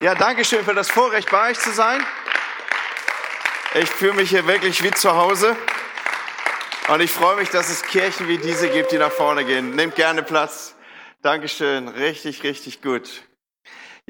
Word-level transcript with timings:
Ja, 0.00 0.14
danke 0.14 0.44
schön 0.44 0.64
für 0.64 0.74
das 0.74 0.88
Vorrecht, 0.88 1.28
bei 1.28 1.50
euch 1.50 1.58
zu 1.58 1.72
sein. 1.72 2.00
Ich 3.74 3.90
fühle 3.90 4.12
mich 4.12 4.30
hier 4.30 4.46
wirklich 4.46 4.80
wie 4.84 4.92
zu 4.92 5.16
Hause. 5.16 5.56
Und 6.86 7.00
ich 7.00 7.10
freue 7.10 7.34
mich, 7.34 7.50
dass 7.50 7.68
es 7.68 7.82
Kirchen 7.82 8.28
wie 8.28 8.38
diese 8.38 8.68
gibt, 8.68 8.92
die 8.92 8.98
nach 8.98 9.10
vorne 9.10 9.44
gehen. 9.44 9.74
Nehmt 9.74 9.96
gerne 9.96 10.22
Platz. 10.22 10.76
Dankeschön. 11.22 11.88
Richtig, 11.88 12.44
richtig 12.44 12.80
gut. 12.80 13.24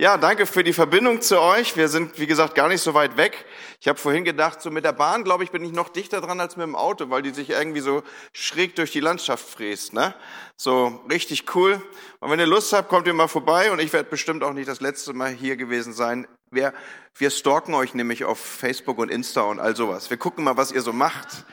Ja, 0.00 0.16
danke 0.16 0.46
für 0.46 0.62
die 0.62 0.72
Verbindung 0.72 1.20
zu 1.22 1.40
euch. 1.40 1.76
Wir 1.76 1.88
sind, 1.88 2.20
wie 2.20 2.28
gesagt, 2.28 2.54
gar 2.54 2.68
nicht 2.68 2.82
so 2.82 2.94
weit 2.94 3.16
weg. 3.16 3.44
Ich 3.80 3.88
habe 3.88 3.98
vorhin 3.98 4.22
gedacht, 4.22 4.62
so 4.62 4.70
mit 4.70 4.84
der 4.84 4.92
Bahn, 4.92 5.24
glaube 5.24 5.42
ich, 5.42 5.50
bin 5.50 5.64
ich 5.64 5.72
noch 5.72 5.88
dichter 5.88 6.20
dran 6.20 6.38
als 6.38 6.56
mit 6.56 6.64
dem 6.64 6.76
Auto, 6.76 7.10
weil 7.10 7.22
die 7.22 7.30
sich 7.30 7.50
irgendwie 7.50 7.80
so 7.80 8.04
schräg 8.32 8.76
durch 8.76 8.92
die 8.92 9.00
Landschaft 9.00 9.44
fräst. 9.44 9.94
Ne? 9.94 10.14
So 10.56 11.00
richtig 11.10 11.52
cool. 11.56 11.82
Und 12.20 12.30
wenn 12.30 12.38
ihr 12.38 12.46
Lust 12.46 12.72
habt, 12.72 12.88
kommt 12.88 13.08
ihr 13.08 13.12
mal 13.12 13.26
vorbei. 13.26 13.72
Und 13.72 13.80
ich 13.80 13.92
werde 13.92 14.08
bestimmt 14.08 14.44
auch 14.44 14.52
nicht 14.52 14.68
das 14.68 14.80
letzte 14.80 15.14
Mal 15.14 15.32
hier 15.32 15.56
gewesen 15.56 15.92
sein. 15.92 16.28
Wir, 16.52 16.72
wir 17.16 17.30
stalken 17.30 17.74
euch 17.74 17.92
nämlich 17.92 18.24
auf 18.24 18.38
Facebook 18.38 18.98
und 18.98 19.10
Insta 19.10 19.40
und 19.40 19.58
all 19.58 19.74
sowas. 19.74 20.10
Wir 20.10 20.16
gucken 20.16 20.44
mal, 20.44 20.56
was 20.56 20.70
ihr 20.70 20.82
so 20.82 20.92
macht 20.92 21.44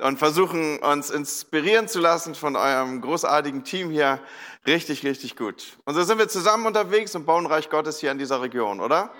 und 0.00 0.18
versuchen 0.18 0.78
uns 0.78 1.10
inspirieren 1.10 1.88
zu 1.88 2.00
lassen 2.00 2.34
von 2.34 2.56
eurem 2.56 3.00
großartigen 3.00 3.64
Team 3.64 3.90
hier. 3.90 4.20
Richtig, 4.66 5.04
richtig 5.04 5.36
gut. 5.36 5.78
Und 5.84 5.94
so 5.94 6.02
sind 6.02 6.18
wir 6.18 6.28
zusammen 6.28 6.66
unterwegs 6.66 7.14
und 7.14 7.26
bauen 7.26 7.46
Reich 7.46 7.70
Gottes 7.70 8.00
hier 8.00 8.10
in 8.10 8.18
dieser 8.18 8.40
Region, 8.42 8.80
oder? 8.80 9.10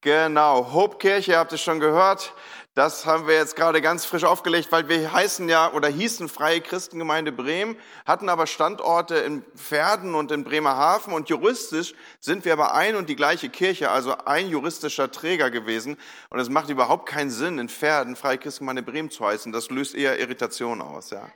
Genau, 0.00 0.72
Hope 0.72 0.98
Kirche, 0.98 1.36
habt 1.36 1.52
ihr 1.52 1.58
schon 1.58 1.80
gehört. 1.80 2.32
Das 2.76 3.06
haben 3.06 3.26
wir 3.26 3.36
jetzt 3.36 3.56
gerade 3.56 3.80
ganz 3.80 4.04
frisch 4.04 4.24
aufgelegt, 4.24 4.70
weil 4.70 4.86
wir 4.86 5.10
heißen 5.10 5.48
ja 5.48 5.72
oder 5.72 5.88
hießen 5.88 6.28
Freie 6.28 6.60
Christengemeinde 6.60 7.32
Bremen, 7.32 7.74
hatten 8.04 8.28
aber 8.28 8.46
Standorte 8.46 9.14
in 9.14 9.42
Pferden 9.56 10.14
und 10.14 10.30
in 10.30 10.44
Bremerhaven 10.44 11.14
und 11.14 11.30
juristisch 11.30 11.94
sind 12.20 12.44
wir 12.44 12.52
aber 12.52 12.74
ein 12.74 12.94
und 12.96 13.08
die 13.08 13.16
gleiche 13.16 13.48
Kirche, 13.48 13.90
also 13.90 14.14
ein 14.26 14.50
juristischer 14.50 15.10
Träger 15.10 15.50
gewesen. 15.50 15.96
Und 16.28 16.38
es 16.38 16.50
macht 16.50 16.68
überhaupt 16.68 17.08
keinen 17.08 17.30
Sinn, 17.30 17.58
in 17.58 17.70
Pferden 17.70 18.14
Freie 18.14 18.36
Christengemeinde 18.36 18.82
Bremen 18.82 19.10
zu 19.10 19.24
heißen. 19.24 19.52
Das 19.52 19.70
löst 19.70 19.94
eher 19.94 20.18
Irritation 20.18 20.82
aus, 20.82 21.08
ja. 21.08 21.26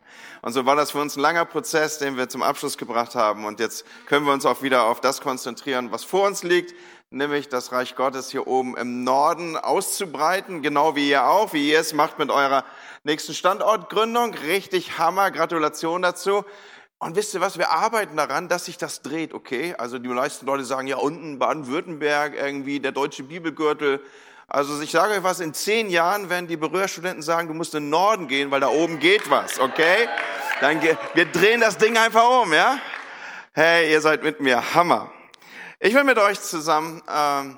Und 0.42 0.52
so 0.52 0.66
war 0.66 0.76
das 0.76 0.90
für 0.90 1.00
uns 1.00 1.16
ein 1.16 1.20
langer 1.20 1.46
Prozess, 1.46 1.96
den 1.96 2.18
wir 2.18 2.28
zum 2.28 2.42
Abschluss 2.42 2.76
gebracht 2.76 3.14
haben. 3.14 3.46
Und 3.46 3.60
jetzt 3.60 3.86
können 4.04 4.26
wir 4.26 4.34
uns 4.34 4.44
auch 4.44 4.60
wieder 4.60 4.84
auf 4.84 5.00
das 5.00 5.22
konzentrieren, 5.22 5.90
was 5.90 6.04
vor 6.04 6.26
uns 6.26 6.42
liegt 6.42 6.74
nämlich 7.10 7.48
das 7.48 7.72
Reich 7.72 7.96
Gottes 7.96 8.30
hier 8.30 8.46
oben 8.46 8.76
im 8.76 9.02
Norden 9.02 9.56
auszubreiten, 9.56 10.62
genau 10.62 10.94
wie 10.94 11.10
ihr 11.10 11.26
auch, 11.26 11.52
wie 11.52 11.70
ihr 11.70 11.80
es 11.80 11.92
macht 11.92 12.18
mit 12.20 12.30
eurer 12.30 12.64
nächsten 13.02 13.34
Standortgründung. 13.34 14.32
Richtig 14.34 14.96
Hammer, 14.98 15.32
Gratulation 15.32 16.02
dazu. 16.02 16.44
Und 16.98 17.16
wisst 17.16 17.34
ihr 17.34 17.40
was, 17.40 17.58
wir 17.58 17.70
arbeiten 17.70 18.16
daran, 18.16 18.48
dass 18.48 18.66
sich 18.66 18.78
das 18.78 19.02
dreht, 19.02 19.34
okay? 19.34 19.74
Also 19.76 19.98
die 19.98 20.08
meisten 20.08 20.46
Leute 20.46 20.64
sagen, 20.64 20.86
ja 20.86 20.98
unten 20.98 21.38
Baden-Württemberg, 21.38 22.34
irgendwie 22.36 22.78
der 22.78 22.92
deutsche 22.92 23.24
Bibelgürtel. 23.24 24.00
Also 24.46 24.80
ich 24.80 24.90
sage 24.92 25.14
euch 25.14 25.22
was, 25.22 25.40
in 25.40 25.54
zehn 25.54 25.90
Jahren 25.90 26.30
werden 26.30 26.46
die 26.46 26.56
Berührstudenten 26.56 27.22
sagen, 27.22 27.48
du 27.48 27.54
musst 27.54 27.74
in 27.74 27.84
den 27.84 27.90
Norden 27.90 28.28
gehen, 28.28 28.50
weil 28.50 28.60
da 28.60 28.68
oben 28.68 28.98
geht 28.98 29.30
was, 29.30 29.58
okay? 29.58 30.08
Dann, 30.60 30.80
wir 30.82 31.24
drehen 31.26 31.60
das 31.60 31.78
Ding 31.78 31.96
einfach 31.96 32.42
um, 32.42 32.52
ja? 32.52 32.78
Hey, 33.52 33.90
ihr 33.90 34.00
seid 34.00 34.22
mit 34.22 34.40
mir, 34.40 34.74
Hammer. 34.74 35.10
Ich 35.82 35.94
will 35.94 36.04
mit 36.04 36.18
euch 36.18 36.38
zusammen 36.38 37.02
ähm, 37.08 37.56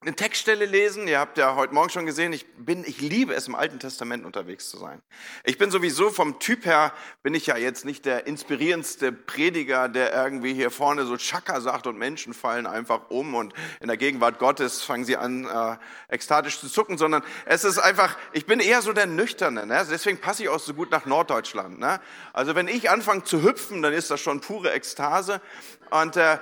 eine 0.00 0.16
Textstelle 0.16 0.64
lesen. 0.64 1.06
Ihr 1.08 1.18
habt 1.18 1.36
ja 1.36 1.56
heute 1.56 1.74
Morgen 1.74 1.90
schon 1.90 2.06
gesehen, 2.06 2.32
ich 2.32 2.46
bin, 2.56 2.84
ich 2.84 3.02
liebe 3.02 3.34
es, 3.34 3.48
im 3.48 3.54
Alten 3.54 3.78
Testament 3.78 4.24
unterwegs 4.24 4.70
zu 4.70 4.78
sein. 4.78 5.02
Ich 5.44 5.58
bin 5.58 5.70
sowieso 5.70 6.08
vom 6.08 6.38
Typ 6.38 6.64
her, 6.64 6.94
bin 7.22 7.34
ich 7.34 7.46
ja 7.46 7.58
jetzt 7.58 7.84
nicht 7.84 8.06
der 8.06 8.26
inspirierendste 8.26 9.12
Prediger, 9.12 9.90
der 9.90 10.14
irgendwie 10.14 10.54
hier 10.54 10.70
vorne 10.70 11.04
so 11.04 11.18
Chaka 11.18 11.60
sagt 11.60 11.86
und 11.86 11.98
Menschen 11.98 12.32
fallen 12.32 12.66
einfach 12.66 13.10
um 13.10 13.34
und 13.34 13.52
in 13.80 13.88
der 13.88 13.98
Gegenwart 13.98 14.38
Gottes 14.38 14.82
fangen 14.82 15.04
sie 15.04 15.18
an, 15.18 15.44
äh, 15.44 15.76
ekstatisch 16.08 16.60
zu 16.60 16.70
zucken, 16.70 16.96
sondern 16.96 17.22
es 17.44 17.64
ist 17.64 17.78
einfach, 17.78 18.16
ich 18.32 18.46
bin 18.46 18.60
eher 18.60 18.80
so 18.80 18.94
der 18.94 19.06
Nüchterne. 19.06 19.66
Ne? 19.66 19.86
Deswegen 19.90 20.18
passe 20.18 20.44
ich 20.44 20.48
auch 20.48 20.60
so 20.60 20.72
gut 20.72 20.90
nach 20.90 21.04
Norddeutschland. 21.04 21.78
Ne? 21.78 22.00
Also 22.32 22.54
wenn 22.54 22.68
ich 22.68 22.88
anfange 22.88 23.24
zu 23.24 23.42
hüpfen, 23.42 23.82
dann 23.82 23.92
ist 23.92 24.10
das 24.10 24.20
schon 24.20 24.40
pure 24.40 24.72
Ekstase. 24.72 25.42
Und 25.90 26.16
äh, 26.16 26.38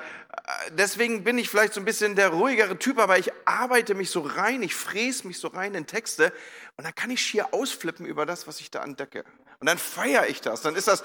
deswegen 0.71 1.25
bin 1.25 1.39
ich 1.39 1.49
vielleicht 1.49 1.75
so 1.75 1.81
ein 1.81 1.85
bisschen 1.85 2.17
der 2.17 2.29
ruhigere 2.29 2.79
Typ, 2.79 2.99
aber 2.99 3.19
ich 3.19 3.33
arbeite 3.45 3.95
mich 3.95 4.11
so 4.11 4.21
rein, 4.21 4.63
ich 4.63 4.75
fräse 4.75 5.27
mich 5.27 5.39
so 5.39 5.49
rein 5.49 5.75
in 5.75 5.87
Texte 5.87 6.33
und 6.77 6.85
dann 6.85 6.95
kann 6.95 7.11
ich 7.11 7.21
schier 7.21 7.53
ausflippen 7.53 8.07
über 8.07 8.27
das, 8.27 8.47
was 8.47 8.61
ich 8.61 8.71
da 8.71 8.83
entdecke. 8.83 9.25
Und 9.63 9.67
dann 9.67 9.79
feiere 9.79 10.27
ich 10.27 10.41
das. 10.41 10.61
Dann 10.63 10.75
ist 10.75 10.89
das, 10.89 11.05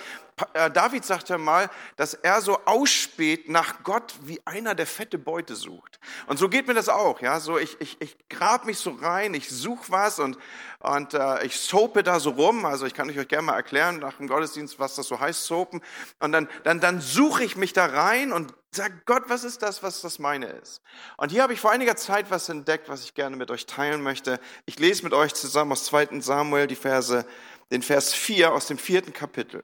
äh, 0.54 0.72
David 0.72 1.06
sagt 1.06 1.30
ja 1.30 1.38
mal, 1.38 1.70
dass 1.96 2.16
er 2.16 2.42
so 2.42 2.58
ausspäht 2.66 3.50
nach 3.50 3.84
Gott, 3.84 4.16
wie 4.24 4.42
einer, 4.46 4.74
der 4.74 4.88
fette 4.88 5.20
Beute 5.20 5.56
sucht. 5.56 6.00
Und 6.26 6.40
so 6.40 6.50
geht 6.50 6.66
mir 6.66 6.74
das 6.74 6.90
auch. 6.90 7.22
Ja, 7.22 7.40
so 7.40 7.60
ich, 7.60 7.80
ich, 7.80 8.02
ich 8.02 8.18
grab 8.30 8.66
mich 8.66 8.80
so 8.80 8.90
rein, 8.90 9.36
ich 9.36 9.48
suche 9.48 9.92
was 9.92 10.18
und, 10.18 10.40
und 10.80 11.14
äh, 11.14 11.46
ich 11.46 11.60
soape 11.60 12.02
da 12.02 12.20
so 12.20 12.32
rum. 12.32 12.66
Also 12.66 12.88
ich 12.88 12.96
kann 12.96 13.08
euch 13.08 13.28
gerne 13.28 13.44
mal 13.44 13.56
erklären 13.56 14.00
nach 14.00 14.14
dem 14.14 14.28
Gottesdienst, 14.28 14.80
was 14.80 14.96
das 14.96 15.06
so 15.06 15.20
heißt, 15.20 15.46
soapen. 15.46 15.84
Und 16.18 16.32
dann, 16.32 16.50
dann, 16.64 16.80
dann 16.80 17.00
suche 17.00 17.44
ich 17.44 17.58
mich 17.58 17.74
da 17.74 17.86
rein 17.86 18.34
und 18.34 18.56
sage, 18.78 19.02
Gott, 19.06 19.24
was 19.28 19.44
ist 19.44 19.62
das, 19.62 19.84
was 19.84 20.02
das 20.02 20.20
meine 20.20 20.48
ist? 20.48 20.82
Und 21.18 21.32
hier 21.32 21.44
habe 21.44 21.54
ich 21.54 21.60
vor 21.60 21.72
einiger 21.72 21.96
Zeit 21.96 22.32
was 22.32 22.50
entdeckt, 22.50 22.90
was 22.90 23.04
ich 23.04 23.14
gerne 23.14 23.36
mit 23.36 23.52
euch 23.52 23.66
teilen 23.66 24.02
möchte. 24.02 24.40
Ich 24.66 24.80
lese 24.80 25.04
mit 25.04 25.14
euch 25.14 25.34
zusammen 25.34 25.74
aus 25.74 25.86
2. 25.86 26.22
Samuel 26.22 26.68
die 26.68 26.76
Verse 26.76 27.26
den 27.72 27.82
Vers 27.82 28.14
4 28.14 28.54
aus 28.54 28.68
dem 28.68 28.78
vierten 28.78 29.14
Kapitel. 29.14 29.62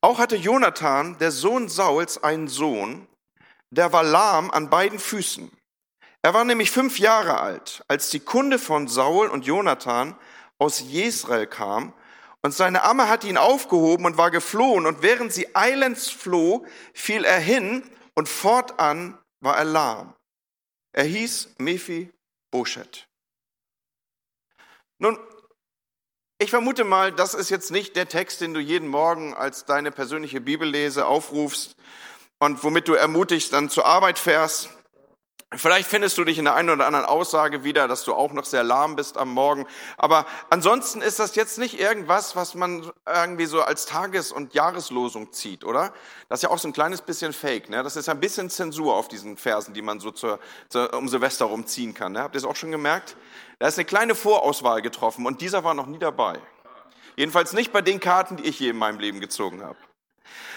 Auch 0.00 0.18
hatte 0.18 0.36
Jonathan, 0.36 1.18
der 1.18 1.30
Sohn 1.30 1.68
Sauls, 1.68 2.22
einen 2.22 2.48
Sohn, 2.48 3.06
der 3.70 3.92
war 3.92 4.02
lahm 4.02 4.50
an 4.50 4.70
beiden 4.70 4.98
Füßen. 4.98 5.50
Er 6.22 6.34
war 6.34 6.44
nämlich 6.44 6.70
fünf 6.70 6.98
Jahre 6.98 7.40
alt, 7.40 7.84
als 7.88 8.10
die 8.10 8.20
Kunde 8.20 8.58
von 8.58 8.88
Saul 8.88 9.28
und 9.28 9.46
Jonathan 9.46 10.16
aus 10.58 10.80
Jesrael 10.80 11.46
kam, 11.46 11.92
und 12.42 12.52
seine 12.52 12.82
Amme 12.82 13.08
hatte 13.08 13.28
ihn 13.28 13.36
aufgehoben 13.36 14.06
und 14.06 14.16
war 14.16 14.30
geflohen, 14.30 14.86
und 14.86 15.02
während 15.02 15.32
sie 15.32 15.54
eilends 15.54 16.10
floh, 16.10 16.66
fiel 16.94 17.24
er 17.24 17.40
hin, 17.40 17.82
und 18.14 18.28
fortan 18.28 19.16
war 19.40 19.56
er 19.56 19.64
lahm. 19.64 20.14
Er 20.92 21.04
hieß 21.04 21.54
Mephi 21.58 22.12
Boschet. 22.50 23.08
Nun, 24.98 25.16
ich 26.40 26.50
vermute 26.50 26.84
mal, 26.84 27.12
das 27.12 27.34
ist 27.34 27.50
jetzt 27.50 27.70
nicht 27.70 27.96
der 27.96 28.08
Text, 28.08 28.40
den 28.40 28.54
du 28.54 28.60
jeden 28.60 28.88
Morgen 28.88 29.34
als 29.34 29.64
deine 29.64 29.92
persönliche 29.92 30.40
Bibellese 30.40 31.06
aufrufst 31.06 31.76
und 32.38 32.62
womit 32.62 32.88
du 32.88 32.94
ermutigst 32.94 33.52
dann 33.52 33.70
zur 33.70 33.86
Arbeit 33.86 34.18
fährst. 34.18 34.70
Vielleicht 35.54 35.88
findest 35.88 36.18
du 36.18 36.24
dich 36.24 36.36
in 36.36 36.44
der 36.44 36.56
einen 36.56 36.68
oder 36.68 36.84
anderen 36.86 37.06
Aussage 37.06 37.64
wieder, 37.64 37.88
dass 37.88 38.04
du 38.04 38.12
auch 38.12 38.32
noch 38.34 38.44
sehr 38.44 38.62
lahm 38.62 38.96
bist 38.96 39.16
am 39.16 39.32
Morgen. 39.32 39.66
Aber 39.96 40.26
ansonsten 40.50 41.00
ist 41.00 41.18
das 41.18 41.36
jetzt 41.36 41.56
nicht 41.56 41.80
irgendwas, 41.80 42.36
was 42.36 42.54
man 42.54 42.90
irgendwie 43.06 43.46
so 43.46 43.62
als 43.62 43.86
Tages- 43.86 44.30
und 44.30 44.52
Jahreslosung 44.52 45.32
zieht, 45.32 45.64
oder? 45.64 45.94
Das 46.28 46.40
ist 46.40 46.42
ja 46.42 46.50
auch 46.50 46.58
so 46.58 46.68
ein 46.68 46.74
kleines 46.74 47.00
bisschen 47.00 47.32
Fake. 47.32 47.70
Ne? 47.70 47.82
Das 47.82 47.96
ist 47.96 48.10
ein 48.10 48.20
bisschen 48.20 48.50
Zensur 48.50 48.94
auf 48.94 49.08
diesen 49.08 49.38
Versen, 49.38 49.72
die 49.72 49.80
man 49.80 50.00
so 50.00 50.10
zur, 50.10 50.38
zur, 50.68 50.92
um 50.92 51.08
Silvester 51.08 51.46
rumziehen 51.46 51.94
kann. 51.94 52.12
Ne? 52.12 52.20
Habt 52.20 52.34
ihr 52.34 52.40
es 52.40 52.44
auch 52.44 52.56
schon 52.56 52.70
gemerkt? 52.70 53.16
Da 53.58 53.68
ist 53.68 53.78
eine 53.78 53.86
kleine 53.86 54.14
Vorauswahl 54.14 54.82
getroffen 54.82 55.24
und 55.24 55.40
dieser 55.40 55.64
war 55.64 55.72
noch 55.72 55.86
nie 55.86 55.98
dabei. 55.98 56.38
Jedenfalls 57.16 57.54
nicht 57.54 57.72
bei 57.72 57.80
den 57.80 58.00
Karten, 58.00 58.36
die 58.36 58.44
ich 58.44 58.60
je 58.60 58.68
in 58.68 58.76
meinem 58.76 58.98
Leben 58.98 59.18
gezogen 59.18 59.62
habe. 59.62 59.78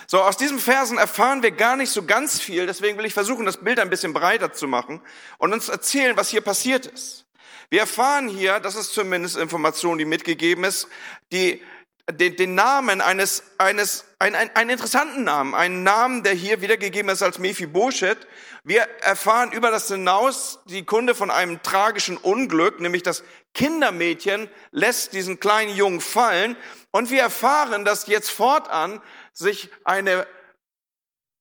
So, 0.08 0.22
aus 0.22 0.38
diesen 0.38 0.60
Versen 0.60 0.98
erfahren 0.98 1.42
wir 1.42 1.52
gar 1.52 1.76
nicht 1.76 1.92
so 1.92 2.04
ganz 2.04 2.40
viel, 2.40 2.66
deswegen 2.66 2.98
will 2.98 3.06
ich 3.06 3.14
versuchen, 3.14 3.46
das 3.46 3.58
Bild 3.58 3.80
ein 3.80 3.90
bisschen 3.90 4.14
breiter 4.14 4.52
zu 4.52 4.68
machen 4.68 5.02
und 5.38 5.54
uns 5.54 5.70
erzählen, 5.70 6.18
was 6.18 6.30
hier 6.30 6.42
passiert 6.42 6.86
ist. 6.86 7.26
Wir 7.70 7.80
erfahren 7.82 8.28
hier, 8.28 8.60
das 8.60 8.76
ist 8.76 8.94
zumindest 8.94 9.38
Information, 9.38 9.98
die 9.98 10.04
mitgegeben 10.04 10.66
ist, 10.66 10.90
die 11.32 11.62
den, 12.10 12.36
den 12.36 12.56
Namen 12.56 13.00
eines, 13.00 13.44
eines 13.58 14.06
ein, 14.20 14.36
ein, 14.36 14.56
einen 14.56 14.72
interessanten 14.72 15.24
Namen, 15.24 15.56
einen 15.56 15.84
Namen, 15.84 16.24
der 16.24 16.34
hier 16.34 16.62
wiedergegeben 16.62 17.10
ist 17.10 17.24
als 17.24 17.40
Mephibosheth. 17.40 18.28
Wir 18.64 18.82
erfahren 19.02 19.52
über 19.52 19.72
das 19.72 19.88
hinaus 19.88 20.60
die 20.66 20.86
Kunde 20.86 21.16
von 21.16 21.32
einem 21.32 21.64
tragischen 21.64 22.18
Unglück, 22.18 22.80
nämlich 22.80 23.04
das 23.04 23.24
Kindermädchen 23.54 24.50
lässt 24.72 25.14
diesen 25.14 25.40
kleinen 25.40 25.76
Jungen 25.76 26.02
fallen 26.02 26.56
und 26.92 27.10
wir 27.10 27.22
erfahren, 27.22 27.86
dass 27.86 28.08
jetzt 28.08 28.32
fortan 28.32 29.02
sich 29.34 29.70
eine 29.84 30.28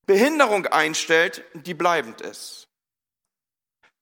Behinderung 0.07 0.67
einstellt, 0.67 1.45
die 1.55 1.75
bleibend 1.75 2.21
ist. 2.21 2.69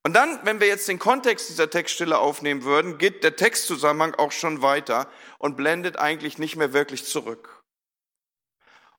Und 0.04 0.14
dann, 0.14 0.40
wenn 0.44 0.60
wir 0.60 0.68
jetzt 0.68 0.88
den 0.88 0.98
Kontext 0.98 1.50
dieser 1.50 1.68
Textstelle 1.68 2.18
aufnehmen 2.18 2.64
würden, 2.64 2.98
geht 2.98 3.24
der 3.24 3.36
Textzusammenhang 3.36 4.14
auch 4.14 4.32
schon 4.32 4.62
weiter 4.62 5.10
und 5.38 5.56
blendet 5.56 5.98
eigentlich 5.98 6.38
nicht 6.38 6.56
mehr 6.56 6.72
wirklich 6.72 7.04
zurück. 7.04 7.62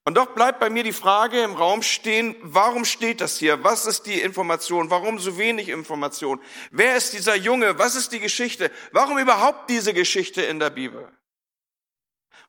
Und 0.05 0.15
doch 0.15 0.27
bleibt 0.33 0.59
bei 0.59 0.69
mir 0.69 0.83
die 0.83 0.93
Frage 0.93 1.41
im 1.43 1.53
Raum 1.53 1.83
stehen, 1.83 2.35
warum 2.41 2.85
steht 2.85 3.21
das 3.21 3.37
hier? 3.37 3.63
Was 3.63 3.85
ist 3.85 4.05
die 4.05 4.21
Information? 4.21 4.89
Warum 4.89 5.19
so 5.19 5.37
wenig 5.37 5.69
Information? 5.69 6.41
Wer 6.71 6.95
ist 6.95 7.13
dieser 7.13 7.35
Junge? 7.35 7.77
Was 7.77 7.95
ist 7.95 8.11
die 8.11 8.19
Geschichte? 8.19 8.71
Warum 8.91 9.17
überhaupt 9.17 9.69
diese 9.69 9.93
Geschichte 9.93 10.41
in 10.41 10.59
der 10.59 10.69
Bibel? 10.69 11.11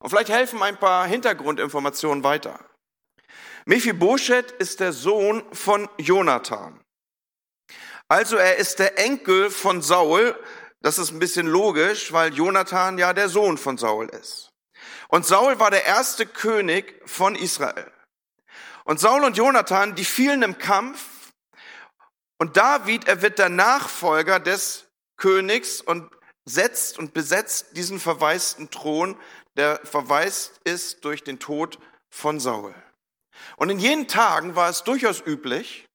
Und 0.00 0.10
vielleicht 0.10 0.30
helfen 0.30 0.62
ein 0.62 0.78
paar 0.78 1.06
Hintergrundinformationen 1.06 2.24
weiter. 2.24 2.58
Mephibosheth 3.66 4.50
ist 4.52 4.80
der 4.80 4.92
Sohn 4.92 5.44
von 5.52 5.88
Jonathan. 5.98 6.80
Also 8.08 8.36
er 8.36 8.56
ist 8.56 8.78
der 8.78 8.98
Enkel 8.98 9.50
von 9.50 9.82
Saul. 9.82 10.36
Das 10.80 10.98
ist 10.98 11.12
ein 11.12 11.18
bisschen 11.18 11.46
logisch, 11.46 12.12
weil 12.12 12.34
Jonathan 12.34 12.98
ja 12.98 13.12
der 13.12 13.28
Sohn 13.28 13.58
von 13.58 13.76
Saul 13.76 14.08
ist. 14.08 14.50
Und 15.08 15.26
Saul 15.26 15.58
war 15.58 15.70
der 15.70 15.84
erste 15.84 16.26
König 16.26 17.00
von 17.04 17.36
Israel. 17.36 17.92
Und 18.84 18.98
Saul 18.98 19.22
und 19.22 19.36
Jonathan, 19.36 19.94
die 19.94 20.04
fielen 20.04 20.42
im 20.42 20.56
Kampf. 20.56 21.32
Und 22.38 22.56
David, 22.56 23.06
er 23.06 23.20
wird 23.20 23.38
der 23.38 23.50
Nachfolger 23.50 24.40
des 24.40 24.86
Königs 25.16 25.82
und 25.82 26.10
setzt 26.46 26.98
und 26.98 27.12
besetzt 27.12 27.76
diesen 27.76 28.00
verwaisten 28.00 28.70
Thron, 28.70 29.16
der 29.60 29.78
verwaist 29.84 30.58
ist 30.64 31.04
durch 31.04 31.22
den 31.22 31.38
Tod 31.38 31.78
von 32.08 32.40
Saul. 32.40 32.74
Und 33.56 33.68
in 33.68 33.78
jenen 33.78 34.08
Tagen 34.08 34.56
war 34.56 34.70
es 34.70 34.84
durchaus 34.84 35.20
üblich, 35.20 35.86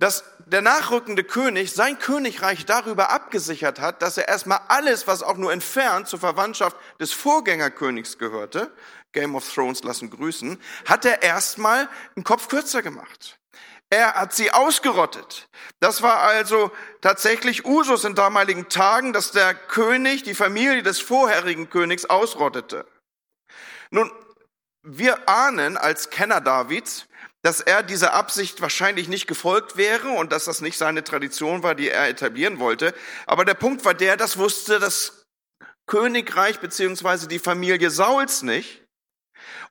dass 0.00 0.22
der 0.46 0.62
nachrückende 0.62 1.24
König 1.24 1.72
sein 1.72 1.98
Königreich 1.98 2.64
darüber 2.64 3.10
abgesichert 3.10 3.80
hat, 3.80 4.02
dass 4.02 4.18
er 4.18 4.28
erstmal 4.28 4.60
alles, 4.68 5.08
was 5.08 5.24
auch 5.24 5.36
nur 5.36 5.52
entfernt 5.52 6.06
zur 6.06 6.20
Verwandtschaft 6.20 6.76
des 7.00 7.12
Vorgängerkönigs 7.12 8.18
gehörte, 8.18 8.72
Game 9.10 9.34
of 9.34 9.52
Thrones 9.52 9.82
lassen 9.82 10.08
grüßen, 10.08 10.62
hat 10.86 11.04
er 11.04 11.22
erstmal 11.22 11.88
einen 12.14 12.22
Kopf 12.22 12.46
kürzer 12.46 12.82
gemacht. 12.82 13.37
Er 13.90 14.14
hat 14.14 14.34
sie 14.34 14.50
ausgerottet. 14.50 15.48
Das 15.80 16.02
war 16.02 16.18
also 16.18 16.70
tatsächlich 17.00 17.64
Usus 17.64 18.04
in 18.04 18.14
damaligen 18.14 18.68
Tagen, 18.68 19.12
dass 19.12 19.32
der 19.32 19.54
König 19.54 20.24
die 20.24 20.34
Familie 20.34 20.82
des 20.82 21.00
vorherigen 21.00 21.70
Königs 21.70 22.04
ausrottete. 22.04 22.86
Nun, 23.90 24.10
wir 24.82 25.28
ahnen 25.28 25.76
als 25.78 26.10
Kenner 26.10 26.40
Davids, 26.42 27.06
dass 27.42 27.60
er 27.60 27.82
dieser 27.82 28.12
Absicht 28.12 28.60
wahrscheinlich 28.60 29.08
nicht 29.08 29.26
gefolgt 29.26 29.76
wäre 29.76 30.10
und 30.10 30.32
dass 30.32 30.44
das 30.44 30.60
nicht 30.60 30.76
seine 30.76 31.02
Tradition 31.04 31.62
war, 31.62 31.74
die 31.74 31.88
er 31.88 32.08
etablieren 32.08 32.58
wollte. 32.58 32.94
Aber 33.26 33.44
der 33.44 33.54
Punkt 33.54 33.84
war 33.84 33.94
der, 33.94 34.16
das 34.16 34.36
wusste 34.36 34.78
das 34.78 35.24
Königreich 35.86 36.60
beziehungsweise 36.60 37.26
die 37.28 37.38
Familie 37.38 37.90
Sauls 37.90 38.42
nicht. 38.42 38.84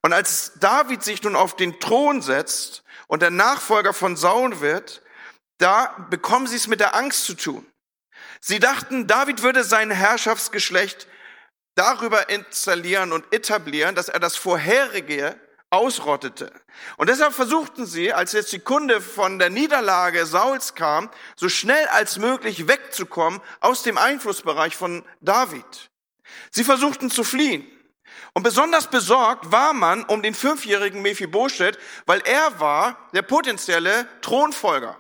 Und 0.02 0.14
als 0.14 0.54
David 0.56 1.04
sich 1.04 1.22
nun 1.22 1.36
auf 1.36 1.56
den 1.56 1.80
Thron 1.80 2.22
setzt 2.22 2.84
und 3.08 3.22
der 3.22 3.32
Nachfolger 3.32 3.94
von 3.94 4.16
Saul 4.16 4.60
wird, 4.60 5.02
da 5.58 6.08
bekommen 6.10 6.48
sie 6.48 6.58
es 6.58 6.68
mit 6.68 6.80
der 6.80 6.96
Angst 6.96 7.26
zu 7.26 7.34
tun. 7.34 7.66
Sie 8.40 8.60
dachten, 8.60 9.08
David 9.08 9.42
würde 9.42 9.64
sein 9.64 9.90
Herrschaftsgeschlecht 9.90 11.08
darüber 11.76 12.30
installieren 12.30 13.12
und 13.12 13.34
etablieren, 13.34 13.96
dass 13.96 14.10
er 14.10 14.20
das 14.20 14.36
vorherige 14.36 15.40
ausrottete. 15.70 16.52
Und 16.98 17.10
deshalb 17.10 17.34
versuchten 17.34 17.86
sie, 17.86 18.14
als 18.14 18.32
jetzt 18.32 18.52
die 18.52 18.60
Kunde 18.60 19.02
von 19.02 19.38
der 19.40 19.50
Niederlage 19.50 20.26
Sauls 20.26 20.76
kam, 20.76 21.10
so 21.36 21.50
schnell 21.50 21.88
als 21.88 22.18
möglich 22.18 22.68
wegzukommen 22.68 23.42
aus 23.60 23.84
dem 23.84 23.98
Einflussbereich 23.98 24.76
von 24.76 25.04
David. 25.22 25.90
Sie 26.52 26.64
versuchten 26.64 27.10
zu 27.10 27.24
fliehen. 27.24 27.66
Und 28.38 28.44
besonders 28.44 28.86
besorgt 28.86 29.52
war 29.52 29.74
man 29.74 30.04
um 30.04 30.22
den 30.22 30.36
fünfjährigen 30.36 31.02
Mephibosheth, 31.02 31.80
weil 32.06 32.22
er 32.24 32.60
war 32.60 33.10
der 33.12 33.24
potenzielle 33.24 34.08
Thronfolger. 34.22 34.96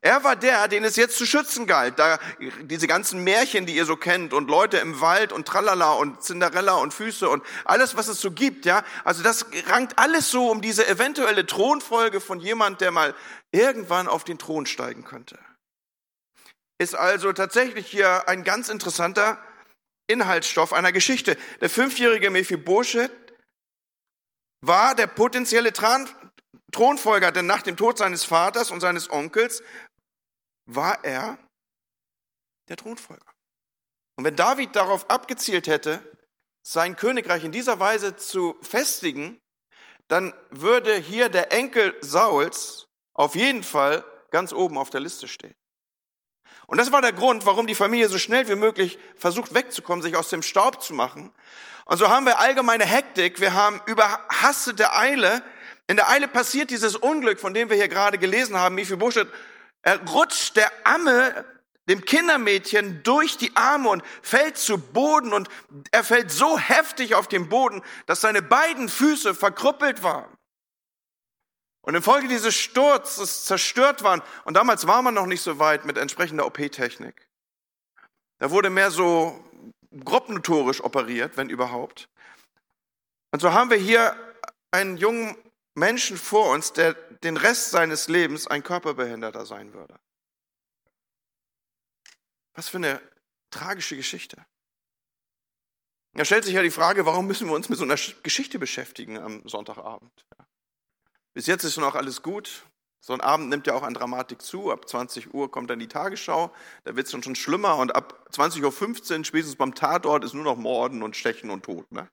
Er 0.00 0.24
war 0.24 0.34
der, 0.34 0.66
den 0.66 0.82
es 0.82 0.96
jetzt 0.96 1.16
zu 1.16 1.24
schützen 1.24 1.68
galt. 1.68 2.00
Da, 2.00 2.18
diese 2.62 2.88
ganzen 2.88 3.22
Märchen, 3.22 3.66
die 3.66 3.76
ihr 3.76 3.84
so 3.84 3.94
kennt 3.94 4.34
und 4.34 4.50
Leute 4.50 4.78
im 4.78 5.00
Wald 5.00 5.30
und 5.30 5.46
Tralala 5.46 5.92
und 5.92 6.24
Cinderella 6.24 6.72
und 6.72 6.92
Füße 6.92 7.28
und 7.28 7.44
alles, 7.64 7.96
was 7.96 8.08
es 8.08 8.20
so 8.20 8.32
gibt, 8.32 8.66
ja. 8.66 8.82
Also 9.04 9.22
das 9.22 9.46
rankt 9.68 10.00
alles 10.00 10.32
so 10.32 10.50
um 10.50 10.60
diese 10.60 10.84
eventuelle 10.88 11.46
Thronfolge 11.46 12.20
von 12.20 12.40
jemand, 12.40 12.80
der 12.80 12.90
mal 12.90 13.14
irgendwann 13.52 14.08
auf 14.08 14.24
den 14.24 14.38
Thron 14.38 14.66
steigen 14.66 15.04
könnte. 15.04 15.38
Ist 16.78 16.96
also 16.96 17.32
tatsächlich 17.32 17.86
hier 17.86 18.28
ein 18.28 18.42
ganz 18.42 18.70
interessanter 18.70 19.38
Inhaltsstoff 20.12 20.72
einer 20.72 20.92
Geschichte. 20.92 21.36
Der 21.60 21.70
fünfjährige 21.70 22.30
Mephibosheth 22.30 23.10
war 24.60 24.94
der 24.94 25.08
potenzielle 25.08 25.72
Thronfolger, 26.70 27.32
denn 27.32 27.46
nach 27.46 27.62
dem 27.62 27.76
Tod 27.76 27.98
seines 27.98 28.24
Vaters 28.24 28.70
und 28.70 28.80
seines 28.80 29.10
Onkels 29.10 29.62
war 30.66 31.04
er 31.04 31.38
der 32.68 32.76
Thronfolger. 32.76 33.32
Und 34.16 34.24
wenn 34.24 34.36
David 34.36 34.76
darauf 34.76 35.10
abgezielt 35.10 35.66
hätte, 35.66 36.00
sein 36.64 36.94
Königreich 36.94 37.42
in 37.44 37.52
dieser 37.52 37.80
Weise 37.80 38.16
zu 38.16 38.56
festigen, 38.62 39.40
dann 40.08 40.32
würde 40.50 40.94
hier 40.94 41.28
der 41.28 41.50
Enkel 41.52 41.96
Sauls 42.00 42.86
auf 43.14 43.34
jeden 43.34 43.64
Fall 43.64 44.04
ganz 44.30 44.52
oben 44.52 44.78
auf 44.78 44.90
der 44.90 45.00
Liste 45.00 45.26
stehen. 45.26 45.54
Und 46.72 46.78
das 46.78 46.90
war 46.90 47.02
der 47.02 47.12
Grund, 47.12 47.44
warum 47.44 47.66
die 47.66 47.74
Familie 47.74 48.08
so 48.08 48.16
schnell 48.16 48.48
wie 48.48 48.54
möglich 48.54 48.98
versucht 49.18 49.52
wegzukommen, 49.52 50.00
sich 50.00 50.16
aus 50.16 50.30
dem 50.30 50.40
Staub 50.40 50.82
zu 50.82 50.94
machen. 50.94 51.30
Und 51.84 51.98
so 51.98 52.08
haben 52.08 52.24
wir 52.24 52.38
allgemeine 52.38 52.86
Hektik, 52.86 53.42
wir 53.42 53.52
haben 53.52 53.82
überhastete 53.84 54.94
Eile. 54.94 55.42
In 55.86 55.96
der 55.96 56.08
Eile 56.08 56.28
passiert 56.28 56.70
dieses 56.70 56.96
Unglück, 56.96 57.40
von 57.40 57.52
dem 57.52 57.68
wir 57.68 57.76
hier 57.76 57.88
gerade 57.88 58.16
gelesen 58.16 58.56
haben. 58.56 58.74
Mephibosheth 58.74 59.28
er 59.82 60.00
rutscht 60.08 60.56
der 60.56 60.72
Amme, 60.84 61.44
dem 61.90 62.06
Kindermädchen, 62.06 63.02
durch 63.02 63.36
die 63.36 63.54
Arme 63.54 63.90
und 63.90 64.02
fällt 64.22 64.56
zu 64.56 64.78
Boden 64.78 65.34
und 65.34 65.50
er 65.90 66.04
fällt 66.04 66.30
so 66.30 66.58
heftig 66.58 67.14
auf 67.14 67.28
den 67.28 67.50
Boden, 67.50 67.82
dass 68.06 68.22
seine 68.22 68.40
beiden 68.40 68.88
Füße 68.88 69.34
verkrüppelt 69.34 70.02
waren. 70.02 70.38
Und 71.82 71.96
infolge 71.96 72.28
dieses 72.28 72.54
Sturzes 72.54 73.44
zerstört 73.44 74.02
waren, 74.02 74.22
und 74.44 74.54
damals 74.54 74.86
war 74.86 75.02
man 75.02 75.14
noch 75.14 75.26
nicht 75.26 75.42
so 75.42 75.58
weit 75.58 75.84
mit 75.84 75.98
entsprechender 75.98 76.46
OP-Technik. 76.46 77.28
Da 78.38 78.50
wurde 78.50 78.70
mehr 78.70 78.90
so 78.90 79.44
grobnotorisch 80.04 80.82
operiert, 80.82 81.36
wenn 81.36 81.50
überhaupt. 81.50 82.08
Und 83.32 83.40
so 83.40 83.52
haben 83.52 83.70
wir 83.70 83.76
hier 83.76 84.16
einen 84.70 84.96
jungen 84.96 85.36
Menschen 85.74 86.16
vor 86.16 86.50
uns, 86.50 86.72
der 86.72 86.94
den 86.94 87.36
Rest 87.36 87.70
seines 87.70 88.08
Lebens 88.08 88.46
ein 88.46 88.62
Körperbehinderter 88.62 89.44
sein 89.44 89.72
würde. 89.72 89.98
Was 92.54 92.68
für 92.68 92.78
eine 92.78 93.00
tragische 93.50 93.96
Geschichte. 93.96 94.44
Da 96.14 96.24
stellt 96.24 96.44
sich 96.44 96.54
ja 96.54 96.62
die 96.62 96.70
Frage, 96.70 97.06
warum 97.06 97.26
müssen 97.26 97.48
wir 97.48 97.54
uns 97.54 97.68
mit 97.70 97.78
so 97.78 97.84
einer 97.84 97.96
Geschichte 98.22 98.58
beschäftigen 98.58 99.18
am 99.18 99.48
Sonntagabend? 99.48 100.12
Bis 101.34 101.46
jetzt 101.46 101.64
ist 101.64 101.76
noch 101.78 101.94
alles 101.94 102.22
gut. 102.22 102.64
So 103.04 103.12
ein 103.12 103.20
Abend 103.20 103.48
nimmt 103.48 103.66
ja 103.66 103.74
auch 103.74 103.82
an 103.82 103.94
Dramatik 103.94 104.42
zu. 104.42 104.70
Ab 104.70 104.88
20 104.88 105.34
Uhr 105.34 105.50
kommt 105.50 105.70
dann 105.70 105.80
die 105.80 105.88
Tagesschau. 105.88 106.52
Da 106.84 106.94
wird 106.94 107.06
es 107.06 107.24
schon 107.24 107.34
schlimmer. 107.34 107.76
Und 107.76 107.96
ab 107.96 108.28
20.15 108.32 109.18
Uhr, 109.18 109.24
spätestens 109.24 109.56
beim 109.56 109.74
Tatort, 109.74 110.22
ist 110.24 110.34
nur 110.34 110.44
noch 110.44 110.56
Morden 110.56 111.02
und 111.02 111.16
Stechen 111.16 111.50
und 111.50 111.64
Tod. 111.64 111.90
Ne? 111.90 112.08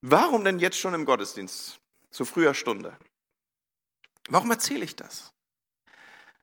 Warum 0.00 0.44
denn 0.44 0.58
jetzt 0.58 0.78
schon 0.78 0.94
im 0.94 1.04
Gottesdienst? 1.04 1.78
Zu 2.10 2.24
früher 2.24 2.54
Stunde. 2.54 2.96
Warum 4.28 4.50
erzähle 4.50 4.84
ich 4.84 4.96
das? 4.96 5.32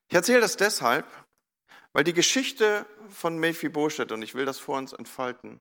Ich 0.08 0.16
erzähle 0.16 0.42
das 0.42 0.58
deshalb, 0.58 1.06
weil 1.94 2.04
die 2.04 2.14
Geschichte 2.14 2.86
von 3.10 3.38
Mephibosheth, 3.38 4.12
und 4.12 4.22
ich 4.22 4.36
will 4.36 4.46
das 4.46 4.60
vor 4.60 4.78
uns 4.78 4.94
entfalten, 4.94 5.60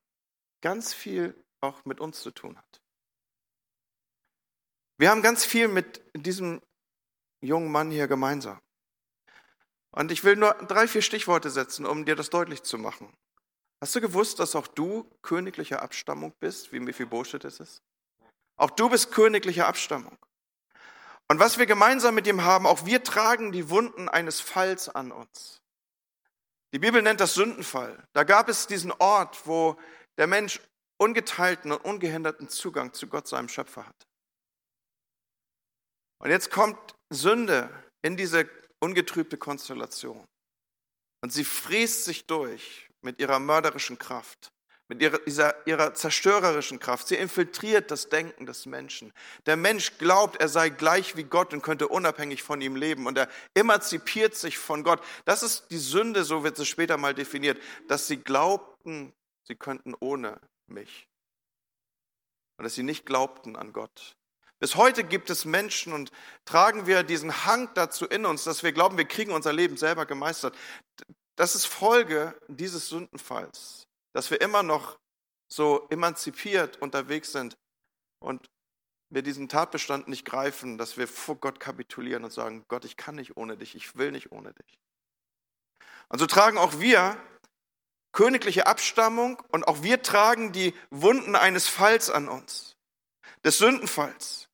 ganz 0.61 0.93
viel 0.93 1.35
auch 1.61 1.85
mit 1.85 2.01
uns 2.01 2.21
zu 2.21 2.31
tun 2.31 2.57
hat. 2.57 2.80
Wir 5.01 5.09
haben 5.09 5.23
ganz 5.23 5.47
viel 5.47 5.67
mit 5.67 6.03
diesem 6.15 6.61
jungen 7.41 7.73
Mann 7.73 7.91
hier 7.91 8.07
gemeinsam. 8.07 8.61
Und 9.93 10.13
ich 10.13 10.25
will 10.25 10.37
nur 10.37 10.53
drei, 10.69 10.87
vier 10.87 11.01
Stichworte 11.01 11.49
setzen, 11.49 11.87
um 11.87 12.05
dir 12.05 12.17
das 12.17 12.29
deutlich 12.29 12.65
zu 12.65 12.77
machen. 12.77 13.11
Hast 13.81 13.95
du 13.95 14.03
gewusst, 14.03 14.41
dass 14.41 14.55
auch 14.55 14.67
du 14.67 15.11
königlicher 15.23 15.81
Abstammung 15.81 16.35
bist, 16.39 16.75
wie 16.75 16.81
Mephibosheth 16.81 17.47
es 17.47 17.61
ist? 17.61 17.83
Auch 18.59 18.69
du 18.69 18.91
bist 18.91 19.11
königlicher 19.11 19.67
Abstammung. 19.67 20.19
Und 21.29 21.41
was 21.41 21.57
wir 21.57 21.65
gemeinsam 21.65 22.15
mit 22.15 22.27
ihm 22.27 22.45
haben, 22.45 22.67
auch 22.67 22.85
wir 22.85 23.03
tragen 23.03 23.53
die 23.53 23.71
Wunden 23.71 24.11
eines 24.11 24.43
Falls 24.43 24.91
an 24.91 25.13
uns. 25.13 25.63
Die 26.75 26.79
Bibel 26.79 27.01
nennt 27.01 27.21
das 27.21 27.33
Sündenfall. 27.33 28.07
Da 28.13 28.25
gab 28.25 28.51
es 28.51 28.67
diesen 28.67 28.93
Ort, 28.93 29.47
wo 29.47 29.79
der 30.19 30.27
Mensch 30.27 30.61
ungeteilten 30.99 31.73
und 31.73 31.83
ungehinderten 31.87 32.51
Zugang 32.51 32.93
zu 32.93 33.07
Gott, 33.07 33.27
seinem 33.27 33.49
Schöpfer 33.49 33.87
hat. 33.87 34.10
Und 36.21 36.31
jetzt 36.31 36.51
kommt 36.51 36.79
Sünde 37.11 37.69
in 38.03 38.17
diese 38.17 38.49
ungetrübte 38.79 39.37
Konstellation. 39.37 40.25
Und 41.23 41.33
sie 41.33 41.45
fräst 41.45 42.05
sich 42.05 42.27
durch 42.27 42.89
mit 43.03 43.21
ihrer 43.21 43.39
mörderischen 43.39 43.99
Kraft 43.99 44.53
mit 44.91 45.01
ihrer, 45.01 45.19
dieser, 45.21 45.67
ihrer 45.69 45.95
zerstörerischen 45.95 46.81
Kraft. 46.81 47.07
Sie 47.07 47.15
infiltriert 47.15 47.93
das 47.93 48.09
Denken 48.09 48.45
des 48.45 48.67
Menschen. 48.67 49.13
Der 49.47 49.57
Mensch 49.57 49.99
glaubt, 49.99 50.41
er 50.41 50.49
sei 50.49 50.69
gleich 50.69 51.17
wie 51.17 51.23
Gott 51.23 51.55
und 51.55 51.63
könnte 51.63 51.87
unabhängig 51.87 52.43
von 52.43 52.61
ihm 52.61 52.75
leben. 52.75 53.07
Und 53.07 53.17
er 53.17 53.29
emanzipiert 53.55 54.35
sich 54.35 54.59
von 54.59 54.83
Gott. 54.83 55.01
Das 55.25 55.45
ist 55.45 55.71
die 55.71 55.79
Sünde, 55.79 56.25
so 56.25 56.43
wird 56.43 56.59
es 56.59 56.67
später 56.67 56.97
mal 56.97 57.15
definiert, 57.15 57.63
dass 57.87 58.09
sie 58.09 58.17
glaubten, 58.17 59.13
sie 59.47 59.55
könnten 59.55 59.95
ohne 60.01 60.41
mich. 60.67 61.07
Und 62.59 62.65
dass 62.65 62.75
sie 62.75 62.83
nicht 62.83 63.07
glaubten 63.07 63.55
an 63.55 63.73
Gott, 63.73 64.17
Bis 64.61 64.77
heute 64.77 65.05
gibt 65.05 65.31
es 65.31 65.47
Menschen 65.47 65.95
und 65.95 66.13
tragen 66.45 66.87
wir 66.87 67.03
diesen 67.03 67.47
Hang 67.47 67.73
dazu 67.75 68.05
in 68.05 68.27
uns, 68.27 68.45
dass 68.45 68.63
wir 68.63 68.73
glauben, 68.73 68.99
wir 68.99 69.07
kriegen 69.07 69.33
unser 69.33 69.55
Leben 69.55 69.79
selber 69.79 70.05
gemeistert. 70.05 70.55
Das 71.37 71.55
ist 71.55 71.65
Folge 71.65 72.39
dieses 72.49 72.89
Sündenfalls, 72.91 73.85
dass 74.13 74.31
wir 74.31 74.43
immer 74.43 74.63
noch 74.63 74.99
so 75.51 75.89
emanzipiert 75.89 76.77
unterwegs 76.83 77.33
sind 77.33 77.57
und 78.23 78.51
wir 79.09 79.23
diesen 79.23 79.49
Tatbestand 79.49 80.09
nicht 80.09 80.27
greifen, 80.27 80.77
dass 80.77 80.99
wir 80.99 81.09
vor 81.09 81.37
Gott 81.37 81.59
kapitulieren 81.59 82.23
und 82.25 82.31
sagen, 82.31 82.65
Gott, 82.69 82.85
ich 82.85 82.99
kann 82.99 83.17
nicht 83.17 83.39
ohne 83.39 83.57
dich, 83.57 83.75
ich 83.75 83.97
will 83.97 84.13
nicht 84.13 84.31
ohne 84.31 84.53
dich. 84.53 84.79
Und 86.11 86.19
so 86.19 86.27
tragen 86.27 86.59
auch 86.59 86.81
wir 86.81 87.17
königliche 88.13 88.67
Abstammung 88.67 89.43
und 89.51 89.67
auch 89.67 89.83
wir 89.83 90.03
tragen 90.03 90.53
die 90.53 90.75
Wunden 90.91 91.35
eines 91.35 91.67
Falls 91.67 92.11
an 92.11 92.29
uns, 92.29 92.77
des 93.43 93.57
Sündenfalls. 93.57 94.50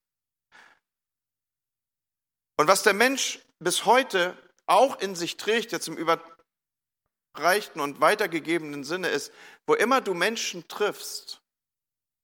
Und 2.57 2.69
was 2.69 2.83
der 2.83 2.95
Mensch 2.95 3.41
bis 3.59 3.85
heute 3.85 4.37
auch 4.67 5.01
in 5.01 5.15
sich 5.15 5.37
trägt, 5.37 5.73
jetzt 5.73 5.89
im 5.89 5.97
überreichten 5.97 7.81
und 7.81 8.01
weitergegebenen 8.01 8.85
Sinne 8.85 9.09
ist, 9.09 9.33
wo 9.67 9.75
immer 9.75 10.01
du 10.01 10.15
Menschen 10.15 10.67
triffst, 10.69 11.41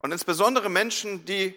und 0.03 0.11
insbesondere 0.11 0.69
Menschen, 0.69 1.25
die 1.25 1.55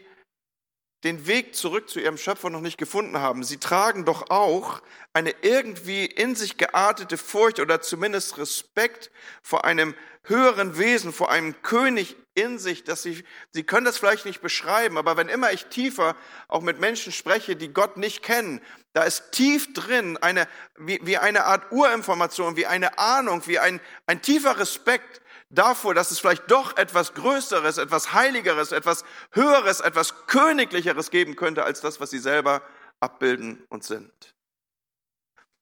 den 1.04 1.28
Weg 1.28 1.56
zurück 1.56 1.90
zu 1.90 2.00
ihrem 2.00 2.18
Schöpfer 2.18 2.50
noch 2.50 2.62
nicht 2.62 2.78
gefunden 2.78 3.20
haben, 3.20 3.44
sie 3.44 3.58
tragen 3.58 4.06
doch 4.06 4.30
auch 4.30 4.82
eine 5.14 5.36
irgendwie 5.42 6.06
in 6.06 6.36
sich 6.36 6.58
geartete 6.58 7.18
Furcht 7.18 7.60
oder 7.60 7.82
zumindest 7.82 8.38
Respekt 8.38 9.12
vor 9.42 9.66
einem 9.66 9.96
höheren 10.24 10.78
Wesen, 10.78 11.12
vor 11.12 11.30
einem 11.30 11.62
König 11.62 12.16
in 12.36 12.60
sich, 12.60 12.84
dass 12.84 13.02
sie, 13.02 13.24
sie 13.52 13.64
können 13.64 13.86
das 13.86 13.98
vielleicht 13.98 14.26
nicht 14.26 14.42
beschreiben, 14.42 14.98
aber 14.98 15.18
wenn 15.18 15.30
immer 15.30 15.52
ich 15.52 15.66
tiefer 15.66 16.16
auch 16.48 16.62
mit 16.62 16.80
Menschen 16.80 17.12
spreche, 17.12 17.56
die 17.56 17.74
Gott 17.74 17.98
nicht 17.98 18.22
kennen, 18.22 18.62
da 18.94 19.04
ist 19.04 19.32
tief 19.32 19.74
drin 19.74 20.18
eine, 20.18 20.48
wie, 20.78 21.00
wie 21.04 21.18
eine 21.18 21.46
Art 21.46 21.72
Urinformation, 21.72 22.56
wie 22.56 22.66
eine 22.66 23.00
Ahnung, 23.00 23.48
wie 23.48 23.60
ein, 23.60 23.82
ein 24.06 24.22
tiefer 24.22 24.60
Respekt 24.60 25.22
davor, 25.50 25.94
dass 25.94 26.12
es 26.12 26.20
vielleicht 26.20 26.52
doch 26.52 26.78
etwas 26.78 27.14
Größeres, 27.14 27.78
etwas 27.78 28.14
Heiligeres, 28.14 28.72
etwas 28.72 29.06
Höheres, 29.32 29.80
etwas 29.80 30.28
Königlicheres 30.28 31.12
geben 31.12 31.36
könnte 31.36 31.64
als 31.64 31.82
das, 31.82 32.00
was 32.00 32.10
sie 32.10 32.20
selber 32.20 32.62
abbilden 33.00 33.66
und 33.70 33.84
sind. 33.84 34.36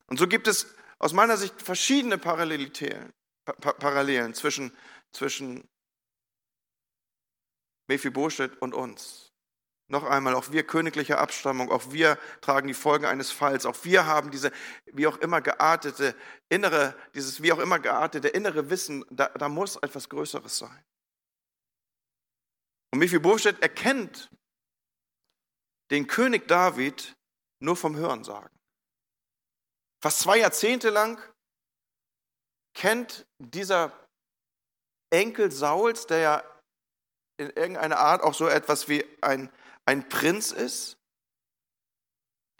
Und 0.07 0.17
so 0.17 0.27
gibt 0.27 0.47
es 0.47 0.75
aus 0.99 1.13
meiner 1.13 1.37
Sicht 1.37 1.61
verschiedene 1.61 2.17
Parallelitäten, 2.17 3.13
Parallelen 3.59 4.33
zwischen, 4.33 4.75
zwischen 5.11 5.67
Mephibosheth 7.87 8.61
und 8.61 8.73
uns. 8.73 9.33
Noch 9.89 10.05
einmal, 10.05 10.33
auch 10.33 10.51
wir 10.51 10.65
königliche 10.65 11.17
Abstammung, 11.17 11.69
auch 11.69 11.91
wir 11.91 12.17
tragen 12.41 12.67
die 12.67 12.73
Folgen 12.73 13.05
eines 13.05 13.31
Falls, 13.31 13.65
auch 13.65 13.77
wir 13.83 14.05
haben 14.05 14.31
diese 14.31 14.51
wie 14.85 15.07
auch 15.07 15.17
immer 15.17 15.41
geartete 15.41 16.15
innere, 16.49 16.95
dieses 17.13 17.43
wie 17.43 17.51
auch 17.51 17.59
immer 17.59 17.79
geartete 17.79 18.29
innere 18.29 18.69
Wissen, 18.69 19.05
da, 19.09 19.27
da 19.27 19.49
muss 19.49 19.75
etwas 19.75 20.07
Größeres 20.09 20.57
sein. 20.57 20.83
Und 22.91 22.99
Mephibosheth 22.99 23.61
erkennt 23.61 24.31
den 25.91 26.07
König 26.07 26.47
David 26.47 27.15
nur 27.59 27.75
vom 27.75 27.95
Hörensagen. 27.95 28.57
Fast 30.01 30.19
zwei 30.19 30.39
Jahrzehnte 30.39 30.89
lang 30.89 31.21
kennt 32.73 33.25
dieser 33.37 33.91
Enkel 35.11 35.51
Sauls, 35.51 36.07
der 36.07 36.17
ja 36.17 36.52
in 37.37 37.49
irgendeiner 37.49 37.99
Art 37.99 38.21
auch 38.21 38.33
so 38.33 38.47
etwas 38.47 38.87
wie 38.87 39.05
ein 39.21 39.49
ein 39.85 40.07
Prinz 40.09 40.51
ist? 40.51 40.97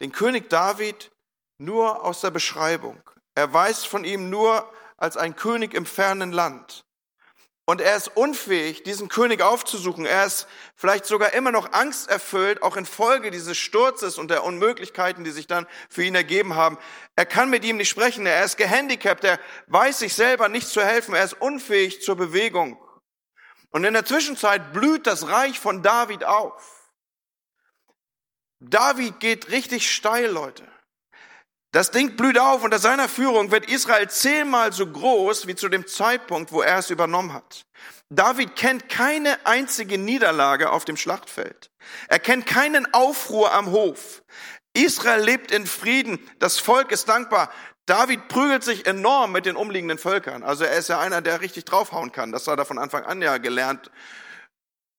Den 0.00 0.12
König 0.12 0.50
David 0.50 1.10
nur 1.58 2.04
aus 2.04 2.20
der 2.20 2.30
Beschreibung. 2.30 3.00
Er 3.34 3.52
weiß 3.52 3.84
von 3.84 4.04
ihm 4.04 4.30
nur 4.30 4.70
als 4.96 5.16
ein 5.16 5.36
König 5.36 5.74
im 5.74 5.86
fernen 5.86 6.32
Land. 6.32 6.84
Und 7.66 7.80
er 7.80 7.96
ist 7.96 8.14
unfähig, 8.14 8.82
diesen 8.82 9.08
König 9.08 9.40
aufzusuchen. 9.40 10.04
Er 10.04 10.26
ist 10.26 10.46
vielleicht 10.76 11.06
sogar 11.06 11.32
immer 11.32 11.50
noch 11.50 11.72
angsterfüllt, 11.72 12.62
auch 12.62 12.76
infolge 12.76 13.30
dieses 13.30 13.56
Sturzes 13.56 14.18
und 14.18 14.30
der 14.30 14.44
Unmöglichkeiten, 14.44 15.24
die 15.24 15.30
sich 15.30 15.46
dann 15.46 15.66
für 15.88 16.04
ihn 16.04 16.14
ergeben 16.14 16.56
haben. 16.56 16.76
Er 17.16 17.24
kann 17.24 17.48
mit 17.48 17.64
ihm 17.64 17.78
nicht 17.78 17.88
sprechen. 17.88 18.26
Er 18.26 18.44
ist 18.44 18.58
gehandicapt. 18.58 19.24
Er 19.24 19.40
weiß 19.68 20.00
sich 20.00 20.14
selber 20.14 20.50
nicht 20.50 20.68
zu 20.68 20.84
helfen. 20.84 21.14
Er 21.14 21.24
ist 21.24 21.40
unfähig 21.40 22.02
zur 22.02 22.16
Bewegung. 22.16 22.78
Und 23.74 23.82
in 23.82 23.92
der 23.92 24.04
Zwischenzeit 24.04 24.72
blüht 24.72 25.04
das 25.04 25.26
Reich 25.26 25.58
von 25.58 25.82
David 25.82 26.22
auf. 26.22 26.92
David 28.60 29.18
geht 29.18 29.50
richtig 29.50 29.90
steil, 29.90 30.30
Leute. 30.30 30.64
Das 31.72 31.90
Ding 31.90 32.14
blüht 32.14 32.38
auf. 32.38 32.62
Unter 32.62 32.78
seiner 32.78 33.08
Führung 33.08 33.50
wird 33.50 33.68
Israel 33.68 34.08
zehnmal 34.08 34.72
so 34.72 34.86
groß 34.86 35.48
wie 35.48 35.56
zu 35.56 35.68
dem 35.68 35.88
Zeitpunkt, 35.88 36.52
wo 36.52 36.62
er 36.62 36.78
es 36.78 36.90
übernommen 36.90 37.32
hat. 37.32 37.66
David 38.10 38.54
kennt 38.54 38.88
keine 38.88 39.44
einzige 39.44 39.98
Niederlage 39.98 40.70
auf 40.70 40.84
dem 40.84 40.96
Schlachtfeld. 40.96 41.72
Er 42.06 42.20
kennt 42.20 42.46
keinen 42.46 42.94
Aufruhr 42.94 43.52
am 43.52 43.72
Hof. 43.72 44.22
Israel 44.72 45.24
lebt 45.24 45.50
in 45.50 45.66
Frieden. 45.66 46.20
Das 46.38 46.60
Volk 46.60 46.92
ist 46.92 47.08
dankbar. 47.08 47.52
David 47.86 48.28
prügelt 48.28 48.64
sich 48.64 48.86
enorm 48.86 49.32
mit 49.32 49.46
den 49.46 49.56
umliegenden 49.56 49.98
Völkern. 49.98 50.42
Also 50.42 50.64
er 50.64 50.76
ist 50.76 50.88
ja 50.88 51.00
einer, 51.00 51.20
der 51.20 51.40
richtig 51.40 51.64
draufhauen 51.64 52.12
kann. 52.12 52.32
Das 52.32 52.46
hat 52.46 52.58
er 52.58 52.64
von 52.64 52.78
Anfang 52.78 53.04
an 53.04 53.20
ja 53.20 53.38
gelernt 53.38 53.90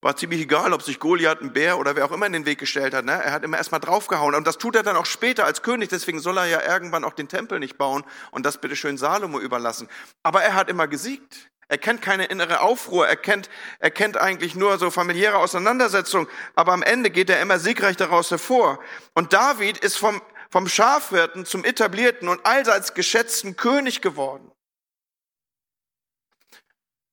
war 0.06 0.14
ziemlich 0.14 0.42
egal, 0.42 0.72
ob 0.72 0.82
sich 0.82 1.00
Goliath, 1.00 1.40
ein 1.40 1.52
Bär 1.52 1.78
oder 1.78 1.96
wer 1.96 2.04
auch 2.04 2.12
immer 2.12 2.26
in 2.26 2.32
den 2.32 2.46
Weg 2.46 2.58
gestellt 2.58 2.94
hat. 2.94 3.04
Ne? 3.04 3.12
Er 3.12 3.32
hat 3.32 3.42
immer 3.42 3.56
erstmal 3.56 3.80
draufgehauen. 3.80 4.36
Und 4.36 4.46
das 4.46 4.56
tut 4.56 4.76
er 4.76 4.84
dann 4.84 4.94
auch 4.94 5.04
später 5.04 5.44
als 5.44 5.62
König. 5.62 5.88
Deswegen 5.88 6.20
soll 6.20 6.38
er 6.38 6.46
ja 6.46 6.62
irgendwann 6.62 7.02
auch 7.02 7.12
den 7.12 7.28
Tempel 7.28 7.58
nicht 7.58 7.76
bauen 7.76 8.04
und 8.30 8.46
das 8.46 8.58
bitte 8.58 8.76
schön 8.76 8.98
Salomo 8.98 9.40
überlassen. 9.40 9.88
Aber 10.22 10.42
er 10.42 10.54
hat 10.54 10.70
immer 10.70 10.86
gesiegt. 10.86 11.50
Er 11.68 11.78
kennt 11.78 12.02
keine 12.02 12.26
innere 12.26 12.60
Aufruhr. 12.60 13.08
Er 13.08 13.16
kennt, 13.16 13.50
er 13.80 13.90
kennt 13.90 14.16
eigentlich 14.16 14.54
nur 14.54 14.78
so 14.78 14.92
familiäre 14.92 15.38
Auseinandersetzungen. 15.38 16.28
Aber 16.54 16.72
am 16.72 16.84
Ende 16.84 17.10
geht 17.10 17.28
er 17.28 17.40
immer 17.40 17.58
siegreich 17.58 17.96
daraus 17.96 18.30
hervor. 18.30 18.78
Und 19.14 19.32
David 19.32 19.78
ist 19.78 19.96
vom, 19.96 20.22
vom 20.50 20.68
Schafhirten 20.68 21.46
zum 21.46 21.64
etablierten 21.64 22.28
und 22.28 22.44
allseits 22.46 22.94
geschätzten 22.94 23.56
König 23.56 24.00
geworden. 24.00 24.50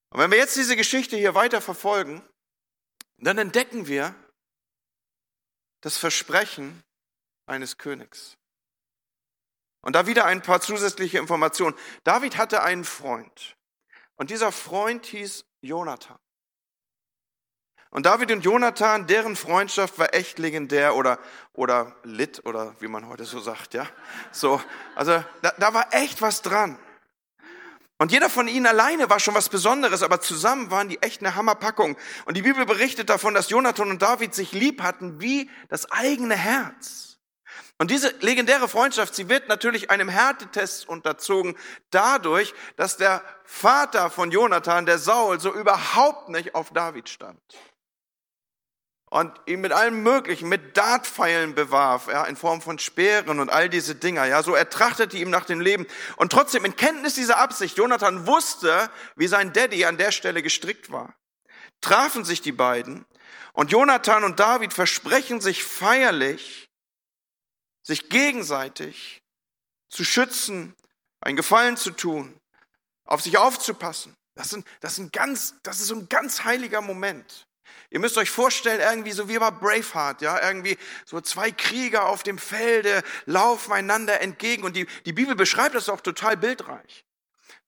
Und 0.09 0.19
wenn 0.19 0.31
wir 0.31 0.37
jetzt 0.37 0.55
diese 0.55 0.75
Geschichte 0.75 1.17
hier 1.17 1.33
weiter 1.33 1.61
verfolgen, 1.61 2.21
dann 3.17 3.37
entdecken 3.37 3.87
wir 3.87 4.13
das 5.81 5.97
Versprechen 5.97 6.83
eines 7.45 7.77
Königs. 7.77 8.37
Und 9.81 9.95
da 9.95 10.07
wieder 10.07 10.25
ein 10.25 10.41
paar 10.41 10.61
zusätzliche 10.61 11.17
Informationen. 11.17 11.75
David 12.03 12.37
hatte 12.37 12.63
einen 12.63 12.85
Freund. 12.85 13.57
Und 14.15 14.29
dieser 14.29 14.51
Freund 14.51 15.05
hieß 15.05 15.45
Jonathan. 15.61 16.19
Und 17.93 18.07
David 18.07 18.31
und 18.31 18.43
Jonathan, 18.43 19.05
deren 19.05 19.35
Freundschaft 19.35 19.99
war 19.99 20.15
echt 20.15 20.39
legendär 20.39 20.95
oder, 20.95 21.19
oder 21.53 21.95
lit 22.01 22.43
oder 22.43 22.75
wie 22.79 22.87
man 22.87 23.07
heute 23.07 23.23
so 23.23 23.39
sagt, 23.39 23.75
ja. 23.75 23.85
So, 24.31 24.59
also 24.95 25.23
da, 25.43 25.53
da 25.59 25.75
war 25.75 25.93
echt 25.93 26.19
was 26.19 26.41
dran. 26.41 26.79
Und 27.99 28.11
jeder 28.11 28.31
von 28.31 28.47
ihnen 28.47 28.65
alleine 28.65 29.11
war 29.11 29.19
schon 29.19 29.35
was 29.35 29.47
Besonderes, 29.47 30.01
aber 30.01 30.21
zusammen 30.21 30.71
waren 30.71 30.89
die 30.89 31.03
echt 31.03 31.21
eine 31.21 31.35
Hammerpackung. 31.35 31.95
Und 32.25 32.35
die 32.35 32.41
Bibel 32.41 32.65
berichtet 32.65 33.11
davon, 33.11 33.35
dass 33.35 33.51
Jonathan 33.51 33.91
und 33.91 34.01
David 34.01 34.33
sich 34.33 34.53
lieb 34.53 34.81
hatten 34.81 35.21
wie 35.21 35.47
das 35.69 35.91
eigene 35.91 36.35
Herz. 36.35 37.19
Und 37.77 37.91
diese 37.91 38.09
legendäre 38.21 38.67
Freundschaft, 38.67 39.13
sie 39.13 39.29
wird 39.29 39.49
natürlich 39.49 39.91
einem 39.91 40.09
Härtetest 40.09 40.89
unterzogen, 40.89 41.55
dadurch, 41.91 42.55
dass 42.75 42.97
der 42.97 43.23
Vater 43.43 44.09
von 44.09 44.31
Jonathan, 44.31 44.87
der 44.87 44.97
Saul, 44.97 45.39
so 45.39 45.53
überhaupt 45.53 46.29
nicht 46.29 46.55
auf 46.55 46.71
David 46.71 47.07
stand 47.07 47.39
und 49.13 49.31
ihn 49.45 49.61
mit 49.61 49.71
allem 49.71 50.01
Möglichen, 50.01 50.49
mit 50.49 50.75
Dartpfeilen 50.75 51.53
bewarf, 51.53 52.07
ja, 52.07 52.25
in 52.25 52.35
Form 52.35 52.63
von 52.63 52.79
Speeren 52.79 53.39
und 53.39 53.51
all 53.51 53.69
diese 53.69 53.93
Dinger, 53.93 54.25
ja, 54.25 54.41
so 54.41 54.55
er 54.55 54.71
trachtete 54.71 55.17
ihm 55.17 55.29
nach 55.29 55.45
dem 55.45 55.61
Leben. 55.61 55.85
Und 56.15 56.31
trotzdem 56.31 56.65
in 56.65 56.75
Kenntnis 56.75 57.13
dieser 57.13 57.37
Absicht, 57.37 57.77
Jonathan 57.77 58.25
wusste, 58.25 58.89
wie 59.15 59.27
sein 59.27 59.53
Daddy 59.53 59.85
an 59.85 59.99
der 59.99 60.11
Stelle 60.11 60.41
gestrickt 60.41 60.91
war, 60.91 61.13
trafen 61.79 62.25
sich 62.25 62.41
die 62.41 62.51
beiden 62.51 63.05
und 63.51 63.71
Jonathan 63.71 64.23
und 64.23 64.39
David 64.39 64.73
versprechen 64.73 65.41
sich 65.41 65.63
feierlich, 65.63 66.71
sich 67.83 68.09
gegenseitig 68.09 69.21
zu 69.89 70.03
schützen, 70.03 70.73
einen 71.21 71.37
Gefallen 71.37 71.77
zu 71.77 71.91
tun, 71.91 72.35
auf 73.05 73.21
sich 73.21 73.37
aufzupassen. 73.37 74.15
Das, 74.33 74.49
sind, 74.49 74.65
das, 74.79 74.95
sind 74.95 75.13
ganz, 75.13 75.53
das 75.61 75.81
ist 75.81 75.89
so 75.89 75.95
ein 75.97 76.09
ganz 76.09 76.45
heiliger 76.45 76.81
Moment. 76.81 77.45
Ihr 77.93 77.99
müsst 77.99 78.17
euch 78.17 78.31
vorstellen, 78.31 78.81
irgendwie 78.81 79.11
so 79.11 79.29
wie 79.29 79.37
bei 79.37 79.51
Braveheart, 79.51 80.23
ja, 80.23 80.41
irgendwie 80.47 80.79
so 81.05 81.21
zwei 81.21 81.51
Krieger 81.51 82.07
auf 82.07 82.23
dem 82.23 82.39
Felde 82.39 83.03
laufen 83.27 83.71
einander 83.71 84.19
entgegen 84.19 84.63
und 84.63 84.75
die, 84.75 84.87
die 85.05 85.13
Bibel 85.13 85.35
beschreibt 85.35 85.75
das 85.75 85.89
auch 85.89 86.01
total 86.01 86.35
bildreich. 86.35 87.05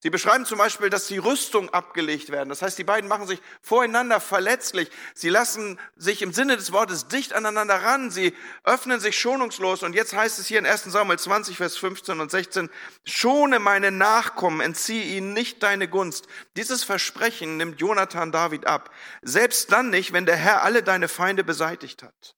Sie 0.06 0.12
beschreiben 0.12 0.46
zum 0.46 0.60
Beispiel, 0.60 0.92
dass 0.92 1.08
die 1.08 1.18
Rüstung 1.18 1.72
abgelegt 1.72 2.30
werden. 2.30 2.50
Das 2.50 2.62
heißt, 2.62 2.78
die 2.78 2.84
beiden 2.84 3.10
machen 3.10 3.26
sich 3.26 3.42
voreinander 3.64 4.20
verletzlich. 4.20 4.92
Sie 5.16 5.30
lassen 5.30 5.80
sich 5.96 6.22
im 6.22 6.32
Sinne 6.32 6.58
des 6.58 6.72
Wortes 6.72 7.08
dicht 7.08 7.34
aneinander 7.34 7.82
ran. 7.82 8.12
Sie 8.12 8.36
öffnen 8.64 9.00
sich 9.00 9.18
schonungslos. 9.18 9.82
Und 9.82 9.96
jetzt 9.96 10.14
heißt 10.14 10.38
es 10.38 10.46
hier 10.46 10.60
in 10.60 10.68
1 10.68 10.84
Samuel 10.84 11.18
20, 11.18 11.58
Vers 11.58 11.76
15 11.78 12.20
und 12.20 12.30
16, 12.30 12.70
schone 13.04 13.58
meine 13.58 13.90
Nachkommen, 13.90 14.62
entziehe 14.62 15.06
ihnen 15.18 15.34
nicht 15.34 15.64
deine 15.64 15.88
Gunst. 15.88 16.28
Dieses 16.56 16.84
Versprechen 16.84 17.58
nimmt 17.58 17.82
Jonathan 17.82 18.32
David 18.32 18.68
ab. 18.68 18.92
Selbst 19.24 19.72
dann 19.72 19.90
nicht, 19.90 20.14
wenn 20.14 20.28
der 20.28 20.36
Herr 20.36 20.62
alle 20.62 20.84
deine 20.84 21.08
Feinde 21.08 21.44
beseitigt 21.44 22.04
hat. 22.04 22.36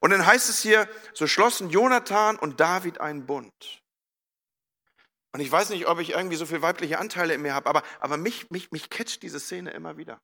Und 0.00 0.08
dann 0.08 0.24
heißt 0.24 0.48
es 0.48 0.62
hier, 0.62 0.88
so 1.12 1.26
schlossen 1.26 1.68
Jonathan 1.68 2.36
und 2.36 2.60
David 2.60 2.98
einen 2.98 3.26
Bund. 3.26 3.79
Und 5.32 5.40
ich 5.40 5.50
weiß 5.50 5.70
nicht, 5.70 5.86
ob 5.86 6.00
ich 6.00 6.10
irgendwie 6.10 6.36
so 6.36 6.46
viele 6.46 6.62
weibliche 6.62 6.98
Anteile 6.98 7.34
in 7.34 7.42
mir 7.42 7.54
habe, 7.54 7.68
aber, 7.68 7.82
aber 8.00 8.16
mich, 8.16 8.50
mich, 8.50 8.72
mich 8.72 8.90
catcht 8.90 9.22
diese 9.22 9.38
Szene 9.38 9.70
immer 9.70 9.96
wieder. 9.96 10.20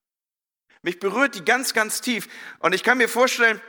Mich 0.81 0.99
berührt 0.99 1.35
die 1.35 1.45
ganz, 1.45 1.73
ganz 1.73 2.01
tief. 2.01 2.27
Und 2.59 2.75
ich 2.75 2.83
kann 2.83 2.97
mir 2.97 3.09
vorstellen, 3.09 3.61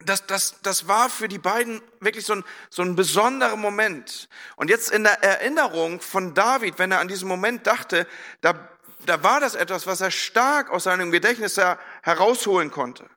das, 0.00 0.26
das, 0.26 0.60
das 0.60 0.88
war 0.88 1.08
für 1.08 1.28
die 1.28 1.38
beiden 1.38 1.80
wirklich 2.00 2.26
so 2.26 2.34
ein, 2.34 2.44
so 2.68 2.82
ein 2.82 2.96
besonderer 2.96 3.56
Moment. 3.56 4.28
Und 4.56 4.68
jetzt 4.68 4.90
in 4.90 5.04
der 5.04 5.22
Erinnerung 5.22 6.00
von 6.00 6.34
David, 6.34 6.78
wenn 6.78 6.92
er 6.92 7.00
an 7.00 7.08
diesen 7.08 7.28
Moment 7.28 7.66
dachte, 7.66 8.06
da, 8.42 8.68
da 9.06 9.22
war 9.22 9.40
das 9.40 9.54
etwas, 9.54 9.86
was 9.86 10.02
er 10.02 10.10
stark 10.10 10.70
aus 10.70 10.84
seinem 10.84 11.10
Gedächtnis 11.10 11.58
herausholen 12.02 12.70
konnte. 12.70 13.08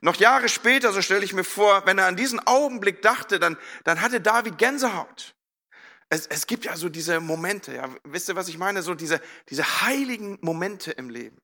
Noch 0.00 0.16
Jahre 0.16 0.48
später, 0.48 0.92
so 0.92 1.02
stelle 1.02 1.24
ich 1.24 1.32
mir 1.32 1.44
vor, 1.44 1.86
wenn 1.86 1.98
er 1.98 2.06
an 2.06 2.16
diesen 2.16 2.44
Augenblick 2.46 3.02
dachte, 3.02 3.40
dann, 3.40 3.56
dann 3.84 4.00
hatte 4.00 4.20
David 4.20 4.58
Gänsehaut 4.58 5.34
es, 6.12 6.26
es 6.26 6.46
gibt 6.46 6.66
ja 6.66 6.76
so 6.76 6.90
diese 6.90 7.20
Momente, 7.20 7.74
ja, 7.74 7.88
wisst 8.04 8.28
ihr, 8.28 8.36
was 8.36 8.48
ich 8.48 8.58
meine? 8.58 8.82
So 8.82 8.94
diese, 8.94 9.18
diese 9.48 9.80
heiligen 9.80 10.38
Momente 10.42 10.90
im 10.90 11.08
Leben. 11.08 11.40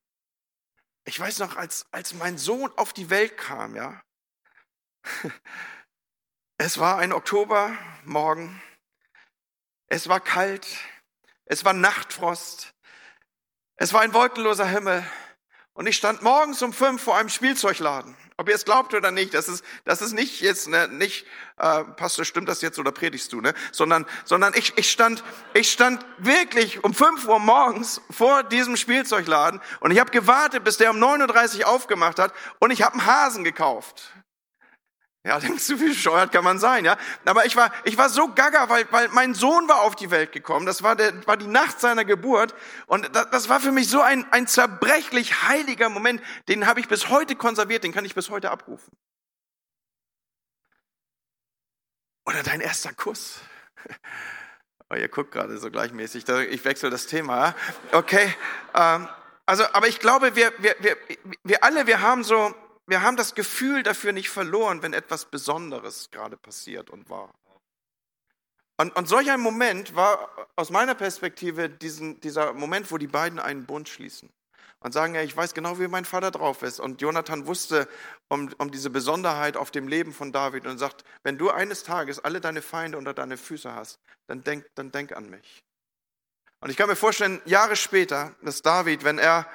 Ich 1.06 1.18
weiß 1.18 1.38
noch, 1.38 1.56
als, 1.56 1.86
als 1.90 2.12
mein 2.12 2.36
Sohn 2.36 2.70
auf 2.76 2.92
die 2.92 3.08
Welt 3.08 3.38
kam, 3.38 3.74
ja, 3.74 4.02
es 6.58 6.76
war 6.76 6.98
ein 6.98 7.14
Oktobermorgen, 7.14 8.60
es 9.86 10.06
war 10.10 10.20
kalt, 10.20 10.66
es 11.46 11.64
war 11.64 11.72
Nachtfrost, 11.72 12.74
es 13.76 13.94
war 13.94 14.02
ein 14.02 14.12
wolkenloser 14.12 14.66
Himmel 14.66 15.02
und 15.72 15.86
ich 15.86 15.96
stand 15.96 16.20
morgens 16.20 16.60
um 16.60 16.74
fünf 16.74 17.02
vor 17.02 17.16
einem 17.16 17.30
Spielzeugladen. 17.30 18.14
Ob 18.40 18.48
ihr 18.48 18.54
es 18.54 18.64
glaubt 18.64 18.94
oder 18.94 19.10
nicht, 19.10 19.34
das 19.34 19.48
ist, 19.48 19.64
das 19.84 20.00
ist 20.00 20.12
nicht 20.12 20.40
jetzt, 20.40 20.68
ne, 20.68 20.86
nicht, 20.86 21.26
äh, 21.58 21.82
Pastor, 21.82 22.24
stimmt 22.24 22.48
das 22.48 22.62
jetzt 22.62 22.78
oder 22.78 22.92
predigst 22.92 23.32
du, 23.32 23.40
ne? 23.40 23.52
Sondern, 23.72 24.06
sondern 24.24 24.54
ich, 24.54 24.78
ich 24.78 24.92
stand, 24.92 25.24
ich 25.54 25.72
stand 25.72 26.06
wirklich 26.18 26.84
um 26.84 26.94
fünf 26.94 27.26
Uhr 27.26 27.40
morgens 27.40 28.00
vor 28.12 28.44
diesem 28.44 28.76
Spielzeugladen 28.76 29.60
und 29.80 29.90
ich 29.90 29.98
habe 29.98 30.12
gewartet, 30.12 30.62
bis 30.62 30.76
der 30.76 30.92
um 30.92 30.98
9.30 30.98 31.62
Uhr 31.62 31.66
aufgemacht 31.66 32.20
hat 32.20 32.32
und 32.60 32.70
ich 32.70 32.82
habe 32.82 32.92
einen 32.92 33.06
Hasen 33.06 33.42
gekauft. 33.42 34.12
Ja, 35.24 35.38
denkst 35.40 35.66
du, 35.66 35.80
wie 35.80 35.88
bescheuert 35.88 36.32
kann 36.32 36.44
man 36.44 36.58
sein, 36.58 36.84
ja? 36.84 36.96
Aber 37.24 37.44
ich 37.46 37.56
war, 37.56 37.72
ich 37.84 37.98
war 37.98 38.08
so 38.08 38.28
gaga, 38.28 38.68
weil, 38.68 38.86
weil 38.90 39.08
mein 39.08 39.34
Sohn 39.34 39.68
war 39.68 39.82
auf 39.82 39.96
die 39.96 40.10
Welt 40.10 40.32
gekommen. 40.32 40.66
Das 40.66 40.82
war 40.82 40.96
der, 40.96 41.26
war 41.26 41.36
die 41.36 41.46
Nacht 41.46 41.80
seiner 41.80 42.04
Geburt. 42.04 42.54
Und 42.86 43.14
das, 43.14 43.30
das 43.30 43.48
war 43.48 43.60
für 43.60 43.72
mich 43.72 43.88
so 43.88 44.00
ein, 44.00 44.30
ein 44.32 44.46
zerbrechlich 44.46 45.42
heiliger 45.42 45.88
Moment. 45.88 46.22
Den 46.48 46.66
habe 46.66 46.80
ich 46.80 46.88
bis 46.88 47.08
heute 47.08 47.36
konserviert, 47.36 47.84
den 47.84 47.92
kann 47.92 48.04
ich 48.04 48.14
bis 48.14 48.30
heute 48.30 48.50
abrufen. 48.50 48.96
Oder 52.26 52.42
dein 52.42 52.60
erster 52.60 52.92
Kuss. 52.92 53.40
Oh, 54.90 54.94
ihr 54.94 55.08
guckt 55.08 55.32
gerade 55.32 55.58
so 55.58 55.70
gleichmäßig. 55.70 56.26
Ich 56.48 56.64
wechsle 56.64 56.88
das 56.88 57.06
Thema. 57.06 57.54
Okay. 57.92 58.34
Ähm, 58.72 59.06
also, 59.44 59.64
aber 59.74 59.86
ich 59.86 59.98
glaube, 59.98 60.34
wir, 60.34 60.50
wir, 60.56 60.76
wir, 60.78 60.96
wir 61.44 61.62
alle, 61.62 61.86
wir 61.86 62.00
haben 62.00 62.24
so, 62.24 62.54
wir 62.88 63.02
haben 63.02 63.16
das 63.16 63.34
Gefühl 63.34 63.82
dafür 63.82 64.12
nicht 64.12 64.30
verloren, 64.30 64.82
wenn 64.82 64.94
etwas 64.94 65.26
Besonderes 65.26 66.10
gerade 66.10 66.36
passiert 66.36 66.88
und 66.88 67.10
war. 67.10 67.34
Und, 68.78 68.96
und 68.96 69.08
solch 69.08 69.30
ein 69.30 69.40
Moment 69.40 69.94
war 69.94 70.30
aus 70.56 70.70
meiner 70.70 70.94
Perspektive 70.94 71.68
diesen, 71.68 72.20
dieser 72.20 72.54
Moment, 72.54 72.90
wo 72.90 72.96
die 72.96 73.06
beiden 73.06 73.38
einen 73.38 73.66
Bund 73.66 73.88
schließen 73.88 74.30
und 74.80 74.92
sagen, 74.92 75.14
ja, 75.14 75.22
ich 75.22 75.36
weiß 75.36 75.52
genau, 75.52 75.78
wie 75.78 75.88
mein 75.88 76.04
Vater 76.04 76.30
drauf 76.30 76.62
ist. 76.62 76.80
Und 76.80 77.02
Jonathan 77.02 77.46
wusste 77.46 77.88
um, 78.28 78.50
um 78.58 78.70
diese 78.70 78.88
Besonderheit 78.88 79.56
auf 79.56 79.70
dem 79.70 79.88
Leben 79.88 80.14
von 80.14 80.32
David 80.32 80.66
und 80.66 80.78
sagt, 80.78 81.04
wenn 81.24 81.36
du 81.36 81.50
eines 81.50 81.82
Tages 81.82 82.20
alle 82.20 82.40
deine 82.40 82.62
Feinde 82.62 82.96
unter 82.96 83.12
deine 83.12 83.36
Füße 83.36 83.74
hast, 83.74 83.98
dann 84.28 84.44
denk, 84.44 84.64
dann 84.76 84.92
denk 84.92 85.12
an 85.12 85.28
mich. 85.28 85.62
Und 86.60 86.70
ich 86.70 86.76
kann 86.76 86.88
mir 86.88 86.96
vorstellen, 86.96 87.42
Jahre 87.44 87.76
später, 87.76 88.34
dass 88.42 88.62
David, 88.62 89.04
wenn 89.04 89.18
er 89.18 89.46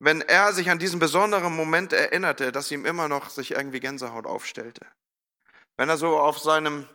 wenn 0.00 0.20
er 0.20 0.52
sich 0.52 0.70
an 0.70 0.78
diesen 0.78 1.00
besonderen 1.00 1.54
Moment 1.54 1.92
erinnerte, 1.92 2.52
dass 2.52 2.70
ihm 2.70 2.86
immer 2.86 3.08
noch 3.08 3.30
sich 3.30 3.52
irgendwie 3.52 3.80
Gänsehaut 3.80 4.26
aufstellte. 4.26 4.86
Wenn 5.76 5.88
er 5.88 5.96
so 5.96 6.18
auf 6.18 6.38
seinem, 6.38 6.88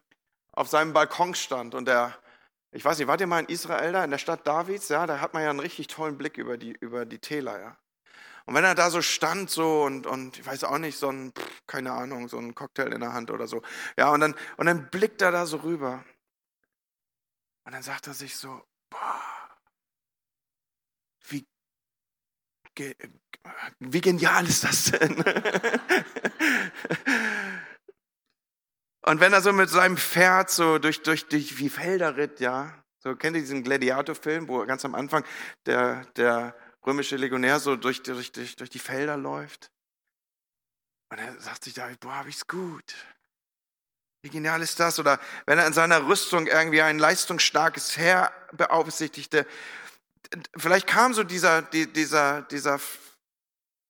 auf 0.53 0.67
seinem 0.67 0.93
Balkon 0.93 1.35
stand 1.35 1.75
und 1.75 1.87
er, 1.87 2.17
ich 2.71 2.83
weiß 2.83 2.97
nicht, 2.97 3.07
wart 3.07 3.21
ihr 3.21 3.27
mal 3.27 3.39
in 3.39 3.47
Israel 3.47 3.91
da, 3.91 4.03
in 4.03 4.11
der 4.11 4.17
Stadt 4.17 4.47
Davids? 4.47 4.89
Ja, 4.89 5.05
da 5.05 5.19
hat 5.19 5.33
man 5.33 5.43
ja 5.43 5.49
einen 5.49 5.59
richtig 5.59 5.87
tollen 5.87 6.17
Blick 6.17 6.37
über 6.37 6.57
die, 6.57 6.73
über 6.79 7.05
die 7.05 7.19
Täler, 7.19 7.59
ja. 7.59 7.77
Und 8.45 8.55
wenn 8.55 8.65
er 8.65 8.75
da 8.75 8.89
so 8.89 9.01
stand 9.01 9.49
so 9.49 9.83
und, 9.83 10.05
und 10.05 10.37
ich 10.37 10.45
weiß 10.45 10.65
auch 10.65 10.77
nicht, 10.77 10.97
so 10.97 11.09
ein, 11.09 11.31
keine 11.65 11.93
Ahnung, 11.93 12.27
so 12.27 12.37
ein 12.37 12.53
Cocktail 12.55 12.91
in 12.91 12.99
der 12.99 13.13
Hand 13.13 13.31
oder 13.31 13.47
so. 13.47 13.61
Ja, 13.97 14.11
und 14.11 14.19
dann, 14.19 14.35
und 14.57 14.65
dann 14.65 14.89
blickt 14.89 15.21
er 15.21 15.31
da 15.31 15.45
so 15.45 15.57
rüber. 15.57 16.03
Und 17.65 17.71
dann 17.71 17.83
sagt 17.83 18.07
er 18.07 18.13
sich 18.13 18.35
so, 18.35 18.61
boah, 18.89 19.21
wie 21.29 21.45
wie 23.79 24.01
genial 24.01 24.47
ist 24.47 24.63
das 24.63 24.85
denn? 24.91 25.23
Und 29.05 29.19
wenn 29.19 29.33
er 29.33 29.41
so 29.41 29.51
mit 29.51 29.69
seinem 29.69 29.97
Pferd 29.97 30.49
so 30.49 30.77
durch, 30.77 31.03
durch, 31.03 31.27
durch 31.27 31.55
die 31.55 31.69
Felder 31.69 32.15
ritt, 32.15 32.39
ja, 32.39 32.83
so 32.99 33.15
kennt 33.15 33.35
ihr 33.35 33.41
diesen 33.41 33.63
Gladiator-Film, 33.63 34.47
wo 34.47 34.65
ganz 34.65 34.85
am 34.85 34.95
Anfang 34.95 35.25
der, 35.65 36.05
der 36.15 36.55
römische 36.85 37.17
Legionär 37.17 37.59
so 37.59 37.75
durch, 37.75 38.01
durch, 38.01 38.31
durch, 38.31 38.55
durch 38.55 38.69
die 38.69 38.79
Felder 38.79 39.17
läuft. 39.17 39.69
Und 41.11 41.19
er 41.19 41.39
sagt 41.41 41.65
sich 41.65 41.73
da, 41.73 41.89
boah, 41.99 42.15
hab 42.15 42.27
ich's 42.27 42.47
gut. 42.47 42.95
Wie 44.21 44.29
genial 44.29 44.61
ist 44.61 44.79
das? 44.79 44.99
Oder 44.99 45.19
wenn 45.45 45.59
er 45.59 45.67
in 45.67 45.73
seiner 45.73 46.07
Rüstung 46.07 46.47
irgendwie 46.47 46.81
ein 46.81 46.97
leistungsstarkes 46.97 47.97
Heer 47.97 48.31
beaufsichtigte 48.53 49.45
vielleicht 50.57 50.87
kam 50.87 51.13
so 51.13 51.23
dieser, 51.23 51.61
dieser, 51.61 52.41
dieser 52.43 52.79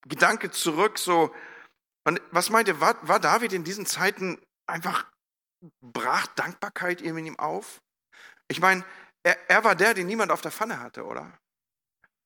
Gedanke 0.07 0.51
zurück, 0.51 0.99
so, 0.99 1.33
und 2.05 2.21
was 2.31 2.49
meinte, 2.49 2.81
war, 2.81 2.95
war 3.07 3.19
David 3.19 3.53
in 3.53 3.63
diesen 3.63 3.85
Zeiten 3.85 4.41
einfach, 4.67 5.05
brach 5.81 6.27
Dankbarkeit 6.27 7.01
in 7.01 7.17
ihm 7.17 7.39
auf? 7.39 7.81
Ich 8.49 8.59
meine, 8.59 8.83
er, 9.23 9.37
er 9.49 9.63
war 9.63 9.75
der, 9.75 9.93
den 9.93 10.07
niemand 10.07 10.31
auf 10.31 10.41
der 10.41 10.51
Pfanne 10.51 10.79
hatte, 10.79 11.05
oder? 11.05 11.31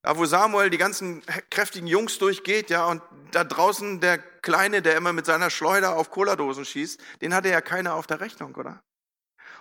Da, 0.02 0.18
wo 0.18 0.26
Samuel 0.26 0.70
die 0.70 0.78
ganzen 0.78 1.24
kräftigen 1.50 1.88
Jungs 1.88 2.18
durchgeht, 2.18 2.70
ja, 2.70 2.86
und 2.86 3.02
da 3.32 3.44
draußen 3.44 4.00
der 4.00 4.18
Kleine, 4.18 4.82
der 4.82 4.96
immer 4.96 5.14
mit 5.14 5.26
seiner 5.26 5.50
Schleuder 5.50 5.96
auf 5.96 6.10
Cola-Dosen 6.10 6.66
schießt, 6.66 7.00
den 7.22 7.34
hatte 7.34 7.50
ja 7.50 7.62
keiner 7.62 7.94
auf 7.94 8.08
der 8.08 8.20
Rechnung, 8.20 8.56
oder? 8.56 8.82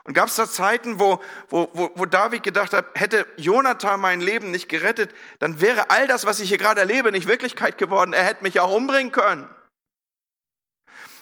Und 0.07 0.15
gab 0.15 0.29
es 0.29 0.37
da 0.37 0.49
Zeiten, 0.49 1.01
wo, 1.01 1.21
wo, 1.49 1.69
wo, 1.73 1.91
wo 1.97 2.07
David 2.07 2.45
gedacht 2.45 2.73
hat, 2.73 2.87
hätte 2.95 3.27
Jonathan 3.37 3.99
mein 3.99 4.21
Leben 4.21 4.53
nicht 4.53 4.69
gerettet, 4.69 5.13
dann 5.41 5.61
wäre 5.61 5.91
all 5.91 6.07
das, 6.07 6.25
was 6.25 6.39
ich 6.39 6.49
hier 6.49 6.59
gerade 6.59 6.81
erlebe, 6.81 7.11
nicht 7.11 7.27
Wirklichkeit 7.27 7.77
geworden. 7.77 8.13
Er 8.13 8.23
hätte 8.23 8.45
mich 8.45 8.61
auch 8.61 8.73
umbringen 8.73 9.11
können. 9.11 9.49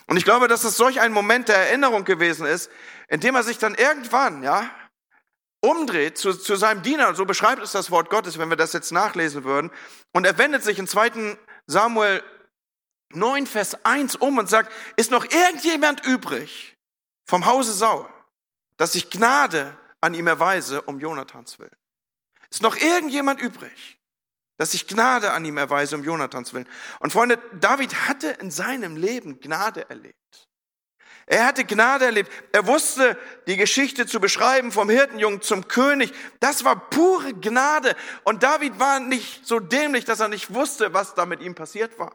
Und 0.07 0.19
ich 0.19 0.25
glaube, 0.25 0.49
dass 0.49 0.65
es 0.65 0.77
solch 0.77 1.01
ein 1.01 1.13
Moment 1.13 1.49
der 1.49 1.57
Erinnerung 1.57 2.05
gewesen 2.05 2.47
ist, 2.47 2.71
in 3.09 3.21
dem 3.21 3.35
er 3.35 3.43
sich 3.43 3.57
dann 3.57 3.75
irgendwann, 3.75 4.43
ja, 4.43 4.69
umdreht 5.63 6.19
zu, 6.19 6.35
zu 6.35 6.57
seinem 6.57 6.83
Diener, 6.83 7.15
so 7.15 7.25
beschreibt 7.25 7.63
es 7.63 7.73
das 7.73 7.91
Wort 7.91 8.11
Gottes, 8.11 8.39
wenn 8.39 8.51
wir 8.51 8.57
das 8.59 8.75
jetzt 8.75 8.93
nachlesen 8.93 9.45
würden, 9.45 9.71
und 10.13 10.27
er 10.27 10.37
wendet 10.37 10.63
sich 10.63 10.79
in 10.79 10.87
2. 10.87 11.39
Samuel 11.67 12.23
9, 13.15 13.47
Vers 13.47 13.83
1 13.87 14.17
um 14.17 14.37
und 14.37 14.51
sagt, 14.51 14.71
ist 14.97 15.11
noch 15.11 15.25
irgendjemand 15.25 16.05
übrig 16.05 16.77
vom 17.27 17.47
Hause 17.47 17.73
Saul? 17.73 18.07
Dass 18.77 18.95
ich 18.95 19.11
Gnade 19.11 19.77
an 20.01 20.15
ihm 20.15 20.27
erweise 20.27 20.83
um 20.83 21.01
Jonathans 21.01 21.59
willen. 21.59 21.77
Ist 22.51 22.63
noch 22.63 22.77
irgendjemand 22.77 23.41
übrig, 23.41 23.99
dass 24.59 24.75
ich 24.75 24.87
Gnade 24.87 25.33
an 25.33 25.45
ihm 25.45 25.57
erweise 25.57 25.97
um 25.97 26.05
Jonathans 26.05 26.53
willen? 26.53 26.69
Und 27.01 27.13
Freunde, 27.13 27.39
David 27.61 28.09
hatte 28.09 28.29
in 28.29 28.51
seinem 28.51 28.97
Leben 28.97 29.41
Gnade 29.41 29.89
erlebt. 29.89 30.49
Er 31.27 31.47
hatte 31.47 31.65
Gnade 31.65 32.05
erlebt. 32.05 32.31
Er 32.53 32.67
wusste, 32.67 33.19
die 33.47 33.57
Geschichte 33.57 34.07
zu 34.07 34.21
beschreiben 34.21 34.73
vom 34.73 34.91
Hirtenjungen 34.91 35.41
zum 35.41 35.69
König. 35.69 36.13
Das 36.41 36.65
war 36.65 36.91
pure 36.91 37.33
Gnade. 37.33 37.97
Und 38.25 38.43
David 38.43 38.79
war 38.79 39.01
nicht 39.01 39.47
so 39.47 39.59
dämlich, 39.59 40.05
dass 40.05 40.21
er 40.21 40.29
nicht 40.29 40.53
wusste, 40.53 40.93
was 40.93 41.15
da 41.15 41.25
mit 41.25 41.41
ihm 41.41 41.55
passiert 41.55 41.99
war. 41.99 42.15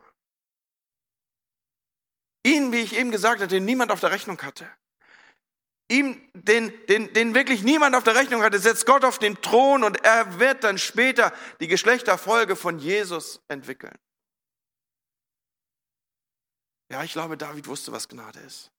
Ihn, 2.46 2.72
wie 2.72 2.82
ich 2.82 2.96
eben 2.96 3.12
gesagt 3.12 3.42
hatte, 3.42 3.60
niemand 3.60 3.92
auf 3.92 4.00
der 4.00 4.12
Rechnung 4.12 4.40
hatte. 4.42 4.70
Ihm, 5.90 6.22
den, 6.34 6.72
den, 6.88 7.12
den 7.14 7.34
wirklich 7.36 7.64
niemand 7.64 7.96
auf 7.96 8.04
der 8.04 8.16
Rechnung 8.16 8.42
hatte, 8.42 8.60
setzt 8.60 8.86
Gott 8.86 9.04
auf 9.04 9.20
den 9.20 9.42
Thron 9.42 9.84
und 9.84 10.04
er 10.06 10.40
wird 10.40 10.64
dann 10.64 10.78
später 10.78 11.34
die 11.60 11.68
Geschlechterfolge 11.68 12.56
von 12.56 12.80
Jesus 12.80 13.42
entwickeln. 13.48 13.98
Ja, 16.92 17.04
ich 17.04 17.12
glaube, 17.12 17.38
David 17.38 17.68
wusste, 17.68 17.92
was 17.92 18.08
Gnade 18.08 18.40
ist. 18.40 18.72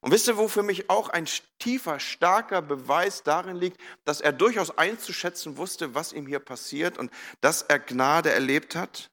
Und 0.00 0.10
wisst 0.10 0.28
ihr, 0.28 0.36
wo 0.36 0.48
für 0.48 0.62
mich 0.62 0.90
auch 0.90 1.08
ein 1.08 1.26
tiefer, 1.58 1.98
starker 1.98 2.60
Beweis 2.60 3.22
darin 3.22 3.56
liegt, 3.56 3.80
dass 4.04 4.20
er 4.20 4.32
durchaus 4.32 4.76
einzuschätzen 4.76 5.56
wusste, 5.56 5.94
was 5.94 6.12
ihm 6.12 6.26
hier 6.26 6.40
passiert 6.40 6.98
und 6.98 7.10
dass 7.40 7.62
er 7.62 7.78
Gnade 7.78 8.30
erlebt 8.30 8.76
hat? 8.76 9.10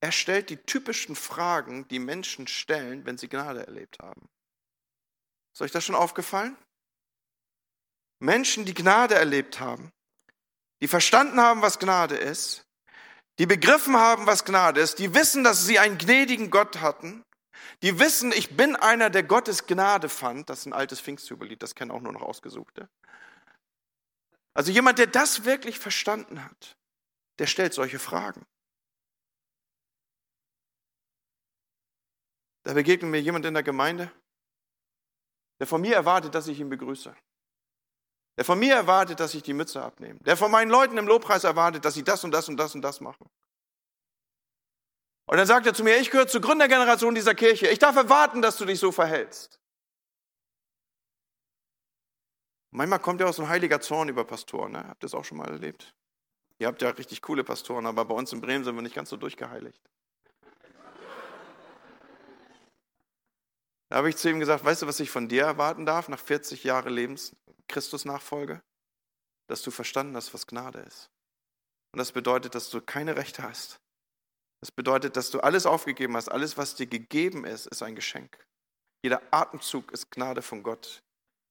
Er 0.00 0.12
stellt 0.12 0.48
die 0.48 0.56
typischen 0.56 1.14
Fragen, 1.14 1.86
die 1.88 1.98
Menschen 1.98 2.46
stellen, 2.46 3.04
wenn 3.04 3.18
sie 3.18 3.28
Gnade 3.28 3.66
erlebt 3.66 3.98
haben. 4.00 4.28
Ist 5.58 5.62
euch 5.62 5.72
das 5.72 5.84
schon 5.84 5.96
aufgefallen? 5.96 6.56
Menschen, 8.20 8.64
die 8.64 8.74
Gnade 8.74 9.16
erlebt 9.16 9.58
haben, 9.58 9.90
die 10.80 10.86
verstanden 10.86 11.40
haben, 11.40 11.62
was 11.62 11.80
Gnade 11.80 12.14
ist, 12.14 12.64
die 13.40 13.46
begriffen 13.46 13.96
haben, 13.96 14.26
was 14.26 14.44
Gnade 14.44 14.80
ist, 14.80 15.00
die 15.00 15.14
wissen, 15.14 15.42
dass 15.42 15.66
sie 15.66 15.80
einen 15.80 15.98
gnädigen 15.98 16.52
Gott 16.52 16.80
hatten, 16.80 17.24
die 17.82 17.98
wissen, 17.98 18.30
ich 18.30 18.56
bin 18.56 18.76
einer, 18.76 19.10
der 19.10 19.24
Gottes 19.24 19.66
Gnade 19.66 20.08
fand. 20.08 20.48
Das 20.48 20.60
ist 20.60 20.66
ein 20.66 20.72
altes 20.72 21.00
Pfingstjubellied, 21.00 21.60
das 21.60 21.74
kennen 21.74 21.90
auch 21.90 22.02
nur 22.02 22.12
noch 22.12 22.22
Ausgesuchte. 22.22 22.88
Also 24.54 24.70
jemand, 24.70 25.00
der 25.00 25.08
das 25.08 25.44
wirklich 25.44 25.80
verstanden 25.80 26.44
hat, 26.44 26.76
der 27.40 27.48
stellt 27.48 27.74
solche 27.74 27.98
Fragen. 27.98 28.46
Da 32.62 32.74
begegnet 32.74 33.10
mir 33.10 33.20
jemand 33.20 33.44
in 33.44 33.54
der 33.54 33.64
Gemeinde, 33.64 34.12
der 35.58 35.66
von 35.66 35.80
mir 35.80 35.94
erwartet, 35.94 36.34
dass 36.34 36.46
ich 36.48 36.60
ihn 36.60 36.68
begrüße. 36.68 37.14
Der 38.36 38.44
von 38.44 38.58
mir 38.58 38.74
erwartet, 38.74 39.18
dass 39.18 39.34
ich 39.34 39.42
die 39.42 39.52
Mütze 39.52 39.82
abnehme. 39.82 40.20
Der 40.20 40.36
von 40.36 40.50
meinen 40.50 40.70
Leuten 40.70 40.96
im 40.96 41.08
Lobpreis 41.08 41.44
erwartet, 41.44 41.84
dass 41.84 41.94
sie 41.94 42.04
das 42.04 42.22
und 42.22 42.30
das 42.30 42.48
und 42.48 42.56
das 42.56 42.74
und 42.74 42.82
das 42.82 43.00
machen. 43.00 43.28
Und 45.26 45.36
dann 45.36 45.46
sagt 45.46 45.66
er 45.66 45.74
zu 45.74 45.84
mir, 45.84 45.98
ich 45.98 46.10
gehöre 46.10 46.28
zur 46.28 46.40
Gründergeneration 46.40 47.14
dieser 47.14 47.34
Kirche. 47.34 47.68
Ich 47.68 47.78
darf 47.78 47.96
erwarten, 47.96 48.40
dass 48.40 48.56
du 48.56 48.64
dich 48.64 48.78
so 48.78 48.92
verhältst. 48.92 49.60
Manchmal 52.70 53.00
kommt 53.00 53.20
ja 53.20 53.26
aus 53.26 53.40
ein 53.40 53.48
heiliger 53.48 53.80
Zorn 53.80 54.08
über 54.08 54.24
Pastoren. 54.24 54.72
Ne? 54.72 54.78
Habt 54.78 55.02
ihr 55.02 55.06
das 55.06 55.14
auch 55.14 55.24
schon 55.24 55.38
mal 55.38 55.48
erlebt? 55.48 55.94
Ihr 56.58 56.66
habt 56.66 56.80
ja 56.80 56.90
richtig 56.90 57.22
coole 57.22 57.44
Pastoren, 57.44 57.86
aber 57.86 58.04
bei 58.04 58.14
uns 58.14 58.32
in 58.32 58.40
Bremen 58.40 58.64
sind 58.64 58.74
wir 58.74 58.82
nicht 58.82 58.94
ganz 58.94 59.10
so 59.10 59.16
durchgeheiligt. 59.16 59.80
Da 63.88 63.96
habe 63.96 64.10
ich 64.10 64.16
zu 64.16 64.28
ihm 64.28 64.38
gesagt, 64.38 64.64
weißt 64.64 64.82
du, 64.82 64.86
was 64.86 65.00
ich 65.00 65.10
von 65.10 65.28
dir 65.28 65.44
erwarten 65.44 65.86
darf 65.86 66.08
nach 66.08 66.18
40 66.18 66.64
Jahren 66.64 66.92
Lebens 66.92 67.34
Christusnachfolge? 67.68 68.62
Dass 69.48 69.62
du 69.62 69.70
verstanden 69.70 70.14
hast, 70.16 70.34
was 70.34 70.46
Gnade 70.46 70.80
ist. 70.80 71.10
Und 71.94 71.98
das 71.98 72.12
bedeutet, 72.12 72.54
dass 72.54 72.68
du 72.68 72.82
keine 72.82 73.16
Rechte 73.16 73.42
hast. 73.42 73.80
Das 74.60 74.70
bedeutet, 74.70 75.16
dass 75.16 75.30
du 75.30 75.40
alles 75.40 75.64
aufgegeben 75.64 76.16
hast. 76.16 76.28
Alles, 76.28 76.58
was 76.58 76.74
dir 76.74 76.86
gegeben 76.86 77.44
ist, 77.44 77.66
ist 77.66 77.82
ein 77.82 77.94
Geschenk. 77.94 78.46
Jeder 79.02 79.22
Atemzug 79.30 79.90
ist 79.92 80.10
Gnade 80.10 80.42
von 80.42 80.62
Gott. 80.62 81.02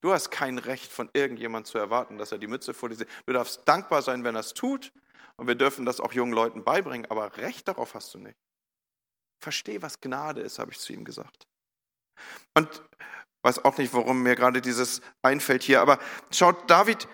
Du 0.01 0.11
hast 0.11 0.29
kein 0.29 0.59
Recht 0.59 0.91
von 0.91 1.09
irgendjemand 1.13 1.65
zu 1.65 1.79
erwarten, 1.79 2.17
dass 2.17 2.31
er 2.31 2.37
die 2.37 2.47
Mütze 2.47 2.73
vor 2.73 2.89
dir 2.89 2.95
sieht. 2.95 3.09
Du 3.25 3.33
darfst 3.33 3.67
dankbar 3.67 4.03
sein, 4.03 4.23
wenn 4.23 4.35
er 4.35 4.41
es 4.41 4.53
tut. 4.53 4.91
Und 5.37 5.47
wir 5.47 5.55
dürfen 5.55 5.85
das 5.85 5.99
auch 5.99 6.13
jungen 6.13 6.33
Leuten 6.33 6.63
beibringen. 6.63 7.09
Aber 7.09 7.37
Recht 7.37 7.67
darauf 7.67 7.95
hast 7.95 8.13
du 8.13 8.19
nicht. 8.19 8.37
Versteh, 9.39 9.81
was 9.81 10.01
Gnade 10.01 10.41
ist, 10.41 10.59
habe 10.59 10.71
ich 10.71 10.79
zu 10.79 10.93
ihm 10.93 11.05
gesagt. 11.05 11.47
Und 12.53 12.81
weiß 13.43 13.63
auch 13.65 13.77
nicht, 13.77 13.93
warum 13.93 14.23
mir 14.23 14.35
gerade 14.35 14.61
dieses 14.61 15.01
einfällt 15.21 15.63
hier, 15.63 15.81
aber 15.81 15.99
schaut, 16.31 16.69
David, 16.69 17.07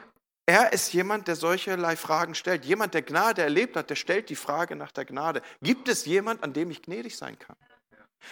er 0.46 0.74
ist 0.74 0.92
jemand, 0.94 1.28
der 1.28 1.36
solcherlei 1.36 1.96
Fragen 1.96 2.36
stellt. 2.36 2.66
Jemand, 2.66 2.94
der 2.94 3.02
Gnade 3.02 3.42
erlebt 3.42 3.78
hat, 3.78 3.90
der 3.90 3.96
stellt 3.96 4.30
die 4.30 4.36
Frage 4.36 4.76
nach 4.76 4.92
der 4.92 5.06
Gnade. 5.06 5.42
Gibt 5.62 5.88
es 5.88 6.06
jemand, 6.06 6.44
an 6.44 6.52
dem 6.52 6.70
ich 6.70 6.82
gnädig 6.82 7.16
sein 7.18 7.40
kann? 7.40 7.56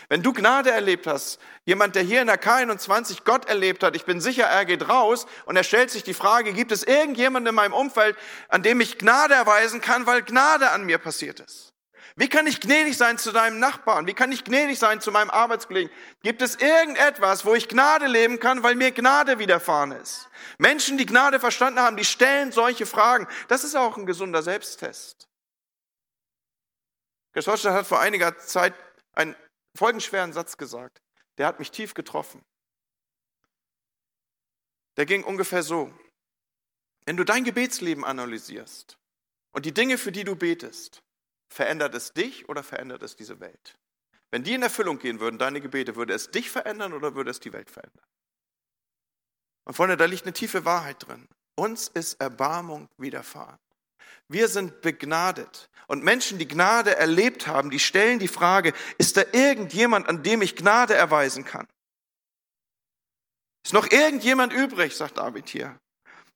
Wenn 0.10 0.24
du 0.24 0.34
Gnade 0.34 0.72
erlebt 0.72 1.08
hast, 1.08 1.40
jemand, 1.66 1.96
der 1.96 2.04
hier 2.04 2.22
in 2.22 2.28
der 2.28 2.42
K21 2.42 3.24
Gott 3.24 3.46
erlebt 3.46 3.84
hat, 3.84 3.96
ich 3.96 4.06
bin 4.06 4.22
sicher, 4.22 4.46
er 4.46 4.66
geht 4.66 4.88
raus 4.88 5.26
und 5.46 5.56
er 5.56 5.64
stellt 5.64 5.92
sich 5.92 6.04
die 6.04 6.14
Frage, 6.14 6.54
gibt 6.54 6.72
es 6.72 6.84
irgendjemanden 6.84 7.50
in 7.50 7.56
meinem 7.56 7.74
Umfeld, 7.74 8.18
an 8.48 8.64
dem 8.64 8.82
ich 8.82 8.98
Gnade 8.98 9.34
erweisen 9.34 9.82
kann, 9.82 10.06
weil 10.06 10.22
Gnade 10.24 10.72
an 10.72 10.86
mir 10.86 10.98
passiert 10.98 11.40
ist? 11.42 11.71
Wie 12.22 12.30
kann 12.30 12.46
ich 12.46 12.60
gnädig 12.62 12.98
sein 12.98 13.18
zu 13.18 13.32
deinem 13.32 13.58
Nachbarn? 13.58 14.06
Wie 14.06 14.14
kann 14.14 14.32
ich 14.32 14.44
gnädig 14.44 14.78
sein 14.78 15.02
zu 15.02 15.12
meinem 15.12 15.32
Arbeitskollegen? 15.32 15.92
Gibt 16.22 16.44
es 16.44 16.54
irgendetwas, 16.54 17.46
wo 17.46 17.56
ich 17.56 17.68
Gnade 17.68 18.06
leben 18.06 18.40
kann, 18.40 18.62
weil 18.62 18.76
mir 18.76 18.92
Gnade 18.92 19.40
widerfahren 19.40 19.92
ist? 19.92 20.30
Menschen, 20.60 21.00
die 21.00 21.08
Gnade 21.08 21.40
verstanden 21.40 21.80
haben, 21.80 21.98
die 21.98 22.06
stellen 22.06 22.52
solche 22.52 22.86
Fragen. 22.86 23.28
Das 23.48 23.64
ist 23.64 23.74
auch 23.74 23.98
ein 23.98 24.06
gesunder 24.06 24.44
Selbsttest. 24.44 25.28
Geschwister 27.34 27.74
hat 27.74 27.88
vor 27.88 28.00
einiger 28.00 28.38
Zeit 28.38 28.76
einen 29.14 29.36
folgenschweren 29.76 30.32
Satz 30.32 30.58
gesagt. 30.58 31.02
Der 31.40 31.48
hat 31.48 31.58
mich 31.58 31.72
tief 31.72 31.96
getroffen. 31.96 32.46
Der 34.96 35.08
ging 35.08 35.24
ungefähr 35.24 35.64
so. 35.64 35.92
Wenn 37.08 37.18
du 37.18 37.24
dein 37.24 37.46
Gebetsleben 37.46 38.06
analysierst 38.06 39.00
und 39.54 39.66
die 39.66 39.74
Dinge, 39.74 39.98
für 39.98 40.12
die 40.12 40.24
du 40.24 40.36
betest, 40.36 41.02
Verändert 41.52 41.94
es 41.96 42.14
dich 42.14 42.48
oder 42.48 42.64
verändert 42.64 43.04
es 43.04 43.18
diese 43.18 43.42
Welt? 43.42 43.78
Wenn 44.32 44.44
die 44.44 44.54
in 44.54 44.64
Erfüllung 44.64 45.00
gehen 45.00 45.20
würden, 45.20 45.38
deine 45.38 45.60
Gebete, 45.60 45.98
würde 45.98 46.14
es 46.14 46.32
dich 46.32 46.50
verändern 46.50 46.94
oder 46.94 47.14
würde 47.14 47.30
es 47.30 47.42
die 47.42 47.52
Welt 47.52 47.70
verändern? 47.70 48.06
Und 49.66 49.74
Freunde, 49.74 49.98
da 49.98 50.06
liegt 50.06 50.24
eine 50.24 50.32
tiefe 50.32 50.64
Wahrheit 50.64 51.06
drin. 51.06 51.28
Uns 51.56 51.90
ist 51.90 52.22
Erbarmung 52.22 52.88
widerfahren. 52.98 53.60
Wir 54.30 54.48
sind 54.48 54.80
begnadet. 54.82 55.70
Und 55.88 56.06
Menschen, 56.06 56.40
die 56.40 56.48
Gnade 56.48 56.96
erlebt 56.96 57.48
haben, 57.48 57.70
die 57.70 57.80
stellen 57.80 58.20
die 58.20 58.30
Frage, 58.30 58.72
ist 58.98 59.18
da 59.18 59.24
irgendjemand, 59.34 60.08
an 60.08 60.24
dem 60.24 60.42
ich 60.42 60.56
Gnade 60.56 60.94
erweisen 60.94 61.44
kann? 61.44 61.68
Ist 63.66 63.74
noch 63.74 63.92
irgendjemand 63.92 64.54
übrig, 64.54 64.96
sagt 64.96 65.18
David 65.18 65.50
hier, 65.50 65.78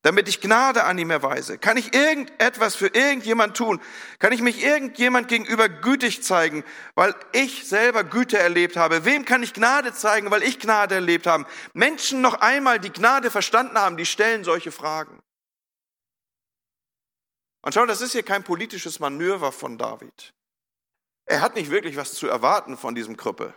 damit 0.05 0.29
ich 0.29 0.39
Gnade 0.39 0.83
an 0.83 0.99
ihm 0.99 1.09
erweise? 1.09 1.57
Kann 1.57 1.77
ich 1.77 1.95
irgendetwas 1.95 2.75
für 2.75 2.89
irgendjemand 2.89 3.57
tun? 3.57 3.81
Kann 4.19 4.33
ich 4.33 4.41
mich 4.41 4.63
irgendjemand 4.63 5.27
gegenüber 5.27 5.67
gütig 5.67 6.21
zeigen, 6.21 6.63
weil 6.93 7.15
ich 7.31 7.67
selber 7.67 8.03
Güte 8.03 8.37
erlebt 8.37 8.77
habe? 8.77 9.03
Wem 9.03 9.25
kann 9.25 9.41
ich 9.41 9.53
Gnade 9.53 9.95
zeigen, 9.95 10.29
weil 10.29 10.43
ich 10.43 10.59
Gnade 10.59 10.93
erlebt 10.93 11.25
habe? 11.25 11.47
Menschen 11.73 12.21
noch 12.21 12.35
einmal, 12.35 12.79
die 12.79 12.91
Gnade 12.91 13.31
verstanden 13.31 13.79
haben, 13.79 13.97
die 13.97 14.05
stellen 14.05 14.43
solche 14.43 14.71
Fragen. 14.71 15.23
Und 17.63 17.73
schau, 17.73 17.87
das 17.87 18.01
ist 18.01 18.11
hier 18.11 18.21
kein 18.21 18.43
politisches 18.43 18.99
Manöver 18.99 19.51
von 19.51 19.79
David. 19.79 20.35
Er 21.25 21.41
hat 21.41 21.55
nicht 21.55 21.71
wirklich 21.71 21.97
was 21.97 22.13
zu 22.13 22.27
erwarten 22.27 22.77
von 22.77 22.93
diesem 22.93 23.17
Krüppel. 23.17 23.55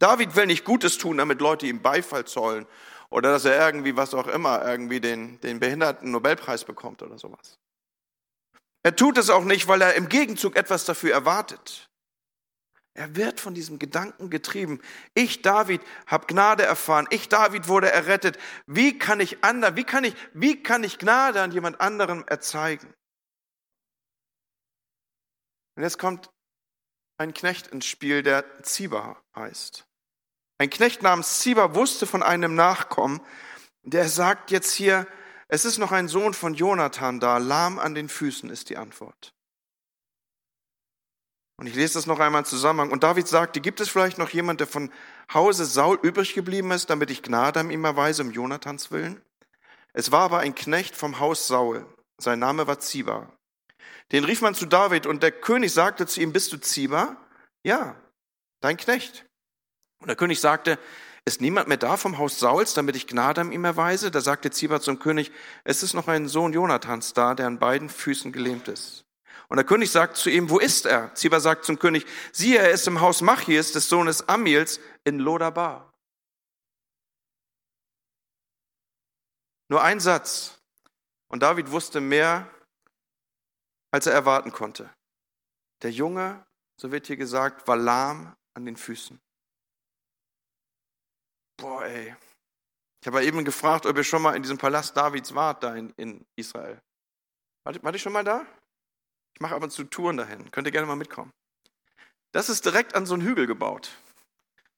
David 0.00 0.34
will 0.34 0.46
nicht 0.46 0.64
Gutes 0.64 0.98
tun, 0.98 1.18
damit 1.18 1.40
Leute 1.40 1.66
ihm 1.66 1.80
Beifall 1.80 2.24
zollen 2.24 2.66
oder 3.10 3.32
dass 3.32 3.44
er 3.44 3.66
irgendwie, 3.66 3.96
was 3.96 4.14
auch 4.14 4.28
immer, 4.28 4.64
irgendwie 4.64 5.00
den, 5.00 5.40
den 5.40 5.60
Behinderten 5.60 6.10
Nobelpreis 6.10 6.64
bekommt 6.64 7.02
oder 7.02 7.18
sowas. 7.18 7.58
Er 8.82 8.96
tut 8.96 9.18
es 9.18 9.28
auch 9.28 9.44
nicht, 9.44 9.68
weil 9.68 9.82
er 9.82 9.94
im 9.94 10.08
Gegenzug 10.08 10.56
etwas 10.56 10.84
dafür 10.84 11.12
erwartet. 11.12 11.90
Er 12.94 13.14
wird 13.14 13.40
von 13.40 13.54
diesem 13.54 13.78
Gedanken 13.78 14.30
getrieben. 14.30 14.80
Ich, 15.14 15.42
David, 15.42 15.80
habe 16.06 16.26
Gnade 16.26 16.64
erfahren. 16.64 17.06
Ich, 17.10 17.28
David, 17.28 17.68
wurde 17.68 17.90
errettet. 17.90 18.38
Wie 18.66 18.98
kann 18.98 19.20
ich 19.20 19.44
anderen, 19.44 19.76
wie 19.76 19.84
kann 19.84 20.04
ich, 20.04 20.14
wie 20.32 20.62
kann 20.62 20.82
ich 20.82 20.98
Gnade 20.98 21.40
an 21.40 21.52
jemand 21.52 21.80
anderem 21.80 22.24
erzeigen? 22.26 22.92
Und 25.76 25.82
jetzt 25.82 25.98
kommt 25.98 26.30
ein 27.16 27.32
Knecht 27.32 27.68
ins 27.68 27.86
Spiel, 27.86 28.22
der 28.22 28.62
Ziba 28.62 29.22
heißt. 29.36 29.89
Ein 30.60 30.68
Knecht 30.68 31.00
namens 31.00 31.40
Ziba 31.40 31.74
wusste 31.74 32.06
von 32.06 32.22
einem 32.22 32.54
Nachkommen, 32.54 33.22
der 33.82 34.10
sagt 34.10 34.50
jetzt 34.50 34.74
hier, 34.74 35.06
es 35.48 35.64
ist 35.64 35.78
noch 35.78 35.90
ein 35.90 36.06
Sohn 36.06 36.34
von 36.34 36.52
Jonathan 36.52 37.18
da, 37.18 37.38
lahm 37.38 37.78
an 37.78 37.94
den 37.94 38.10
Füßen 38.10 38.50
ist 38.50 38.68
die 38.68 38.76
Antwort. 38.76 39.32
Und 41.56 41.66
ich 41.66 41.74
lese 41.74 41.94
das 41.94 42.04
noch 42.04 42.20
einmal 42.20 42.42
in 42.42 42.44
Zusammenhang. 42.44 42.90
Und 42.90 43.04
David 43.04 43.26
sagte, 43.26 43.62
gibt 43.62 43.80
es 43.80 43.88
vielleicht 43.88 44.18
noch 44.18 44.28
jemand, 44.28 44.60
der 44.60 44.66
von 44.66 44.92
Hause 45.32 45.64
Saul 45.64 45.98
übrig 46.02 46.34
geblieben 46.34 46.72
ist, 46.72 46.90
damit 46.90 47.10
ich 47.10 47.22
Gnade 47.22 47.60
an 47.60 47.70
ihm 47.70 47.86
erweise, 47.86 48.20
um 48.20 48.30
Jonathans 48.30 48.90
willen? 48.90 49.18
Es 49.94 50.12
war 50.12 50.24
aber 50.24 50.40
ein 50.40 50.54
Knecht 50.54 50.94
vom 50.94 51.20
Haus 51.20 51.46
Saul. 51.46 51.86
Sein 52.18 52.38
Name 52.38 52.66
war 52.66 52.80
Ziba. 52.80 53.32
Den 54.12 54.24
rief 54.24 54.42
man 54.42 54.54
zu 54.54 54.66
David 54.66 55.06
und 55.06 55.22
der 55.22 55.32
König 55.32 55.72
sagte 55.72 56.06
zu 56.06 56.20
ihm, 56.20 56.34
bist 56.34 56.52
du 56.52 56.58
Ziba? 56.58 57.16
Ja, 57.62 57.96
dein 58.60 58.76
Knecht. 58.76 59.24
Und 60.00 60.08
der 60.08 60.16
König 60.16 60.40
sagte, 60.40 60.78
ist 61.26 61.40
niemand 61.40 61.68
mehr 61.68 61.76
da 61.76 61.96
vom 61.96 62.18
Haus 62.18 62.38
Sauls, 62.38 62.74
damit 62.74 62.96
ich 62.96 63.06
Gnade 63.06 63.42
an 63.42 63.52
ihm 63.52 63.64
erweise? 63.64 64.10
Da 64.10 64.20
sagte 64.20 64.50
Ziba 64.50 64.80
zum 64.80 64.98
König, 64.98 65.30
es 65.64 65.82
ist 65.82 65.94
noch 65.94 66.08
ein 66.08 66.28
Sohn 66.28 66.52
Jonathans 66.52 67.12
da, 67.12 67.34
der 67.34 67.46
an 67.46 67.58
beiden 67.58 67.88
Füßen 67.88 68.32
gelähmt 68.32 68.68
ist. 68.68 69.04
Und 69.48 69.56
der 69.56 69.66
König 69.66 69.90
sagt 69.90 70.16
zu 70.16 70.30
ihm, 70.30 70.48
wo 70.48 70.58
ist 70.58 70.86
er? 70.86 71.14
Ziba 71.14 71.40
sagt 71.40 71.64
zum 71.64 71.78
König, 71.78 72.06
siehe, 72.32 72.58
er 72.58 72.70
ist 72.70 72.86
im 72.86 73.00
Haus 73.00 73.20
Machias, 73.20 73.72
des 73.72 73.88
Sohnes 73.88 74.28
Amiels, 74.28 74.80
in 75.04 75.18
Lodabar. 75.18 75.92
Nur 79.68 79.82
ein 79.82 80.00
Satz. 80.00 80.58
Und 81.28 81.42
David 81.42 81.70
wusste 81.70 82.00
mehr, 82.00 82.48
als 83.92 84.06
er 84.06 84.12
erwarten 84.12 84.52
konnte. 84.52 84.90
Der 85.82 85.90
Junge, 85.90 86.44
so 86.76 86.90
wird 86.92 87.06
hier 87.06 87.16
gesagt, 87.16 87.68
war 87.68 87.76
lahm 87.76 88.34
an 88.54 88.64
den 88.64 88.76
Füßen. 88.76 89.20
Boah, 91.60 91.84
ey. 91.84 92.14
Ich 93.02 93.06
habe 93.06 93.24
eben 93.24 93.44
gefragt, 93.44 93.86
ob 93.86 93.96
ihr 93.96 94.04
schon 94.04 94.22
mal 94.22 94.34
in 94.34 94.42
diesem 94.42 94.58
Palast 94.58 94.96
Davids 94.96 95.34
wart, 95.34 95.62
da 95.62 95.74
in, 95.74 95.92
in 95.96 96.24
Israel. 96.36 96.80
Wart, 97.64 97.82
wart 97.82 97.94
ihr 97.94 97.98
schon 97.98 98.12
mal 98.12 98.24
da? 98.24 98.46
Ich 99.34 99.40
mache 99.40 99.54
ab 99.54 99.62
und 99.62 99.70
zu 99.70 99.84
Touren 99.84 100.16
dahin. 100.16 100.50
Könnt 100.50 100.66
ihr 100.66 100.72
gerne 100.72 100.86
mal 100.86 100.96
mitkommen. 100.96 101.32
Das 102.32 102.48
ist 102.48 102.64
direkt 102.64 102.94
an 102.94 103.06
so 103.06 103.14
einen 103.14 103.22
Hügel 103.22 103.46
gebaut. 103.46 103.90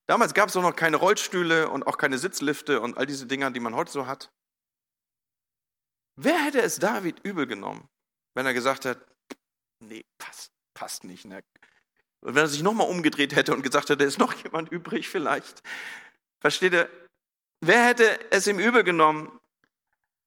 Damals 0.06 0.34
gab 0.34 0.48
es 0.48 0.56
auch 0.56 0.62
noch 0.62 0.74
keine 0.74 0.96
Rollstühle 0.96 1.68
und 1.68 1.86
auch 1.86 1.96
keine 1.96 2.18
Sitzlifte 2.18 2.80
und 2.80 2.96
all 2.96 3.06
diese 3.06 3.26
Dinger, 3.26 3.50
die 3.50 3.60
man 3.60 3.74
heute 3.74 3.92
so 3.92 4.06
hat. 4.06 4.30
Wer 6.16 6.38
hätte 6.44 6.60
es 6.60 6.78
David 6.78 7.20
übel 7.24 7.46
genommen, 7.46 7.88
wenn 8.34 8.46
er 8.46 8.54
gesagt 8.54 8.84
hat, 8.84 8.98
nee, 9.80 10.04
passt, 10.18 10.52
passt 10.74 11.04
nicht. 11.04 11.24
Ne? 11.24 11.42
Und 12.20 12.34
wenn 12.34 12.44
er 12.44 12.48
sich 12.48 12.62
nochmal 12.62 12.88
umgedreht 12.88 13.34
hätte 13.34 13.54
und 13.54 13.62
gesagt 13.62 13.88
hätte, 13.90 14.04
ist 14.04 14.18
noch 14.18 14.34
jemand 14.34 14.70
übrig 14.70 15.08
vielleicht. 15.08 15.62
Versteht 16.42 16.74
ihr? 16.74 16.90
Wer 17.64 17.86
hätte 17.86 18.18
es 18.30 18.48
ihm 18.48 18.58
übel 18.58 18.82
genommen, 18.82 19.38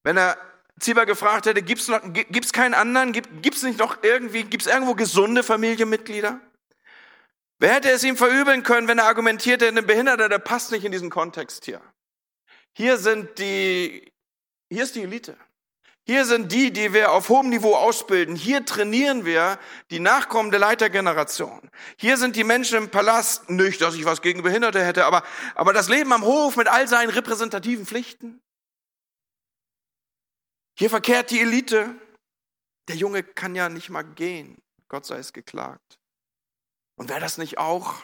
wenn 0.04 0.18
er 0.18 0.38
Ziba 0.80 1.04
gefragt 1.04 1.46
hätte, 1.46 1.62
gibt 1.62 1.82
es 1.82 2.54
keinen 2.54 2.74
anderen? 2.74 3.12
Gibt 3.12 3.56
es 3.56 3.64
nicht 3.64 3.80
noch 3.80 4.02
irgendwie, 4.02 4.46
gibt 4.46 4.66
es 4.66 4.72
irgendwo 4.72 4.96
gesunde 4.96 5.44
Familienmitglieder? 5.44 6.40
Wer 7.60 7.74
hätte 7.74 7.92
es 7.92 8.04
ihm 8.04 8.16
verübeln 8.16 8.64
können, 8.64 8.88
wenn 8.88 9.00
er 9.00 9.06
argumentierte, 9.06 9.68
ein 9.68 9.86
Behinderter, 9.86 10.30
der 10.30 10.40
passt 10.40 10.72
nicht 10.72 10.86
in 10.86 10.92
diesen 10.92 11.10
Kontext 11.10 11.66
hier. 11.66 11.82
Hier 12.74 12.98
sind 12.98 13.38
die, 13.40 14.12
hier 14.70 14.84
ist 14.84 14.96
die 14.96 15.04
Elite. 15.04 15.38
Hier 16.08 16.26
sind 16.26 16.52
die, 16.52 16.72
die 16.72 16.94
wir 16.94 17.12
auf 17.12 17.30
hohem 17.30 17.50
Niveau 17.50 17.74
ausbilden. 17.74 18.36
Hier 18.36 18.64
trainieren 18.64 19.26
wir 19.26 19.60
die 19.90 20.00
nachkommende 20.00 20.60
Leitergeneration. 20.60 21.72
Hier 21.98 22.18
sind 22.18 22.36
die 22.36 22.44
Menschen 22.44 22.78
im 22.78 22.92
Palast. 22.92 23.50
Nicht, 23.50 23.82
dass 23.82 23.96
ich 23.96 24.06
was 24.06 24.22
gegen 24.22 24.44
Behinderte 24.44 24.86
hätte, 24.86 25.06
aber, 25.06 25.24
aber 25.56 25.74
das 25.74 25.90
Leben 25.90 26.14
am 26.14 26.24
Hof 26.24 26.58
mit 26.58 26.68
all 26.68 26.88
seinen 26.88 27.10
repräsentativen 27.10 27.88
Pflichten. 27.88 28.40
Hier 30.78 30.92
verkehrt 30.92 31.32
die 31.32 31.42
Elite. 31.42 31.96
Der 32.88 32.96
Junge 32.96 33.24
kann 33.24 33.56
ja 33.56 33.70
nicht 33.70 33.90
mal 33.90 34.04
gehen. 34.04 34.62
Gott 34.90 35.08
sei 35.08 35.18
es 35.18 35.34
geklagt. 35.34 35.98
Und 36.98 37.10
wäre 37.10 37.20
das 37.20 37.40
nicht 37.40 37.58
auch, 37.58 37.96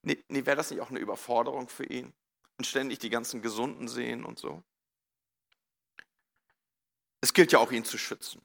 nee, 0.00 0.22
nee 0.28 0.46
wäre 0.46 0.56
das 0.56 0.70
nicht 0.70 0.80
auch 0.80 0.88
eine 0.88 0.98
Überforderung 0.98 1.68
für 1.68 1.84
ihn? 1.84 2.14
Und 2.56 2.64
ständig 2.64 3.00
die 3.00 3.10
ganzen 3.10 3.42
Gesunden 3.42 3.86
sehen 3.86 4.24
und 4.24 4.38
so? 4.38 4.62
Es 7.22 7.32
gilt 7.32 7.52
ja 7.52 7.60
auch, 7.60 7.72
ihn 7.72 7.84
zu 7.84 7.96
schützen. 7.96 8.42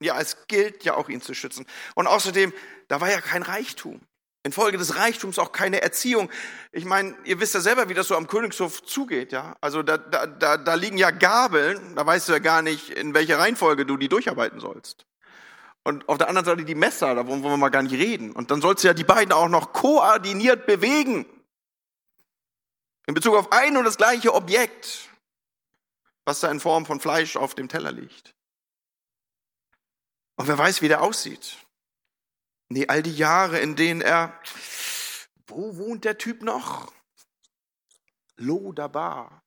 Ja, 0.00 0.20
es 0.20 0.46
gilt 0.48 0.84
ja 0.84 0.94
auch, 0.94 1.08
ihn 1.08 1.22
zu 1.22 1.34
schützen. 1.34 1.66
Und 1.94 2.06
außerdem, 2.06 2.52
da 2.88 3.00
war 3.00 3.10
ja 3.10 3.20
kein 3.20 3.42
Reichtum. 3.42 4.00
Infolge 4.44 4.78
des 4.78 4.96
Reichtums 4.96 5.38
auch 5.38 5.52
keine 5.52 5.82
Erziehung. 5.82 6.30
Ich 6.72 6.84
meine, 6.84 7.16
ihr 7.24 7.40
wisst 7.40 7.54
ja 7.54 7.60
selber, 7.60 7.88
wie 7.88 7.94
das 7.94 8.08
so 8.08 8.16
am 8.16 8.28
Königshof 8.28 8.82
zugeht, 8.82 9.32
ja. 9.32 9.56
Also 9.60 9.82
da, 9.82 9.98
da, 9.98 10.26
da, 10.26 10.56
da 10.56 10.74
liegen 10.74 10.96
ja 10.96 11.10
Gabeln, 11.10 11.96
da 11.96 12.06
weißt 12.06 12.28
du 12.28 12.32
ja 12.32 12.38
gar 12.38 12.62
nicht, 12.62 12.90
in 12.90 13.14
welcher 13.14 13.38
Reihenfolge 13.38 13.84
du 13.84 13.96
die 13.96 14.08
durcharbeiten 14.08 14.60
sollst. 14.60 15.06
Und 15.84 16.08
auf 16.08 16.18
der 16.18 16.28
anderen 16.28 16.44
Seite 16.44 16.64
die 16.64 16.74
Messer, 16.74 17.14
da 17.14 17.26
wollen 17.26 17.42
wir 17.42 17.56
mal 17.56 17.70
gar 17.70 17.82
nicht 17.82 17.94
reden. 17.94 18.32
Und 18.32 18.50
dann 18.50 18.60
sollst 18.60 18.84
du 18.84 18.88
ja 18.88 18.94
die 18.94 19.04
beiden 19.04 19.32
auch 19.32 19.48
noch 19.48 19.72
koordiniert 19.72 20.66
bewegen. 20.66 21.26
In 23.06 23.14
Bezug 23.14 23.34
auf 23.34 23.52
ein 23.52 23.76
und 23.76 23.84
das 23.84 23.96
gleiche 23.96 24.34
Objekt 24.34 25.07
was 26.28 26.40
da 26.40 26.50
in 26.50 26.60
Form 26.60 26.84
von 26.84 27.00
Fleisch 27.00 27.36
auf 27.36 27.54
dem 27.54 27.70
Teller 27.70 27.90
liegt. 27.90 28.34
Und 30.36 30.46
wer 30.46 30.58
weiß, 30.58 30.82
wie 30.82 30.88
der 30.88 31.02
aussieht. 31.02 31.56
Nee, 32.68 32.86
all 32.86 33.02
die 33.02 33.16
Jahre, 33.16 33.60
in 33.60 33.76
denen 33.76 34.02
er, 34.02 34.38
wo 35.46 35.78
wohnt 35.78 36.04
der 36.04 36.18
Typ 36.18 36.42
noch? 36.42 36.92
Lodabar. 38.36 39.42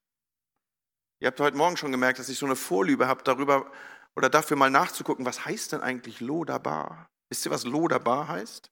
Ihr 1.20 1.28
habt 1.28 1.39
heute 1.39 1.56
Morgen 1.56 1.78
schon 1.78 1.91
gemerkt, 1.91 2.17
dass 2.17 2.30
ich 2.30 2.39
so 2.39 2.48
eine 2.48 2.56
Vorliebe 2.56 3.08
habe 3.08 3.22
darüber 3.22 3.72
oder 4.15 4.32
dafür 4.32 4.58
mal 4.58 4.72
nachzugucken, 4.72 5.24
was 5.24 5.46
heißt 5.46 5.74
denn 5.74 5.82
eigentlich 5.82 6.20
Lodabar? 6.20 7.12
Wisst 7.30 7.46
ihr, 7.46 7.52
was 7.52 7.63
Lodabar 7.63 8.28
heißt? 8.28 8.72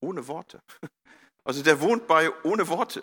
Ohne 0.00 0.28
Worte. 0.28 0.62
Also 1.42 1.62
der 1.62 1.80
wohnt 1.80 2.06
bei 2.06 2.30
ohne 2.44 2.68
Worte. 2.68 3.02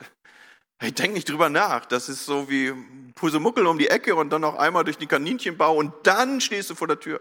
Ich 0.81 0.93
denke 0.93 1.13
nicht 1.13 1.29
drüber 1.29 1.49
nach. 1.49 1.85
Das 1.85 2.07
ist 2.07 2.25
so 2.25 2.49
wie 2.49 2.73
Pusemuckel 3.15 3.65
um 3.65 3.79
die 3.79 3.87
Ecke 3.87 4.15
und 4.15 4.29
dann 4.29 4.41
noch 4.41 4.55
einmal 4.55 4.83
durch 4.83 4.97
die 4.97 5.07
Kaninchenbau 5.07 5.75
und 5.75 5.93
dann 6.03 6.39
stehst 6.39 6.69
du 6.69 6.75
vor 6.75 6.87
der 6.87 6.99
Tür. 6.99 7.19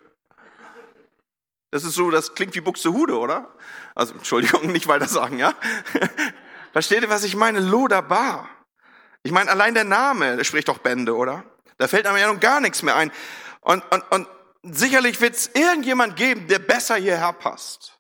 Das 1.71 1.85
ist 1.85 1.95
so, 1.95 2.11
das 2.11 2.35
klingt 2.35 2.55
wie 2.55 2.61
Buxtehude, 2.61 3.19
oder? 3.19 3.55
Also, 3.95 4.15
Entschuldigung, 4.15 4.67
nicht 4.73 4.89
weiter 4.89 5.09
sagen, 5.09 5.39
ja? 5.39 5.55
Versteht 6.73 7.03
ihr, 7.03 7.09
was 7.09 7.25
ich 7.25 7.37
meine? 7.37 7.61
Lodabar. 7.61 8.49
Ich 9.23 9.33
meine, 9.33 9.51
allein 9.51 9.75
der 9.75 9.85
Name 9.85 10.45
spricht 10.45 10.69
doch 10.69 10.79
Bände, 10.79 11.17
oder? 11.17 11.45
Da 11.79 11.89
fällt 11.89 12.07
einem 12.07 12.19
ja 12.19 12.33
noch 12.33 12.41
gar 12.41 12.61
nichts 12.61 12.83
mehr 12.83 12.97
ein. 12.97 13.11
Und, 13.61 13.83
und, 13.93 14.03
und 14.13 14.29
sicherlich 14.63 15.21
wird 15.21 15.35
es 15.35 15.49
irgendjemand 15.49 16.17
geben, 16.17 16.47
der 16.47 16.61
besser 16.61 16.97
hierher 16.97 17.33
passt. 17.33 17.99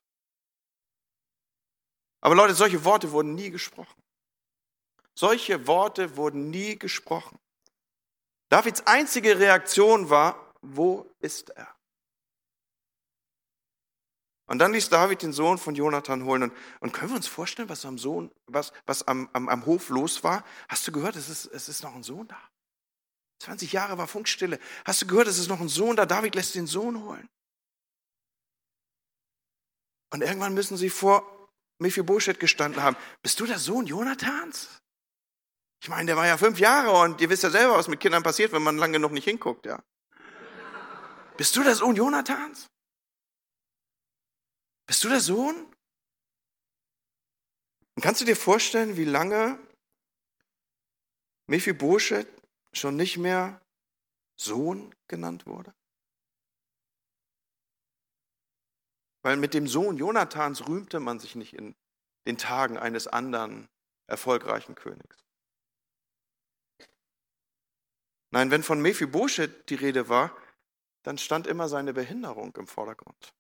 Aber 2.21 2.35
Leute, 2.35 2.55
solche 2.55 2.85
Worte 2.85 3.11
wurden 3.11 3.35
nie 3.35 3.51
gesprochen. 3.51 4.03
Solche 5.19 5.67
Worte 5.67 6.17
wurden 6.17 6.51
nie 6.51 6.79
gesprochen. 6.79 7.39
Davids 8.51 8.87
einzige 8.87 9.39
Reaktion 9.39 10.11
war, 10.11 10.55
wo 10.61 11.11
ist 11.21 11.51
er? 11.51 11.75
Und 14.49 14.61
dann 14.61 14.73
ließ 14.73 14.91
David 14.91 15.23
den 15.23 15.33
Sohn 15.33 15.59
von 15.59 15.75
Jonathan 15.75 16.25
holen. 16.25 16.45
Und, 16.45 16.53
und 16.81 16.93
können 16.93 17.11
wir 17.11 17.17
uns 17.17 17.27
vorstellen, 17.27 17.69
was 17.69 17.85
am 17.85 17.99
Sohn, 17.99 18.31
was, 18.47 18.73
was 18.85 19.09
am, 19.09 19.29
am, 19.33 19.49
am 19.49 19.67
Hof 19.67 19.89
los 19.89 20.23
war? 20.23 20.45
Hast 20.69 20.87
du 20.87 20.93
gehört, 20.93 21.17
es 21.17 21.29
ist, 21.29 21.47
es 21.47 21.69
ist 21.69 21.83
noch 21.83 21.95
ein 21.95 22.05
Sohn 22.05 22.29
da? 22.29 22.41
20 23.41 23.73
Jahre 23.73 23.99
war 23.99 24.07
Funkstille. 24.07 24.61
Hast 24.85 25.03
du 25.03 25.07
gehört, 25.07 25.27
es 25.27 25.39
ist 25.39 25.49
noch 25.49 25.61
ein 25.61 25.69
Sohn 25.69 25.97
da? 25.97 26.07
David 26.07 26.35
lässt 26.37 26.55
den 26.55 26.67
Sohn 26.67 27.03
holen. 27.03 27.29
Und 30.13 30.23
irgendwann 30.23 30.55
müssen 30.55 30.77
sie 30.77 30.91
vor 30.91 31.49
Mephibosheth 31.79 32.39
gestanden 32.39 32.83
haben. 32.83 32.97
Bist 33.23 33.41
du 33.41 33.47
der 33.47 33.59
Sohn 33.59 33.87
Jonathans? 33.87 34.83
Ich 35.81 35.89
meine, 35.89 36.07
der 36.07 36.17
war 36.17 36.27
ja 36.27 36.37
fünf 36.39 36.59
Jahre 36.59 36.93
und 37.03 37.21
ihr 37.21 37.31
wisst 37.31 37.43
ja 37.43 37.51
selber, 37.51 37.77
was 37.77 37.89
mit 37.89 38.01
Kindern 38.01 38.23
passiert, 38.23 38.53
wenn 38.53 38.63
man 38.63 38.79
lange 38.79 38.99
noch 38.99 39.11
nicht 39.11 39.25
hinguckt, 39.25 39.67
ja. 39.67 39.83
Bist 41.37 41.55
du 41.55 41.63
der 41.63 41.75
Sohn 41.75 41.95
Jonathans? 41.95 42.71
Bist 44.87 45.05
du 45.05 45.09
der 45.09 45.21
Sohn? 45.21 45.55
Und 47.95 48.03
kannst 48.03 48.21
du 48.21 48.25
dir 48.25 48.37
vorstellen, 48.37 48.97
wie 48.97 49.05
lange 49.05 49.59
Mephibosheth 51.47 52.29
schon 52.73 52.97
nicht 52.97 53.19
mehr 53.19 53.61
Sohn 54.37 54.95
genannt 55.09 55.47
wurde? 55.47 55.75
Weil 59.23 59.37
mit 59.37 59.55
dem 59.55 59.67
Sohn 59.67 59.97
Jonathans 59.97 60.69
rühmte 60.69 61.01
man 61.01 61.19
sich 61.19 61.35
nicht 61.35 61.53
in 61.53 61.75
den 62.27 62.39
Tagen 62.39 62.79
eines 62.79 63.09
anderen 63.09 63.69
erfolgreichen 64.07 64.75
Königs. 64.75 65.26
Nein, 68.37 68.51
wenn 68.51 68.63
von 68.63 68.83
Mephibosheth 68.83 69.71
die 69.71 69.77
Rede 69.77 70.11
war, 70.11 70.31
dann 71.05 71.17
stand 71.17 71.47
immer 71.47 71.71
seine 71.71 71.95
Behinderung 71.95 72.55
im 72.57 72.67
Vordergrund. 72.67 73.33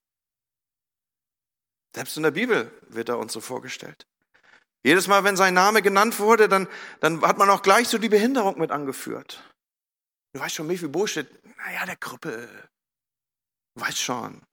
Selbst 1.95 2.17
in 2.17 2.23
der 2.23 2.31
Bibel 2.31 2.73
wird 2.89 3.11
er 3.11 3.19
uns 3.19 3.35
so 3.35 3.43
vorgestellt. 3.43 4.07
Jedes 4.83 5.07
Mal, 5.07 5.23
wenn 5.23 5.37
sein 5.37 5.53
Name 5.53 5.83
genannt 5.83 6.19
wurde, 6.19 6.49
dann, 6.49 6.67
dann 7.01 7.21
hat 7.21 7.37
man 7.37 7.51
auch 7.51 7.61
gleich 7.61 7.89
so 7.89 7.99
die 7.99 8.09
Behinderung 8.09 8.59
mit 8.59 8.71
angeführt. 8.71 9.45
Du 10.33 10.41
weißt 10.41 10.55
schon, 10.55 10.67
Mephibosheth, 10.67 11.45
naja, 11.59 11.85
der 11.85 11.97
Krüppel. 11.97 12.49
Du 13.75 13.83
weißt 13.83 13.99
schon. 13.99 14.47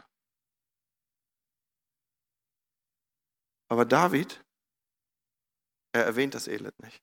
Aber 3.69 3.85
David, 3.85 4.43
er 5.93 6.03
erwähnt 6.03 6.35
das 6.35 6.49
Elend 6.49 6.77
nicht. 6.81 7.01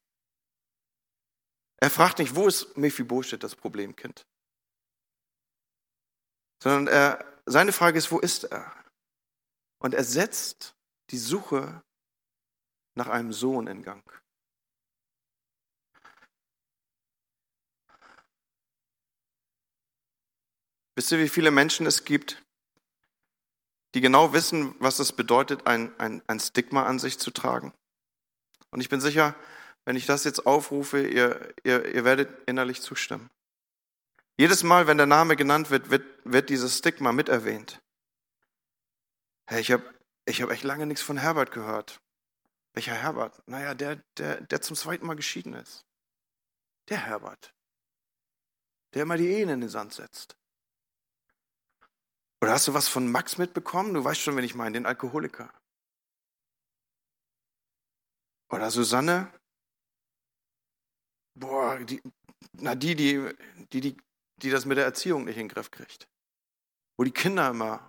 Er 1.81 1.91
fragt 1.91 2.19
nicht, 2.19 2.35
wo 2.35 2.47
ist 2.47 2.77
Mephibosheth, 2.77 3.43
das 3.43 3.57
Problemkind? 3.57 4.27
Sondern 6.63 6.87
er, 6.87 7.41
seine 7.47 7.73
Frage 7.73 7.97
ist, 7.97 8.13
wo 8.13 8.19
ist 8.19 8.45
er? 8.45 8.73
Und 9.79 9.95
er 9.95 10.05
setzt 10.05 10.75
die 11.11 11.19
Suche 11.19 11.83
nach 12.95 13.09
einem 13.09 13.33
Sohn 13.33 13.67
in 13.67 13.83
Gang. 13.83 14.05
Wisst 20.97 21.13
ihr, 21.13 21.19
wie 21.19 21.31
viele 21.31 21.51
Menschen 21.51 21.87
es 21.87 22.05
gibt, 22.05 22.43
die 23.95 24.03
genau 24.03 24.35
wissen, 24.35 24.75
was 24.81 24.99
es 24.99 25.13
bedeutet, 25.13 25.67
ein, 25.67 25.99
ein, 25.99 26.23
ein 26.27 26.41
Stigma 26.41 26.85
an 26.85 26.99
sich 26.99 27.19
zu 27.19 27.31
tragen? 27.31 27.73
Und 28.71 28.83
ich 28.83 28.91
bin 28.91 29.01
sicher, 29.01 29.35
wenn 29.91 29.97
ich 29.97 30.07
das 30.07 30.23
jetzt 30.23 30.47
aufrufe, 30.47 31.05
ihr, 31.05 31.53
ihr, 31.65 31.85
ihr 31.85 32.05
werdet 32.05 32.49
innerlich 32.49 32.81
zustimmen. 32.81 33.29
Jedes 34.37 34.63
Mal, 34.63 34.87
wenn 34.87 34.99
der 34.99 35.07
Name 35.07 35.35
genannt 35.35 35.71
wird, 35.71 35.91
wird, 35.91 36.05
wird 36.23 36.49
dieses 36.49 36.79
Stigma 36.79 37.11
mit 37.11 37.29
erwähnt. 37.29 37.83
Hey, 39.49 39.61
ich 39.61 39.73
habe 39.73 39.83
ich 40.27 40.43
hab 40.43 40.51
echt 40.51 40.63
lange 40.63 40.87
nichts 40.87 41.03
von 41.03 41.17
Herbert 41.17 41.51
gehört. 41.51 42.01
Welcher 42.73 42.95
Herbert? 42.95 43.43
Naja, 43.49 43.75
der, 43.75 43.97
der, 44.17 44.41
der 44.43 44.61
zum 44.61 44.77
zweiten 44.77 45.05
Mal 45.09 45.17
geschieden 45.17 45.55
ist. 45.55 45.85
Der 46.89 46.99
Herbert. 46.99 47.53
Der 48.95 49.03
immer 49.03 49.17
die 49.17 49.27
Ehen 49.27 49.49
in 49.49 49.61
den 49.61 49.71
Sand 49.71 49.93
setzt. 49.93 50.37
Oder 52.41 52.53
hast 52.53 52.69
du 52.69 52.75
was 52.75 52.87
von 52.87 53.11
Max 53.11 53.39
mitbekommen? 53.39 53.95
Du 53.95 54.05
weißt 54.05 54.21
schon, 54.21 54.37
wen 54.37 54.45
ich 54.45 54.55
meine, 54.55 54.75
den 54.75 54.87
Alkoholiker. 54.87 55.53
Oder 58.51 58.71
Susanne? 58.71 59.33
Boah, 61.41 61.79
die, 61.79 62.03
na 62.53 62.75
die, 62.75 62.95
die, 62.95 63.35
die, 63.73 63.81
die, 63.81 63.97
die 64.43 64.51
das 64.51 64.67
mit 64.67 64.77
der 64.77 64.85
Erziehung 64.85 65.25
nicht 65.25 65.37
in 65.37 65.49
den 65.49 65.49
Griff 65.49 65.71
kriegt. 65.71 66.07
Wo 66.99 67.05
die 67.05 67.13
Kinder 67.13 67.49
immer 67.49 67.89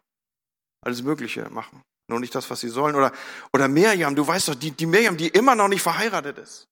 alles 0.84 1.04
Mögliche 1.04 1.50
machen. 1.50 1.84
Nur 2.10 2.22
nicht 2.22 2.34
das, 2.34 2.50
was 2.50 2.62
sie 2.62 2.70
sollen. 2.70 2.96
Oder, 2.96 3.12
oder 3.54 3.68
Miriam, 3.68 4.16
du 4.16 4.26
weißt 4.26 4.48
doch, 4.48 4.56
die, 4.56 4.72
die 4.72 4.86
Miriam, 4.86 5.18
die 5.18 5.28
immer 5.28 5.56
noch 5.56 5.68
nicht 5.68 5.82
verheiratet 5.82 6.38
ist. 6.38 6.66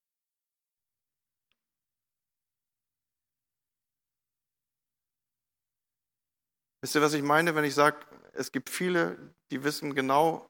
Wisst 6.82 6.96
ihr, 6.96 7.02
was 7.02 7.14
ich 7.14 7.24
meine, 7.24 7.56
wenn 7.56 7.66
ich 7.66 7.76
sage, 7.76 7.98
es 8.32 8.54
gibt 8.54 8.70
viele, 8.70 9.34
die 9.52 9.66
wissen 9.66 9.94
genau, 9.94 10.50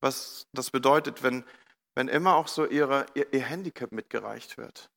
was 0.00 0.46
das 0.54 0.70
bedeutet, 0.70 1.22
wenn, 1.22 1.44
wenn 1.94 2.08
immer 2.08 2.36
auch 2.36 2.48
so 2.48 2.64
ihre, 2.64 3.04
ihr, 3.14 3.30
ihr 3.34 3.42
Handicap 3.42 3.92
mitgereicht 3.92 4.56
wird. 4.56 4.90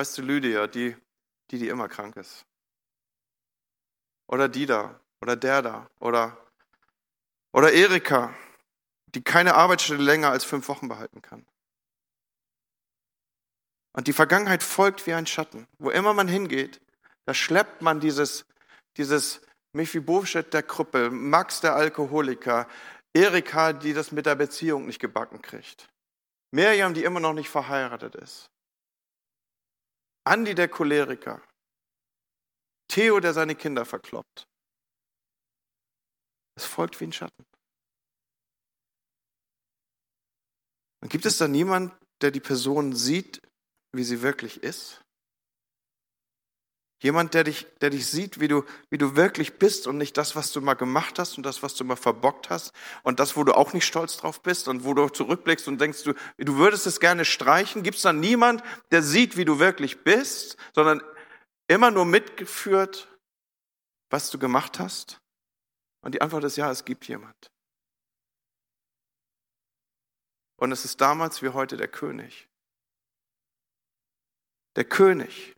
Weißt 0.00 0.16
du, 0.16 0.22
Lydia, 0.22 0.66
die, 0.66 0.96
die, 1.50 1.58
die 1.58 1.68
immer 1.68 1.86
krank 1.86 2.16
ist. 2.16 2.46
Oder 4.28 4.48
die 4.48 4.64
da, 4.64 4.98
oder 5.20 5.36
der 5.36 5.60
da, 5.60 5.90
oder, 6.00 6.38
oder 7.52 7.70
Erika, 7.70 8.34
die 9.14 9.20
keine 9.20 9.56
Arbeitsstelle 9.56 10.02
länger 10.02 10.30
als 10.30 10.44
fünf 10.44 10.68
Wochen 10.68 10.88
behalten 10.88 11.20
kann. 11.20 11.44
Und 13.92 14.06
die 14.06 14.14
Vergangenheit 14.14 14.62
folgt 14.62 15.06
wie 15.06 15.12
ein 15.12 15.26
Schatten. 15.26 15.66
Wo 15.78 15.90
immer 15.90 16.14
man 16.14 16.28
hingeht, 16.28 16.80
da 17.26 17.34
schleppt 17.34 17.82
man 17.82 18.00
dieses, 18.00 18.46
dieses 18.96 19.42
Mephibosheth 19.74 20.54
der 20.54 20.62
Krüppel, 20.62 21.10
Max 21.10 21.60
der 21.60 21.74
Alkoholiker, 21.74 22.66
Erika, 23.12 23.74
die 23.74 23.92
das 23.92 24.12
mit 24.12 24.24
der 24.24 24.36
Beziehung 24.36 24.86
nicht 24.86 24.98
gebacken 24.98 25.42
kriegt. 25.42 25.90
Miriam, 26.52 26.94
die 26.94 27.04
immer 27.04 27.20
noch 27.20 27.34
nicht 27.34 27.50
verheiratet 27.50 28.14
ist. 28.14 28.50
Andi 30.30 30.54
der 30.54 30.68
Choleriker. 30.68 31.42
Theo, 32.86 33.18
der 33.18 33.34
seine 33.34 33.56
Kinder 33.56 33.84
verkloppt. 33.84 34.46
Es 36.54 36.64
folgt 36.64 37.00
wie 37.00 37.06
ein 37.06 37.12
Schatten. 37.12 37.44
Und 41.02 41.10
gibt 41.10 41.26
es 41.26 41.36
da 41.38 41.48
niemand, 41.48 41.92
der 42.22 42.30
die 42.30 42.38
Person 42.38 42.94
sieht, 42.94 43.42
wie 43.92 44.04
sie 44.04 44.22
wirklich 44.22 44.62
ist? 44.62 45.02
Jemand, 47.02 47.32
der 47.32 47.44
dich, 47.44 47.66
der 47.80 47.88
dich 47.88 48.06
sieht, 48.06 48.40
wie 48.40 48.48
du, 48.48 48.62
wie 48.90 48.98
du 48.98 49.16
wirklich 49.16 49.58
bist 49.58 49.86
und 49.86 49.96
nicht 49.96 50.18
das, 50.18 50.36
was 50.36 50.52
du 50.52 50.60
mal 50.60 50.74
gemacht 50.74 51.18
hast 51.18 51.38
und 51.38 51.46
das, 51.46 51.62
was 51.62 51.74
du 51.74 51.82
mal 51.82 51.96
verbockt 51.96 52.50
hast 52.50 52.72
und 53.02 53.18
das, 53.20 53.36
wo 53.36 53.44
du 53.44 53.54
auch 53.54 53.72
nicht 53.72 53.86
stolz 53.86 54.18
drauf 54.18 54.42
bist 54.42 54.68
und 54.68 54.84
wo 54.84 54.92
du 54.92 55.08
zurückblickst 55.08 55.66
und 55.66 55.80
denkst, 55.80 56.02
du, 56.04 56.12
du 56.36 56.56
würdest 56.56 56.86
es 56.86 57.00
gerne 57.00 57.24
streichen. 57.24 57.82
Gibt 57.82 57.96
es 57.96 58.02
da 58.02 58.12
niemand, 58.12 58.62
der 58.90 59.02
sieht, 59.02 59.38
wie 59.38 59.46
du 59.46 59.58
wirklich 59.58 60.04
bist, 60.04 60.58
sondern 60.74 61.02
immer 61.68 61.90
nur 61.90 62.04
mitgeführt, 62.04 63.08
was 64.10 64.28
du 64.30 64.38
gemacht 64.38 64.78
hast? 64.78 65.22
Und 66.02 66.14
die 66.14 66.20
Antwort 66.20 66.44
ist 66.44 66.56
ja, 66.56 66.70
es 66.70 66.84
gibt 66.84 67.08
jemand. 67.08 67.50
Und 70.56 70.70
es 70.70 70.84
ist 70.84 71.00
damals 71.00 71.40
wie 71.40 71.48
heute 71.48 71.78
der 71.78 71.88
König. 71.88 72.46
Der 74.76 74.84
König, 74.84 75.56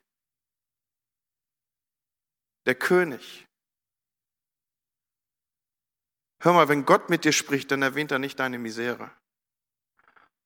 der 2.67 2.75
König. 2.75 3.47
Hör 6.41 6.53
mal, 6.53 6.69
wenn 6.69 6.85
Gott 6.85 7.09
mit 7.09 7.25
dir 7.25 7.33
spricht, 7.33 7.71
dann 7.71 7.83
erwähnt 7.83 8.11
er 8.11 8.19
nicht 8.19 8.39
deine 8.41 8.59
Misere. 8.59 9.11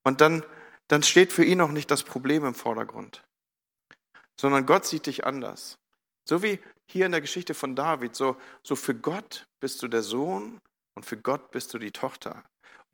Und 0.05 0.21
dann, 0.21 0.45
dann 0.89 1.03
steht 1.03 1.33
für 1.33 1.45
ihn 1.45 1.61
auch 1.61 1.71
nicht 1.71 1.91
das 1.91 2.03
Problem 2.03 2.45
im 2.45 2.55
Vordergrund, 2.55 3.25
sondern 4.39 4.67
Gott 4.67 4.87
sieht 4.87 5.07
dich 5.07 5.25
anders. 5.25 5.79
So 6.29 6.43
wie 6.43 6.61
hier 6.87 7.07
in 7.07 7.13
der 7.13 7.21
Geschichte 7.21 7.55
von 7.55 7.75
David, 7.75 8.15
so, 8.15 8.37
so 8.63 8.77
für 8.77 8.95
Gott 8.95 9.47
bist 9.61 9.83
du 9.83 9.89
der 9.89 10.03
Sohn 10.03 10.61
und 10.95 11.05
für 11.05 11.17
Gott 11.17 11.51
bist 11.51 11.73
du 11.73 11.79
die 11.79 11.93
Tochter. 11.93 12.45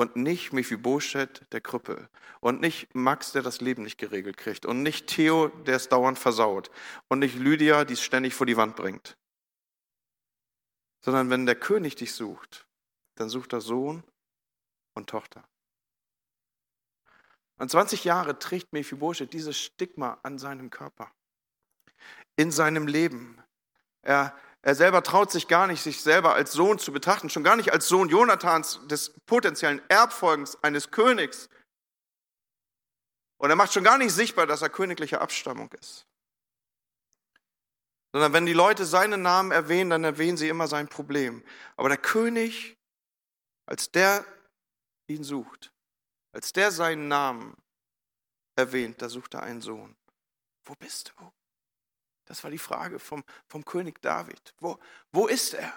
Und 0.02 0.16
nicht 0.16 0.52
Mephibosheth, 0.52 1.46
der 1.52 1.60
Krüppel. 1.60 2.08
Und 2.40 2.60
nicht 2.60 2.92
Max, 2.92 3.30
der 3.30 3.42
das 3.42 3.60
Leben 3.60 3.84
nicht 3.84 3.98
geregelt 3.98 4.36
kriegt. 4.36 4.66
Und 4.66 4.82
nicht 4.82 5.06
Theo, 5.06 5.46
der 5.46 5.76
es 5.76 5.88
dauernd 5.88 6.18
versaut. 6.18 6.72
Und 7.06 7.20
nicht 7.20 7.36
Lydia, 7.36 7.84
die 7.84 7.92
es 7.92 8.02
ständig 8.02 8.34
vor 8.34 8.44
die 8.44 8.56
Wand 8.56 8.74
bringt. 8.74 9.16
Sondern 11.02 11.30
wenn 11.30 11.46
der 11.46 11.54
König 11.54 11.94
dich 11.94 12.14
sucht, 12.14 12.66
dann 13.14 13.28
sucht 13.28 13.52
er 13.52 13.60
Sohn 13.60 14.02
und 14.94 15.08
Tochter. 15.08 15.44
Und 17.58 17.70
20 17.70 18.02
Jahre 18.02 18.40
trägt 18.40 18.72
Mephibosheth 18.72 19.32
dieses 19.32 19.56
Stigma 19.56 20.18
an 20.24 20.36
seinem 20.36 20.68
Körper, 20.70 21.12
in 22.34 22.50
seinem 22.50 22.88
Leben. 22.88 23.40
Er, 24.00 24.36
er 24.62 24.76
selber 24.76 25.02
traut 25.02 25.32
sich 25.32 25.48
gar 25.48 25.66
nicht, 25.66 25.82
sich 25.82 26.00
selber 26.00 26.34
als 26.34 26.52
Sohn 26.52 26.78
zu 26.78 26.92
betrachten, 26.92 27.28
schon 27.28 27.42
gar 27.42 27.56
nicht 27.56 27.72
als 27.72 27.88
Sohn 27.88 28.08
Jonathans, 28.08 28.80
des 28.86 29.12
potenziellen 29.26 29.82
Erbfolgens 29.88 30.62
eines 30.62 30.92
Königs. 30.92 31.48
Und 33.38 33.50
er 33.50 33.56
macht 33.56 33.72
schon 33.72 33.82
gar 33.82 33.98
nicht 33.98 34.12
sichtbar, 34.12 34.46
dass 34.46 34.62
er 34.62 34.70
königlicher 34.70 35.20
Abstammung 35.20 35.72
ist. 35.72 36.06
Sondern 38.12 38.32
wenn 38.32 38.46
die 38.46 38.52
Leute 38.52 38.84
seinen 38.84 39.22
Namen 39.22 39.50
erwähnen, 39.50 39.90
dann 39.90 40.04
erwähnen 40.04 40.36
sie 40.36 40.48
immer 40.48 40.68
sein 40.68 40.86
Problem. 40.86 41.42
Aber 41.76 41.88
der 41.88 41.98
König, 41.98 42.78
als 43.66 43.90
der 43.90 44.24
ihn 45.08 45.24
sucht, 45.24 45.72
als 46.32 46.52
der 46.52 46.70
seinen 46.70 47.08
Namen 47.08 47.56
erwähnt, 48.54 49.02
da 49.02 49.08
sucht 49.08 49.34
er 49.34 49.42
einen 49.42 49.60
Sohn. 49.60 49.96
Wo 50.64 50.74
bist 50.74 51.12
du? 51.16 51.32
Das 52.26 52.42
war 52.44 52.50
die 52.50 52.58
Frage 52.58 52.98
vom, 52.98 53.24
vom 53.48 53.64
König 53.64 54.00
David. 54.00 54.54
Wo, 54.60 54.78
wo 55.10 55.26
ist 55.26 55.54
er? 55.54 55.72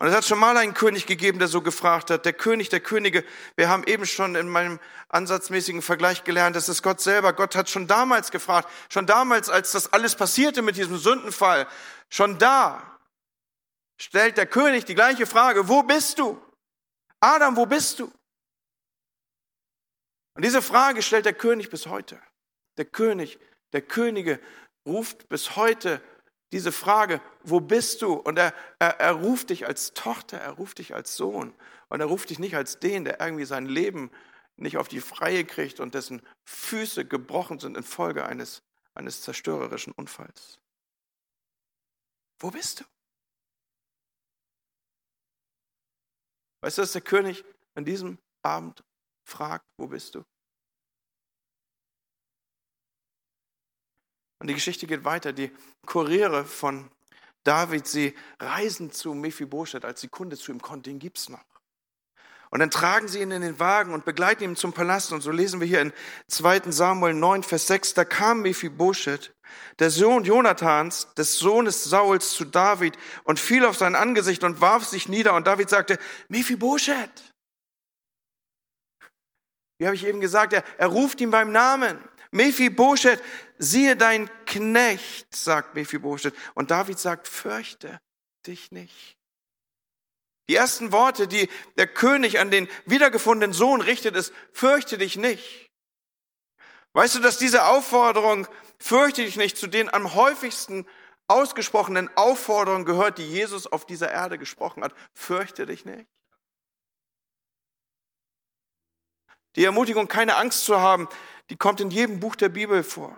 Und 0.00 0.06
es 0.06 0.14
hat 0.14 0.24
schon 0.24 0.38
mal 0.38 0.56
einen 0.56 0.72
König 0.72 1.04
gegeben, 1.04 1.38
der 1.38 1.48
so 1.48 1.60
gefragt 1.60 2.10
hat, 2.10 2.24
der 2.24 2.32
König 2.32 2.70
der 2.70 2.80
Könige. 2.80 3.22
Wir 3.56 3.68
haben 3.68 3.84
eben 3.84 4.06
schon 4.06 4.34
in 4.34 4.48
meinem 4.48 4.80
ansatzmäßigen 5.10 5.82
Vergleich 5.82 6.24
gelernt, 6.24 6.56
das 6.56 6.70
ist 6.70 6.82
Gott 6.82 7.02
selber. 7.02 7.34
Gott 7.34 7.54
hat 7.54 7.68
schon 7.68 7.86
damals 7.86 8.30
gefragt, 8.30 8.70
schon 8.88 9.04
damals, 9.04 9.50
als 9.50 9.72
das 9.72 9.92
alles 9.92 10.16
passierte 10.16 10.62
mit 10.62 10.78
diesem 10.78 10.96
Sündenfall, 10.96 11.66
schon 12.08 12.38
da 12.38 12.98
stellt 13.98 14.38
der 14.38 14.46
König 14.46 14.86
die 14.86 14.94
gleiche 14.94 15.26
Frage, 15.26 15.68
wo 15.68 15.82
bist 15.82 16.18
du? 16.18 16.40
Adam, 17.20 17.56
wo 17.56 17.66
bist 17.66 17.98
du? 17.98 18.10
Und 20.32 20.44
diese 20.46 20.62
Frage 20.62 21.02
stellt 21.02 21.26
der 21.26 21.34
König 21.34 21.68
bis 21.68 21.86
heute. 21.86 22.18
Der 22.78 22.86
König 22.86 23.38
der 23.72 23.82
Könige 23.82 24.40
ruft 24.86 25.28
bis 25.28 25.56
heute 25.56 26.02
diese 26.52 26.72
Frage, 26.72 27.20
wo 27.42 27.60
bist 27.60 28.02
du? 28.02 28.14
Und 28.14 28.38
er, 28.38 28.52
er, 28.78 28.98
er 29.00 29.12
ruft 29.12 29.50
dich 29.50 29.66
als 29.66 29.94
Tochter, 29.94 30.38
er 30.38 30.52
ruft 30.52 30.78
dich 30.78 30.94
als 30.94 31.16
Sohn. 31.16 31.54
Und 31.88 32.00
er 32.00 32.06
ruft 32.06 32.30
dich 32.30 32.38
nicht 32.38 32.56
als 32.56 32.80
den, 32.80 33.04
der 33.04 33.20
irgendwie 33.20 33.44
sein 33.44 33.66
Leben 33.66 34.10
nicht 34.56 34.76
auf 34.76 34.88
die 34.88 35.00
Freie 35.00 35.44
kriegt 35.44 35.80
und 35.80 35.94
dessen 35.94 36.22
Füße 36.44 37.06
gebrochen 37.06 37.58
sind 37.58 37.76
infolge 37.76 38.26
eines, 38.26 38.62
eines 38.94 39.22
zerstörerischen 39.22 39.92
Unfalls. 39.92 40.58
Wo 42.40 42.50
bist 42.50 42.80
du? 42.80 42.84
Weißt 46.62 46.78
du, 46.78 46.82
dass 46.82 46.92
der 46.92 47.00
König 47.00 47.44
an 47.74 47.84
diesem 47.84 48.18
Abend 48.42 48.84
fragt, 49.24 49.64
wo 49.78 49.86
bist 49.86 50.14
du? 50.14 50.24
Und 54.40 54.48
die 54.48 54.54
Geschichte 54.54 54.86
geht 54.86 55.04
weiter. 55.04 55.32
Die 55.32 55.52
Kuriere 55.86 56.44
von 56.44 56.90
David, 57.44 57.86
sie 57.86 58.14
reisen 58.38 58.90
zu 58.90 59.14
Mephibosheth, 59.14 59.84
als 59.84 60.00
die 60.00 60.08
Kunde 60.08 60.36
zu 60.36 60.50
ihm 60.50 60.60
kommt, 60.60 60.86
den 60.86 60.98
gibt's 60.98 61.28
noch. 61.28 61.44
Und 62.50 62.58
dann 62.58 62.70
tragen 62.70 63.06
sie 63.06 63.20
ihn 63.20 63.30
in 63.30 63.42
den 63.42 63.60
Wagen 63.60 63.94
und 63.94 64.04
begleiten 64.04 64.42
ihn 64.42 64.56
zum 64.56 64.72
Palast. 64.72 65.12
Und 65.12 65.20
so 65.20 65.30
lesen 65.30 65.60
wir 65.60 65.68
hier 65.68 65.80
in 65.80 65.92
2. 66.26 66.72
Samuel 66.72 67.14
9, 67.14 67.44
Vers 67.44 67.68
6, 67.68 67.94
da 67.94 68.04
kam 68.04 68.42
Mephibosheth, 68.42 69.32
der 69.78 69.90
Sohn 69.90 70.24
Jonathans, 70.24 71.14
des 71.14 71.38
Sohnes 71.38 71.84
Sauls, 71.84 72.32
zu 72.32 72.44
David 72.44 72.98
und 73.22 73.38
fiel 73.38 73.64
auf 73.64 73.76
sein 73.76 73.94
Angesicht 73.94 74.42
und 74.42 74.60
warf 74.60 74.84
sich 74.84 75.08
nieder. 75.08 75.34
Und 75.34 75.46
David 75.46 75.70
sagte, 75.70 75.98
Mephibosheth. 76.28 77.34
Wie 79.78 79.86
habe 79.86 79.94
ich 79.94 80.04
eben 80.04 80.20
gesagt, 80.20 80.52
er, 80.52 80.64
er 80.76 80.88
ruft 80.88 81.20
ihn 81.20 81.30
beim 81.30 81.52
Namen. 81.52 81.98
Mephibosheth, 82.32 83.22
siehe 83.58 83.96
dein 83.96 84.30
Knecht, 84.46 85.34
sagt 85.34 85.74
Mephibosheth. 85.74 86.34
Und 86.54 86.70
David 86.70 86.98
sagt, 86.98 87.28
fürchte 87.28 88.00
dich 88.46 88.70
nicht. 88.70 89.16
Die 90.48 90.56
ersten 90.56 90.92
Worte, 90.92 91.28
die 91.28 91.48
der 91.76 91.86
König 91.86 92.40
an 92.40 92.50
den 92.50 92.68
wiedergefundenen 92.84 93.52
Sohn 93.52 93.80
richtet, 93.80 94.16
ist, 94.16 94.32
fürchte 94.52 94.98
dich 94.98 95.16
nicht. 95.16 95.70
Weißt 96.92 97.14
du, 97.14 97.20
dass 97.20 97.38
diese 97.38 97.66
Aufforderung, 97.66 98.48
fürchte 98.78 99.22
dich 99.24 99.36
nicht, 99.36 99.56
zu 99.56 99.68
den 99.68 99.92
am 99.92 100.14
häufigsten 100.14 100.86
ausgesprochenen 101.28 102.10
Aufforderungen 102.16 102.84
gehört, 102.84 103.18
die 103.18 103.30
Jesus 103.30 103.68
auf 103.68 103.86
dieser 103.86 104.10
Erde 104.10 104.38
gesprochen 104.38 104.82
hat? 104.82 104.92
Fürchte 105.14 105.66
dich 105.66 105.84
nicht. 105.84 106.08
Die 109.56 109.64
Ermutigung, 109.64 110.08
keine 110.08 110.36
Angst 110.36 110.64
zu 110.64 110.80
haben, 110.80 111.08
die 111.50 111.56
kommt 111.56 111.80
in 111.80 111.90
jedem 111.90 112.20
Buch 112.20 112.36
der 112.36 112.48
Bibel 112.48 112.82
vor. 112.82 113.16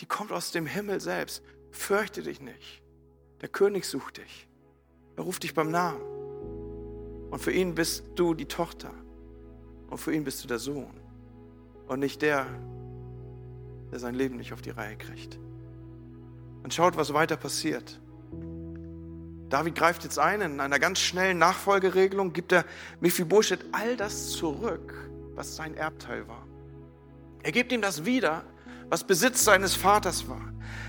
Die 0.00 0.06
kommt 0.06 0.32
aus 0.32 0.50
dem 0.50 0.66
Himmel 0.66 1.00
selbst. 1.00 1.42
Fürchte 1.70 2.22
dich 2.22 2.40
nicht. 2.40 2.82
Der 3.40 3.48
König 3.48 3.84
sucht 3.84 4.18
dich. 4.18 4.48
Er 5.16 5.24
ruft 5.24 5.42
dich 5.42 5.54
beim 5.54 5.70
Namen. 5.70 6.00
Und 7.30 7.38
für 7.40 7.52
ihn 7.52 7.74
bist 7.74 8.04
du 8.14 8.34
die 8.34 8.46
Tochter. 8.46 8.92
Und 9.88 9.98
für 9.98 10.14
ihn 10.14 10.24
bist 10.24 10.42
du 10.42 10.48
der 10.48 10.58
Sohn. 10.58 11.00
Und 11.86 12.00
nicht 12.00 12.22
der, 12.22 12.46
der 13.90 13.98
sein 13.98 14.14
Leben 14.14 14.36
nicht 14.36 14.52
auf 14.52 14.62
die 14.62 14.70
Reihe 14.70 14.96
kriegt. 14.96 15.38
Und 16.62 16.74
schaut, 16.74 16.96
was 16.96 17.14
weiter 17.14 17.36
passiert. 17.36 18.01
David 19.52 19.74
greift 19.74 20.02
jetzt 20.02 20.18
ein, 20.18 20.40
in 20.40 20.60
einer 20.60 20.78
ganz 20.78 20.98
schnellen 20.98 21.36
Nachfolgeregelung 21.36 22.32
gibt 22.32 22.52
er 22.52 22.64
Mephibosheth 23.00 23.60
all 23.72 23.98
das 23.98 24.30
zurück, 24.30 24.94
was 25.34 25.56
sein 25.56 25.74
Erbteil 25.74 26.26
war. 26.26 26.46
Er 27.42 27.52
gibt 27.52 27.70
ihm 27.70 27.82
das 27.82 28.06
wieder, 28.06 28.44
was 28.88 29.04
Besitz 29.04 29.44
seines 29.44 29.74
Vaters 29.74 30.26
war. 30.26 30.40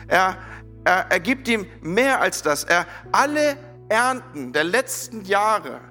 Er, 0.08 0.38
er, 0.86 1.08
er 1.10 1.20
gibt 1.20 1.50
ihm 1.50 1.66
mehr 1.82 2.22
als 2.22 2.42
das. 2.42 2.64
Er 2.64 2.88
alle 3.12 3.58
Ernten 3.90 4.54
der 4.54 4.64
letzten 4.64 5.26
Jahre, 5.26 5.82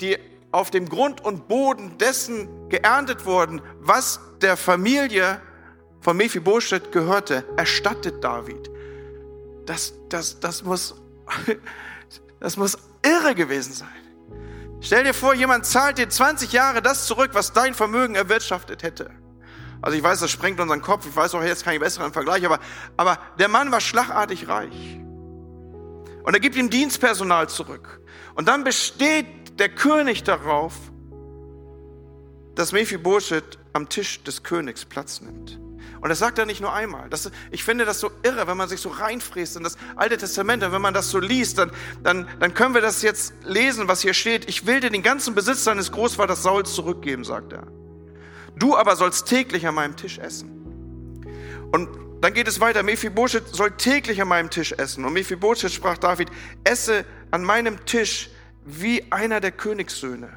die 0.00 0.16
auf 0.52 0.70
dem 0.70 0.88
Grund 0.88 1.22
und 1.22 1.48
Boden 1.48 1.98
dessen 1.98 2.70
geerntet 2.70 3.26
wurden, 3.26 3.60
was 3.78 4.20
der 4.40 4.56
Familie 4.56 5.38
von 6.00 6.16
Mephibosheth 6.16 6.92
gehörte, 6.92 7.44
erstattet 7.58 8.24
David. 8.24 8.70
Das, 9.66 9.92
das, 10.08 10.40
das 10.40 10.62
muss 10.62 10.94
Das 12.42 12.56
muss 12.56 12.76
irre 13.04 13.36
gewesen 13.36 13.72
sein. 13.72 13.88
Stell 14.80 15.04
dir 15.04 15.14
vor, 15.14 15.32
jemand 15.32 15.64
zahlt 15.64 15.98
dir 15.98 16.08
20 16.08 16.52
Jahre 16.52 16.82
das 16.82 17.06
zurück, 17.06 17.30
was 17.34 17.52
dein 17.52 17.72
Vermögen 17.72 18.16
erwirtschaftet 18.16 18.82
hätte. 18.82 19.12
Also 19.80 19.96
ich 19.96 20.02
weiß, 20.02 20.18
das 20.18 20.32
sprengt 20.32 20.58
unseren 20.58 20.82
Kopf. 20.82 21.06
Ich 21.06 21.14
weiß 21.14 21.36
auch 21.36 21.42
jetzt 21.44 21.64
keinen 21.64 21.78
besseren 21.78 22.12
Vergleich, 22.12 22.44
aber, 22.44 22.58
aber 22.96 23.16
der 23.38 23.46
Mann 23.46 23.70
war 23.70 23.80
schlagartig 23.80 24.48
reich. 24.48 24.98
Und 26.24 26.34
er 26.34 26.40
gibt 26.40 26.56
ihm 26.56 26.68
Dienstpersonal 26.68 27.48
zurück. 27.48 28.00
Und 28.34 28.48
dann 28.48 28.64
besteht 28.64 29.60
der 29.60 29.68
König 29.68 30.24
darauf, 30.24 30.74
dass 32.56 32.72
Mephibosheth 32.72 33.56
am 33.72 33.88
Tisch 33.88 34.24
des 34.24 34.42
Königs 34.42 34.84
Platz 34.84 35.20
nimmt. 35.20 35.60
Und 36.00 36.08
das 36.08 36.18
sagt 36.18 36.38
er 36.38 36.46
nicht 36.46 36.60
nur 36.60 36.72
einmal. 36.72 37.08
Das, 37.08 37.30
ich 37.50 37.64
finde 37.64 37.84
das 37.84 38.00
so 38.00 38.10
irre, 38.22 38.46
wenn 38.46 38.56
man 38.56 38.68
sich 38.68 38.80
so 38.80 38.88
reinfräst 38.88 39.56
in 39.56 39.62
das 39.62 39.76
Alte 39.96 40.16
Testament. 40.16 40.62
Und 40.64 40.72
wenn 40.72 40.82
man 40.82 40.94
das 40.94 41.10
so 41.10 41.18
liest, 41.18 41.58
dann, 41.58 41.70
dann, 42.02 42.28
dann 42.40 42.54
können 42.54 42.74
wir 42.74 42.80
das 42.80 43.02
jetzt 43.02 43.34
lesen, 43.44 43.88
was 43.88 44.02
hier 44.02 44.14
steht. 44.14 44.48
Ich 44.48 44.66
will 44.66 44.80
dir 44.80 44.90
den 44.90 45.02
ganzen 45.02 45.34
Besitz 45.34 45.64
deines 45.64 45.92
Großvaters 45.92 46.42
Sauls 46.42 46.74
zurückgeben, 46.74 47.24
sagt 47.24 47.52
er. 47.52 47.66
Du 48.56 48.76
aber 48.76 48.96
sollst 48.96 49.26
täglich 49.26 49.66
an 49.66 49.74
meinem 49.74 49.96
Tisch 49.96 50.18
essen. 50.18 50.50
Und 51.72 51.88
dann 52.20 52.34
geht 52.34 52.46
es 52.46 52.60
weiter. 52.60 52.82
Mephibosheth 52.82 53.48
soll 53.48 53.72
täglich 53.72 54.22
an 54.22 54.28
meinem 54.28 54.50
Tisch 54.50 54.72
essen. 54.72 55.04
Und 55.04 55.12
Mephibosheth 55.12 55.72
sprach 55.72 55.98
David, 55.98 56.28
esse 56.64 57.04
an 57.30 57.42
meinem 57.42 57.84
Tisch 57.84 58.30
wie 58.64 59.10
einer 59.10 59.40
der 59.40 59.50
Königssöhne. 59.50 60.30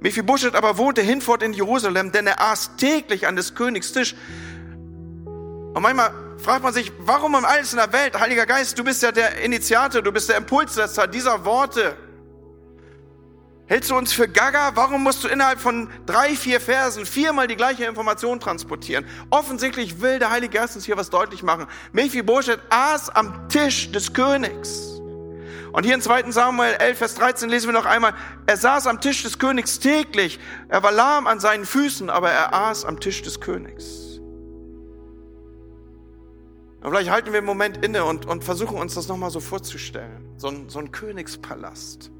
Mephibosheth 0.00 0.54
aber 0.54 0.78
wohnte 0.78 1.02
hinfort 1.02 1.42
in 1.42 1.52
Jerusalem, 1.52 2.10
denn 2.12 2.26
er 2.26 2.40
aß 2.40 2.76
täglich 2.76 3.26
an 3.26 3.36
des 3.36 3.54
Königs 3.54 3.92
Tisch. 3.92 4.14
Und 5.72 5.82
manchmal 5.82 6.12
fragt 6.38 6.62
man 6.62 6.72
sich, 6.72 6.92
warum 6.98 7.34
um 7.34 7.44
alles 7.44 7.72
in 7.72 7.78
der 7.78 7.92
Welt? 7.92 8.18
Heiliger 8.18 8.46
Geist, 8.46 8.78
du 8.78 8.84
bist 8.84 9.02
ja 9.02 9.12
der 9.12 9.40
Initiator, 9.40 10.02
du 10.02 10.10
bist 10.10 10.28
der 10.28 10.36
Impulssetzer 10.36 11.06
dieser 11.06 11.44
Worte. 11.44 11.96
Hältst 13.66 13.88
du 13.90 13.96
uns 13.96 14.12
für 14.12 14.26
Gaga? 14.26 14.72
Warum 14.74 15.04
musst 15.04 15.22
du 15.22 15.28
innerhalb 15.28 15.60
von 15.60 15.88
drei, 16.04 16.34
vier 16.34 16.60
Versen 16.60 17.06
viermal 17.06 17.46
die 17.46 17.54
gleiche 17.54 17.84
Information 17.84 18.40
transportieren? 18.40 19.06
Offensichtlich 19.30 20.00
will 20.00 20.18
der 20.18 20.32
Heilige 20.32 20.58
Geist 20.58 20.74
uns 20.74 20.86
hier 20.86 20.96
was 20.96 21.08
deutlich 21.08 21.44
machen. 21.44 21.68
Mephibosheth 21.92 22.58
aß 22.68 23.10
am 23.10 23.48
Tisch 23.48 23.92
des 23.92 24.12
Königs. 24.12 25.00
Und 25.70 25.84
hier 25.84 25.94
in 25.94 26.02
2. 26.02 26.32
Samuel 26.32 26.74
11, 26.80 26.98
Vers 26.98 27.14
13 27.14 27.48
lesen 27.48 27.68
wir 27.68 27.72
noch 27.72 27.86
einmal, 27.86 28.14
er 28.46 28.56
saß 28.56 28.88
am 28.88 29.00
Tisch 29.00 29.22
des 29.22 29.38
Königs 29.38 29.78
täglich, 29.78 30.40
er 30.68 30.82
war 30.82 30.90
lahm 30.90 31.28
an 31.28 31.38
seinen 31.38 31.64
Füßen, 31.64 32.10
aber 32.10 32.28
er 32.28 32.52
aß 32.52 32.84
am 32.84 32.98
Tisch 32.98 33.22
des 33.22 33.40
Königs. 33.40 34.09
Und 36.82 36.90
vielleicht 36.90 37.10
halten 37.10 37.32
wir 37.32 37.38
einen 37.38 37.46
Moment 37.46 37.84
inne 37.84 38.04
und, 38.04 38.26
und 38.26 38.42
versuchen 38.42 38.78
uns 38.78 38.94
das 38.94 39.06
nochmal 39.08 39.30
so 39.30 39.40
vorzustellen. 39.40 40.32
So 40.38 40.48
ein, 40.48 40.68
so 40.70 40.78
ein 40.78 40.90
Königspalast. 40.90 42.10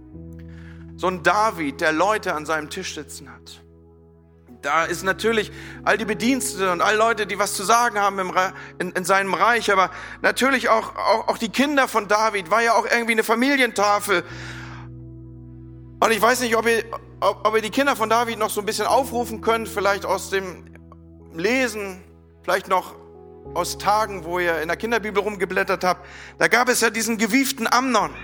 So 0.96 1.06
ein 1.06 1.22
David, 1.22 1.80
der 1.80 1.92
Leute 1.92 2.34
an 2.34 2.44
seinem 2.44 2.68
Tisch 2.68 2.94
sitzen 2.94 3.32
hat. 3.32 3.62
Da 4.61 4.84
ist 4.84 5.02
natürlich 5.02 5.50
all 5.84 5.96
die 5.96 6.04
Bediensteten 6.04 6.68
und 6.68 6.82
all 6.82 6.94
Leute, 6.94 7.26
die 7.26 7.38
was 7.38 7.54
zu 7.54 7.64
sagen 7.64 7.98
haben 7.98 8.18
im, 8.18 8.32
in, 8.78 8.90
in, 8.90 9.04
seinem 9.06 9.32
Reich, 9.32 9.72
aber 9.72 9.90
natürlich 10.20 10.68
auch, 10.68 10.94
auch, 10.96 11.28
auch 11.28 11.38
die 11.38 11.48
Kinder 11.48 11.88
von 11.88 12.08
David, 12.08 12.50
war 12.50 12.62
ja 12.62 12.74
auch 12.74 12.84
irgendwie 12.84 13.12
eine 13.12 13.24
Familientafel. 13.24 14.22
Und 16.00 16.11
ich 16.11 16.20
weiß 16.20 16.40
nicht, 16.40 16.54
ob 16.56 16.66
ihr, 16.66 16.84
ob, 17.20 17.46
ob 17.46 17.56
ihr 17.56 17.62
die 17.62 17.70
Kinder 17.70 17.96
von 17.96 18.11
David 18.11 18.38
noch 18.38 18.50
so 18.50 18.61
ein 18.61 18.66
bisschen 18.66 18.86
aufrufen 18.86 19.40
könnt, 19.40 19.70
vielleicht 19.70 20.04
aus 20.04 20.28
dem 20.28 20.66
Lesen, 21.32 22.04
vielleicht 22.42 22.68
noch 22.68 22.99
aus 23.55 23.78
Tagen, 23.78 24.24
wo 24.24 24.38
ihr 24.38 24.61
in 24.61 24.68
der 24.68 24.76
Kinderbibel 24.76 25.22
rumgeblättert 25.22 25.84
habt, 25.84 26.07
da 26.38 26.49
gab 26.49 26.68
es 26.68 26.80
ja 26.80 26.91
diesen 26.91 27.18
gewieften 27.18 27.66
Amnon. 27.70 28.14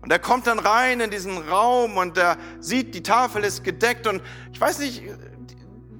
Und 0.00 0.10
er 0.10 0.18
kommt 0.18 0.46
dann 0.46 0.58
rein 0.58 1.00
in 1.00 1.10
diesen 1.10 1.38
Raum 1.48 1.96
und 1.96 2.18
er 2.18 2.36
sieht, 2.60 2.94
die 2.94 3.02
Tafel 3.02 3.42
ist 3.42 3.64
gedeckt 3.64 4.06
und 4.06 4.22
ich 4.52 4.60
weiß 4.60 4.80
nicht, 4.80 5.02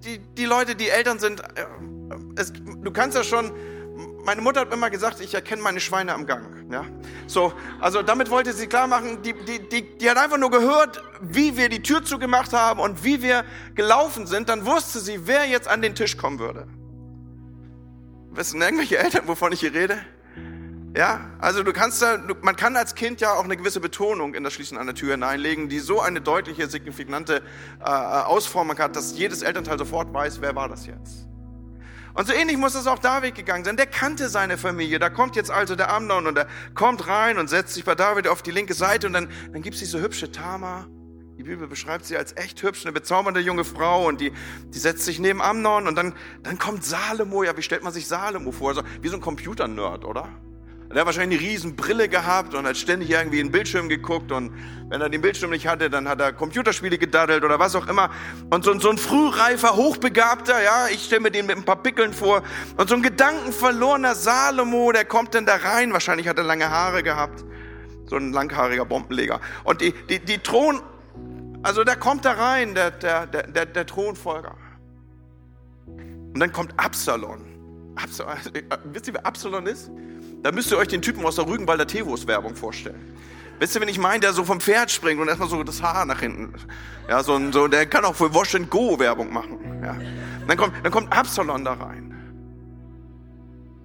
die, 0.05 0.19
die 0.19 0.45
Leute, 0.45 0.75
die 0.75 0.91
Eltern 0.91 1.19
sind, 1.19 1.41
äh, 1.41 1.65
es, 2.37 2.53
du 2.53 2.91
kannst 2.91 3.17
ja 3.17 3.25
schon, 3.25 3.51
meine 4.25 4.43
Mutter 4.43 4.61
hat 4.61 4.73
immer 4.75 4.91
gesagt, 4.91 5.21
ich 5.21 5.33
erkenne 5.33 5.63
meine 5.63 5.81
Schweine 5.81 6.13
am 6.13 6.27
Gang. 6.27 6.71
Ja? 6.71 6.85
So, 7.27 7.55
also 7.81 8.03
damit 8.03 8.29
wollte 8.29 8.53
sie 8.53 8.67
klar 8.67 8.87
machen, 8.87 9.23
die, 9.23 9.33
die, 9.33 9.69
die, 9.69 9.97
die 9.97 10.11
hat 10.11 10.19
einfach 10.19 10.39
nur 10.39 10.51
gehört, 10.51 11.03
wie 11.23 11.57
wir 11.57 11.71
die 11.71 11.83
Tür 11.83 12.05
zugemacht 12.05 12.53
haben 12.53 12.81
und 12.81 13.05
wie 13.05 13.23
wir 13.23 13.45
gelaufen 13.75 14.27
sind, 14.27 14.51
dann 14.51 14.67
wusste 14.67 15.01
sie, 15.01 15.27
wer 15.27 15.47
jetzt 15.47 15.69
an 15.69 15.81
den 15.81 15.95
Tisch 15.95 16.19
kommen 16.19 16.39
würde. 16.39 16.67
Wissen 18.37 18.61
irgendwelche 18.61 18.99
Eltern, 18.99 19.29
wovon 19.29 19.53
ich 19.53 19.61
hier 19.61 19.73
rede? 19.73 19.99
Ja, 20.97 21.29
also 21.41 21.65
du 21.65 21.73
kannst 21.73 22.03
da, 22.03 22.19
man 22.43 22.55
kann 22.55 22.77
als 22.77 22.95
Kind 22.95 23.21
ja 23.21 23.33
auch 23.33 23.45
eine 23.45 23.57
gewisse 23.57 23.81
Betonung 23.81 24.35
in 24.35 24.45
das 24.45 24.53
Schließen 24.53 24.79
einer 24.79 24.95
Tür 24.95 25.13
hineinlegen, 25.13 25.69
die 25.69 25.81
so 25.81 26.01
eine 26.01 26.21
deutliche, 26.21 26.69
signifikante 26.69 27.43
äh, 27.81 27.85
Ausformung 27.85 28.79
hat, 28.79 28.95
dass 28.95 29.19
jedes 29.19 29.43
Elternteil 29.43 29.77
sofort 29.77 30.15
weiß, 30.15 30.41
wer 30.41 30.55
war 30.55 30.69
das 30.69 30.87
jetzt. 30.87 31.27
Und 32.15 32.29
so 32.29 32.33
ähnlich 32.33 32.57
muss 32.57 32.77
es 32.77 32.87
auch 32.87 33.01
David 33.01 33.35
gegangen 33.35 33.65
sein. 33.65 33.77
Der 33.77 33.87
kannte 33.87 34.29
seine 34.29 34.57
Familie. 34.57 35.01
Da 35.01 35.11
kommt 35.11 35.35
jetzt 35.35 35.51
also 35.51 35.75
der 35.75 35.93
Amnon 35.93 36.29
und 36.29 36.39
er 36.39 36.47
kommt 36.75 37.09
rein 37.09 37.39
und 37.39 37.51
setzt 37.51 37.75
sich 37.75 37.85
bei 37.85 37.97
David 37.97 38.29
auf 38.29 38.43
die 38.43 38.53
linke 38.53 38.75
Seite 38.75 39.09
und 39.09 39.15
dann, 39.15 39.29
dann 39.53 39.63
gibt 39.63 39.75
es 39.75 39.81
diese 39.81 40.01
hübsche 40.01 40.31
Tama 40.31 40.87
die 41.37 41.43
Bibel 41.43 41.67
beschreibt 41.67 42.05
sie 42.05 42.17
als 42.17 42.37
echt 42.37 42.63
hübsch, 42.63 42.85
eine 42.85 42.93
bezaubernde 42.93 43.41
junge 43.41 43.65
Frau 43.65 44.07
und 44.07 44.21
die, 44.21 44.33
die 44.69 44.79
setzt 44.79 45.05
sich 45.05 45.19
neben 45.19 45.43
Amnon 45.43 45.89
und 45.89 45.97
dann, 45.97 46.15
dann 46.45 46.59
kommt 46.59 46.85
Salomo. 46.85 47.43
Ja, 47.43 47.57
wie 47.57 47.63
stellt 47.63 47.83
man 47.83 47.93
sich 47.93 48.07
Salomo 48.07 48.53
vor? 48.53 48.69
Also, 48.69 48.83
wie 49.03 49.09
so 49.09 49.17
ein 49.17 49.21
Computernerd, 49.21 50.05
oder? 50.05 50.29
Der 50.91 51.01
hat 51.01 51.07
wahrscheinlich 51.07 51.41
eine 51.41 51.51
riesen 51.51 51.75
Brille 51.75 52.09
gehabt 52.09 52.55
und 52.55 52.69
hat 52.69 52.77
ständig 52.77 53.11
irgendwie 53.11 53.41
in 53.41 53.49
den 53.49 53.53
Bildschirm 53.53 53.89
geguckt 53.89 54.31
und 54.31 54.53
wenn 54.91 55.01
er 55.01 55.09
den 55.09 55.23
Bildschirm 55.23 55.51
nicht 55.51 55.67
hatte, 55.67 55.91
dann 55.91 56.09
hat 56.09 56.21
er 56.21 56.33
Computerspiele 56.33 56.99
gedaddelt 56.99 57.43
oder 57.43 57.59
was 57.59 57.75
auch 57.75 57.89
immer. 57.89 58.11
Und 58.51 58.65
so, 58.65 58.79
so 58.79 58.91
ein 58.91 58.99
frühreifer, 58.99 59.75
hochbegabter, 59.75 60.63
ja, 60.63 60.87
ich 60.89 61.05
stelle 61.07 61.23
mir 61.23 61.31
den 61.33 61.47
mit 61.47 61.57
ein 61.57 61.65
paar 61.65 61.83
Pickeln 61.83 62.13
vor. 62.13 62.45
Und 62.77 62.89
so 62.89 62.95
ein 62.95 63.03
gedankenverlorener 63.03 64.15
Salomo, 64.15 64.93
der 64.93 65.05
kommt 65.05 65.35
dann 65.35 65.47
da 65.47 65.57
rein. 65.57 65.93
Wahrscheinlich 65.93 66.29
hat 66.29 66.39
er 66.39 66.45
lange 66.45 66.71
Haare 66.71 67.03
gehabt. 67.03 67.45
So 68.07 68.15
ein 68.15 68.33
langhaariger 68.33 68.85
Bombenleger. 68.85 69.41
Und 69.65 69.81
die, 69.81 69.93
die, 70.09 70.21
die 70.21 70.39
Thron, 70.39 70.81
also 71.65 71.83
da 71.83 71.97
kommt 71.97 72.25
da 72.25 72.33
rein, 72.33 72.75
der, 72.75 72.91
der, 72.91 73.27
der, 73.27 73.67
der 73.67 73.87
Thronfolger. 73.87 74.55
Und 75.87 76.39
dann 76.39 76.53
kommt 76.53 76.79
Absalon. 76.79 77.41
Absalon. 77.97 78.35
Wisst 78.85 79.09
ihr, 79.09 79.15
wer 79.15 79.25
Absalon 79.25 79.67
ist? 79.67 79.91
Da 80.43 80.53
müsst 80.53 80.71
ihr 80.71 80.77
euch 80.77 80.89
den 80.89 81.01
Typen 81.01 81.25
aus 81.25 81.37
der 81.37 81.47
Rügenwalder 81.47 81.87
Teewurst-Werbung 81.87 82.55
vorstellen. 82.55 83.17
Wisst 83.61 83.75
ihr, 83.75 83.81
wenn 83.81 83.89
ich 83.89 83.99
meine, 83.99 84.21
der 84.21 84.35
so 84.35 84.45
vom 84.45 84.61
Pferd 84.61 84.91
springt 84.91 85.21
und 85.21 85.29
erstmal 85.29 85.49
so 85.49 85.63
das 85.63 85.83
Haar 85.83 86.05
nach 86.05 86.21
hinten. 86.21 86.53
Ja, 87.09 87.23
so, 87.23 87.41
so 87.51 87.67
der 87.67 87.87
kann 87.87 88.05
auch 88.05 88.15
für 88.15 88.35
Wash 88.35 88.55
and 88.55 88.69
Go 88.69 88.99
Werbung 88.99 89.33
machen. 89.33 89.59
Ja. 89.83 89.97
Dann 90.47 90.57
kommt, 90.59 90.75
dann 90.83 90.93
kommt 90.93 91.17
Absalon 91.17 91.65
da 91.65 91.73
rein. 91.75 92.15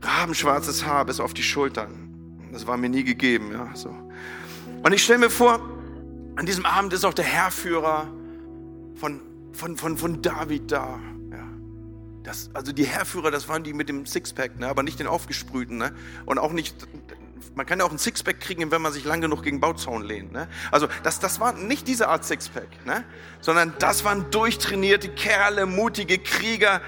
Rabenschwarzes 0.01 0.85
Haar 0.85 1.05
bis 1.05 1.19
auf 1.19 1.33
die 1.33 1.43
Schultern. 1.43 2.49
Das 2.51 2.67
war 2.67 2.75
mir 2.75 2.89
nie 2.89 3.03
gegeben, 3.03 3.51
ja, 3.53 3.69
so. 3.73 3.95
Und 4.83 4.91
ich 4.91 5.03
stelle 5.03 5.19
mir 5.19 5.29
vor, 5.29 5.61
an 6.39 6.45
diesem 6.45 6.65
Abend 6.65 6.93
ist 6.93 7.03
auch 7.03 7.13
der 7.13 7.25
Herrführer 7.25 8.07
von, 8.95 9.19
von, 9.51 9.75
von, 9.75 9.97
von 9.97 10.21
David 10.21 10.71
da. 10.71 10.97
Ja. 11.33 11.43
Das, 12.23 12.49
also 12.53 12.71
die 12.71 12.85
Herrführer, 12.85 13.29
das 13.29 13.49
waren 13.49 13.65
die 13.65 13.73
mit 13.73 13.89
dem 13.89 14.05
Sixpack, 14.05 14.57
ne, 14.57 14.69
aber 14.69 14.81
nicht 14.81 15.01
den 15.01 15.07
aufgesprühten. 15.07 15.77
Ne? 15.77 15.91
Und 16.25 16.39
auch 16.39 16.53
nicht, 16.53 16.77
man 17.55 17.65
kann 17.65 17.79
ja 17.79 17.85
auch 17.85 17.91
ein 17.91 17.97
Sixpack 17.97 18.39
kriegen, 18.39 18.71
wenn 18.71 18.81
man 18.81 18.93
sich 18.93 19.03
lang 19.03 19.19
genug 19.19 19.43
gegen 19.43 19.59
Bauzaun 19.59 20.01
lehnt. 20.01 20.31
Ne? 20.31 20.47
Also 20.71 20.87
das, 21.03 21.19
das 21.19 21.41
war 21.41 21.51
nicht 21.51 21.89
diese 21.89 22.07
Art 22.07 22.23
Sixpack, 22.23 22.85
ne? 22.85 23.03
sondern 23.41 23.73
das 23.79 24.05
waren 24.05 24.31
durchtrainierte 24.31 25.09
Kerle, 25.09 25.65
mutige 25.65 26.19
Krieger, 26.19 26.79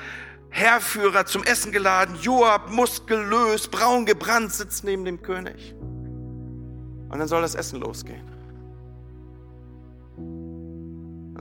Herrführer 0.49 1.26
zum 1.26 1.43
Essen 1.43 1.74
geladen, 1.74 2.16
Joab 2.22 2.72
muskulös, 2.72 3.68
braun 3.68 4.06
gebrannt, 4.06 4.54
sitzt 4.54 4.86
neben 4.86 5.04
dem 5.04 5.22
König. 5.22 5.76
Und 7.10 7.20
dann 7.20 7.28
soll 7.28 7.41
das 7.41 7.56
Essen 7.56 7.82
losgehen. 7.82 8.30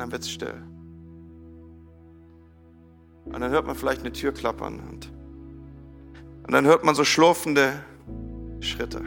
Und 0.01 0.05
dann 0.05 0.13
wird 0.13 0.23
es 0.23 0.31
still. 0.31 0.55
Und 3.27 3.39
dann 3.39 3.51
hört 3.51 3.67
man 3.67 3.77
vielleicht 3.77 4.01
eine 4.01 4.13
Tür 4.13 4.33
klappern 4.33 4.81
und, 4.81 5.13
und 6.43 6.53
dann 6.53 6.65
hört 6.65 6.85
man 6.85 6.95
so 6.95 7.05
schlurfende 7.05 7.85
Schritte, 8.61 9.05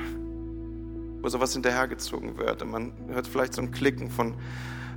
wo 1.23 1.29
sowas 1.29 1.53
hinterhergezogen 1.53 2.37
wird. 2.37 2.61
Und 2.61 2.69
man 2.69 2.93
hört 3.07 3.25
vielleicht 3.25 3.55
so 3.55 3.63
ein 3.63 3.71
Klicken 3.71 4.11
von, 4.11 4.35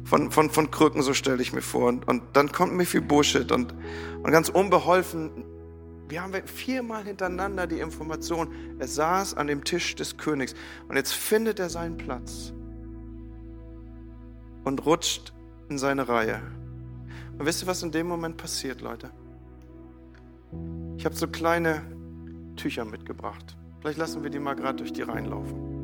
von, 0.04 0.30
von, 0.30 0.50
von 0.50 0.70
Krücken, 0.70 1.00
so 1.00 1.14
stelle 1.14 1.40
ich 1.40 1.54
mir 1.54 1.62
vor. 1.62 1.88
Und, 1.88 2.06
und 2.06 2.24
dann 2.34 2.52
kommt 2.52 2.74
mir 2.74 2.84
viel 2.84 3.00
Bullshit 3.00 3.50
und, 3.50 3.72
und 4.22 4.30
ganz 4.30 4.50
unbeholfen, 4.50 5.46
wir 6.10 6.22
haben 6.22 6.34
viermal 6.44 7.04
hintereinander 7.04 7.66
die 7.66 7.80
Information, 7.80 8.52
er 8.78 8.86
saß 8.86 9.32
an 9.32 9.46
dem 9.46 9.64
Tisch 9.64 9.94
des 9.94 10.18
Königs 10.18 10.54
und 10.88 10.96
jetzt 10.96 11.14
findet 11.14 11.58
er 11.58 11.70
seinen 11.70 11.96
Platz 11.96 12.52
und 14.64 14.84
rutscht 14.84 15.32
in 15.68 15.78
seine 15.78 16.08
Reihe. 16.08 16.40
Und 17.38 17.46
wisst 17.46 17.62
ihr, 17.62 17.66
was 17.66 17.82
in 17.82 17.90
dem 17.90 18.06
Moment 18.06 18.36
passiert, 18.36 18.80
Leute? 18.80 19.10
Ich 20.96 21.04
habe 21.04 21.14
so 21.14 21.28
kleine 21.28 21.82
Tücher 22.56 22.84
mitgebracht. 22.84 23.56
Vielleicht 23.80 23.98
lassen 23.98 24.22
wir 24.22 24.30
die 24.30 24.38
mal 24.38 24.54
gerade 24.54 24.78
durch 24.78 24.92
die 24.92 25.02
Reihen 25.02 25.26
laufen. 25.26 25.74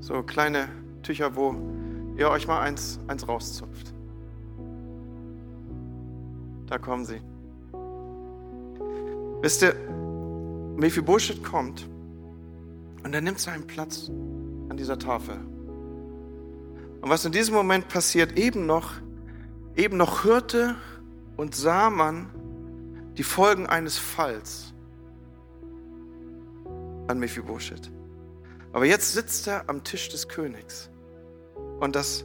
So 0.00 0.22
kleine 0.22 0.68
Tücher, 1.02 1.36
wo 1.36 1.54
ihr 2.16 2.30
euch 2.30 2.46
mal 2.46 2.60
eins, 2.60 2.98
eins 3.06 3.28
rauszupft. 3.28 3.92
Da 6.66 6.78
kommen 6.78 7.04
sie. 7.04 7.20
Wisst 9.42 9.62
ihr, 9.62 9.74
wie 10.76 10.90
viel 10.90 11.02
Bullshit 11.02 11.42
kommt 11.44 11.88
und 13.02 13.14
er 13.14 13.20
nimmt 13.20 13.38
seinen 13.38 13.66
Platz 13.66 14.08
an 14.68 14.76
dieser 14.76 14.98
Tafel. 14.98 15.36
Und 17.00 17.08
was 17.08 17.24
in 17.24 17.32
diesem 17.32 17.54
Moment 17.54 17.88
passiert, 17.88 18.38
eben 18.38 18.66
noch, 18.66 18.92
eben 19.74 19.96
noch 19.96 20.24
hörte 20.24 20.76
und 21.36 21.54
sah 21.54 21.90
man 21.90 22.30
die 23.16 23.22
Folgen 23.22 23.66
eines 23.66 23.98
Falls 23.98 24.74
an 27.06 27.18
Mephibosheth. 27.18 27.90
Aber 28.72 28.84
jetzt 28.84 29.12
sitzt 29.12 29.48
er 29.48 29.68
am 29.68 29.82
Tisch 29.82 30.08
des 30.10 30.28
Königs. 30.28 30.90
Und 31.80 31.96
das, 31.96 32.24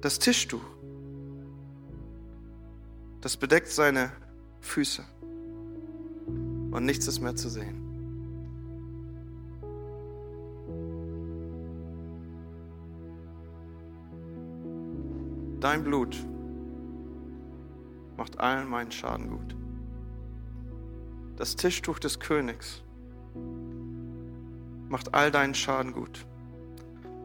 das 0.00 0.18
Tischtuch, 0.18 0.64
das 3.20 3.36
bedeckt 3.36 3.68
seine 3.68 4.10
Füße. 4.60 5.04
Und 6.26 6.84
nichts 6.84 7.06
ist 7.06 7.20
mehr 7.20 7.36
zu 7.36 7.48
sehen. 7.48 7.79
Dein 15.60 15.84
Blut 15.84 16.16
macht 18.16 18.40
allen 18.40 18.68
meinen 18.68 18.90
Schaden 18.90 19.28
gut. 19.28 19.56
Das 21.36 21.56
Tischtuch 21.56 21.98
des 21.98 22.18
Königs 22.18 22.82
macht 24.88 25.14
all 25.14 25.30
deinen 25.30 25.54
Schaden 25.54 25.92
gut. 25.92 26.26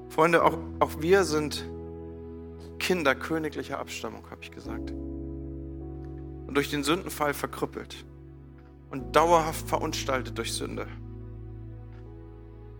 Freunde, 0.09 0.43
auch, 0.43 0.57
auch 0.79 1.01
wir 1.01 1.23
sind 1.23 1.69
Kinder 2.79 3.15
königlicher 3.15 3.79
Abstammung, 3.79 4.29
habe 4.29 4.41
ich 4.41 4.51
gesagt. 4.51 4.91
Und 4.91 6.53
durch 6.53 6.69
den 6.69 6.83
Sündenfall 6.83 7.33
verkrüppelt 7.33 8.05
und 8.91 9.15
dauerhaft 9.15 9.67
verunstaltet 9.67 10.37
durch 10.37 10.53
Sünde. 10.53 10.87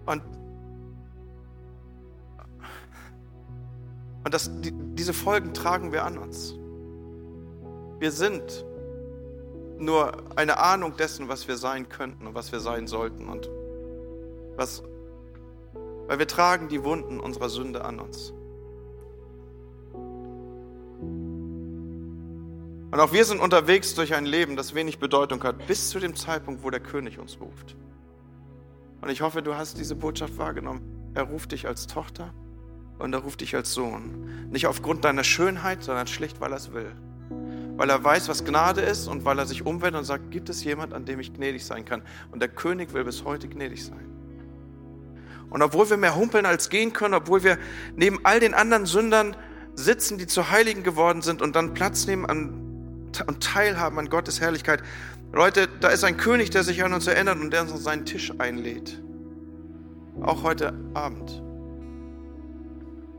Und, 0.05 0.21
und 4.23 4.33
das, 4.33 4.49
diese 5.05 5.13
Folgen 5.13 5.53
tragen 5.53 5.91
wir 5.91 6.03
an 6.03 6.17
uns. 6.17 6.55
Wir 7.99 8.11
sind 8.11 8.65
nur 9.77 10.35
eine 10.35 10.57
Ahnung 10.57 10.97
dessen, 10.97 11.29
was 11.29 11.47
wir 11.47 11.57
sein 11.57 11.89
könnten 11.89 12.25
und 12.25 12.33
was 12.33 12.51
wir 12.51 12.59
sein 12.59 12.87
sollten 12.87 13.29
und 13.29 13.47
was 14.55 14.81
weil 16.07 16.17
wir 16.17 16.27
tragen 16.27 16.69
die 16.69 16.83
Wunden 16.83 17.19
unserer 17.19 17.49
Sünde 17.49 17.85
an 17.85 17.99
uns. 17.99 18.33
Und 22.91 22.99
auch 22.99 23.13
wir 23.13 23.25
sind 23.25 23.39
unterwegs 23.39 23.93
durch 23.93 24.15
ein 24.15 24.25
Leben, 24.25 24.55
das 24.55 24.73
wenig 24.73 24.97
Bedeutung 24.97 25.43
hat, 25.43 25.67
bis 25.67 25.91
zu 25.91 25.99
dem 25.99 26.15
Zeitpunkt, 26.15 26.63
wo 26.63 26.71
der 26.71 26.79
König 26.79 27.19
uns 27.19 27.39
ruft. 27.39 27.75
Und 29.01 29.09
ich 29.09 29.21
hoffe, 29.21 29.43
du 29.43 29.53
hast 29.53 29.77
diese 29.77 29.95
Botschaft 29.95 30.39
wahrgenommen. 30.39 31.11
Er 31.13 31.23
ruft 31.25 31.51
dich 31.51 31.67
als 31.67 31.85
Tochter 31.85 32.33
und 32.99 33.13
er 33.13 33.19
ruft 33.19 33.41
dich 33.41 33.55
als 33.55 33.73
Sohn. 33.73 34.49
Nicht 34.51 34.67
aufgrund 34.67 35.05
deiner 35.05 35.23
Schönheit, 35.23 35.83
sondern 35.83 36.07
schlicht, 36.07 36.39
weil 36.39 36.51
er 36.51 36.57
es 36.57 36.73
will. 36.73 36.91
Weil 37.77 37.89
er 37.89 38.03
weiß, 38.03 38.29
was 38.29 38.45
Gnade 38.45 38.81
ist 38.81 39.07
und 39.07 39.25
weil 39.25 39.37
er 39.37 39.45
sich 39.45 39.65
umwendet 39.65 39.99
und 39.99 40.05
sagt, 40.05 40.31
gibt 40.31 40.49
es 40.49 40.63
jemand, 40.63 40.93
an 40.93 41.05
dem 41.05 41.19
ich 41.19 41.33
gnädig 41.33 41.65
sein 41.65 41.83
kann? 41.83 42.01
Und 42.31 42.39
der 42.39 42.49
König 42.49 42.93
will 42.93 43.03
bis 43.03 43.25
heute 43.25 43.49
gnädig 43.49 43.85
sein. 43.85 44.05
Und 45.49 45.61
obwohl 45.61 45.89
wir 45.89 45.97
mehr 45.97 46.15
humpeln 46.15 46.45
als 46.45 46.69
gehen 46.69 46.93
können, 46.93 47.13
obwohl 47.13 47.43
wir 47.43 47.57
neben 47.95 48.19
all 48.23 48.39
den 48.39 48.53
anderen 48.53 48.85
Sündern 48.85 49.35
sitzen, 49.75 50.17
die 50.17 50.27
zu 50.27 50.49
Heiligen 50.49 50.83
geworden 50.83 51.21
sind 51.21 51.41
und 51.41 51.55
dann 51.55 51.73
Platz 51.73 52.07
nehmen 52.07 52.25
an, 52.25 52.65
und 53.27 53.43
teilhaben 53.43 53.97
an 53.99 54.09
Gottes 54.09 54.41
Herrlichkeit. 54.41 54.81
Leute, 55.31 55.67
da 55.79 55.89
ist 55.89 56.03
ein 56.03 56.17
König, 56.17 56.49
der 56.49 56.63
sich 56.63 56.83
an 56.83 56.93
uns 56.93 57.07
erinnert 57.07 57.39
und 57.39 57.51
der 57.51 57.61
uns 57.61 57.71
auf 57.71 57.81
seinen 57.81 58.05
Tisch 58.05 58.33
einlädt. 58.37 59.01
Auch 60.21 60.43
heute 60.43 60.73
Abend. 60.93 61.44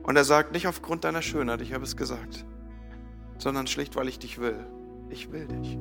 Und 0.06 0.14
er 0.14 0.24
sagt, 0.24 0.52
nicht 0.52 0.68
aufgrund 0.68 1.02
deiner 1.02 1.20
Schönheit, 1.20 1.60
ich 1.60 1.72
habe 1.74 1.82
es 1.82 1.96
gesagt, 1.96 2.44
sondern 3.38 3.66
schlicht, 3.66 3.96
weil 3.96 4.06
ich 4.06 4.20
dich 4.20 4.38
will. 4.38 4.64
Ich 5.10 5.32
will 5.32 5.48
dich. 5.48 5.76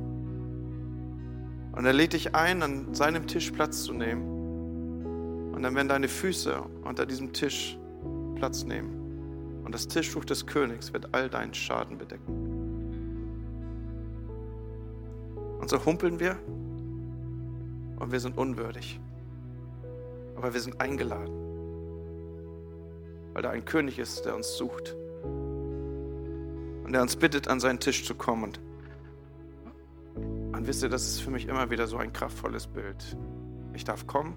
Und 1.73 1.85
er 1.85 1.93
lädt 1.93 2.13
dich 2.13 2.33
ein, 2.33 2.63
an 2.63 2.95
seinem 2.95 3.27
Tisch 3.27 3.51
Platz 3.51 3.83
zu 3.83 3.93
nehmen 3.93 5.53
und 5.53 5.61
dann 5.61 5.75
werden 5.75 5.89
deine 5.89 6.07
Füße 6.07 6.59
unter 6.83 7.05
diesem 7.05 7.33
Tisch 7.33 7.77
Platz 8.35 8.63
nehmen. 8.63 9.61
Und 9.63 9.75
das 9.75 9.87
Tischtuch 9.87 10.25
des 10.25 10.47
Königs 10.47 10.91
wird 10.91 11.13
all 11.13 11.29
deinen 11.29 11.53
Schaden 11.53 11.99
bedecken. 11.99 12.33
Und 15.59 15.69
so 15.69 15.85
humpeln 15.85 16.19
wir 16.19 16.39
und 17.99 18.11
wir 18.11 18.19
sind 18.19 18.39
unwürdig. 18.39 18.99
Aber 20.35 20.51
wir 20.53 20.61
sind 20.61 20.81
eingeladen, 20.81 21.44
weil 23.35 23.41
da 23.41 23.49
ein 23.49 23.65
König 23.65 23.99
ist, 23.99 24.25
der 24.25 24.33
uns 24.33 24.55
sucht 24.55 24.95
und 26.85 26.93
der 26.93 27.01
uns 27.01 27.17
bittet, 27.17 27.49
an 27.49 27.59
seinen 27.59 27.81
Tisch 27.81 28.05
zu 28.05 28.15
kommen. 28.15 28.53
Und, 30.53 30.65
wisst 30.65 30.83
ihr, 30.83 30.89
das 30.89 31.05
ist 31.05 31.19
für 31.19 31.31
mich 31.31 31.45
immer 31.49 31.69
wieder 31.69 31.85
so 31.85 31.97
ein 31.97 32.13
kraftvolles 32.13 32.65
Bild. 32.65 33.17
Ich 33.73 33.83
darf 33.83 34.07
kommen 34.07 34.35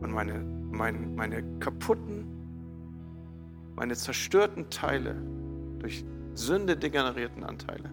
und 0.00 0.12
meine, 0.12 0.44
mein, 0.70 1.14
meine 1.14 1.42
kaputten, 1.58 2.26
meine 3.76 3.96
zerstörten 3.96 4.68
Teile 4.68 5.16
durch 5.78 6.04
Sünde 6.34 6.76
degenerierten 6.76 7.44
Anteile. 7.44 7.90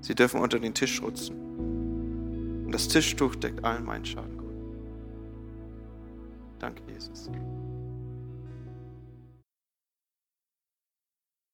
Sie 0.00 0.14
dürfen 0.14 0.40
unter 0.40 0.60
den 0.60 0.74
Tisch 0.74 1.02
rutschen. 1.02 2.64
Und 2.66 2.72
das 2.72 2.86
Tischtuch 2.86 3.34
deckt 3.34 3.64
allen 3.64 3.84
meinen 3.84 4.04
Schaden 4.04 4.38
gut. 4.38 4.54
Danke, 6.60 6.82
Jesus. 6.86 7.28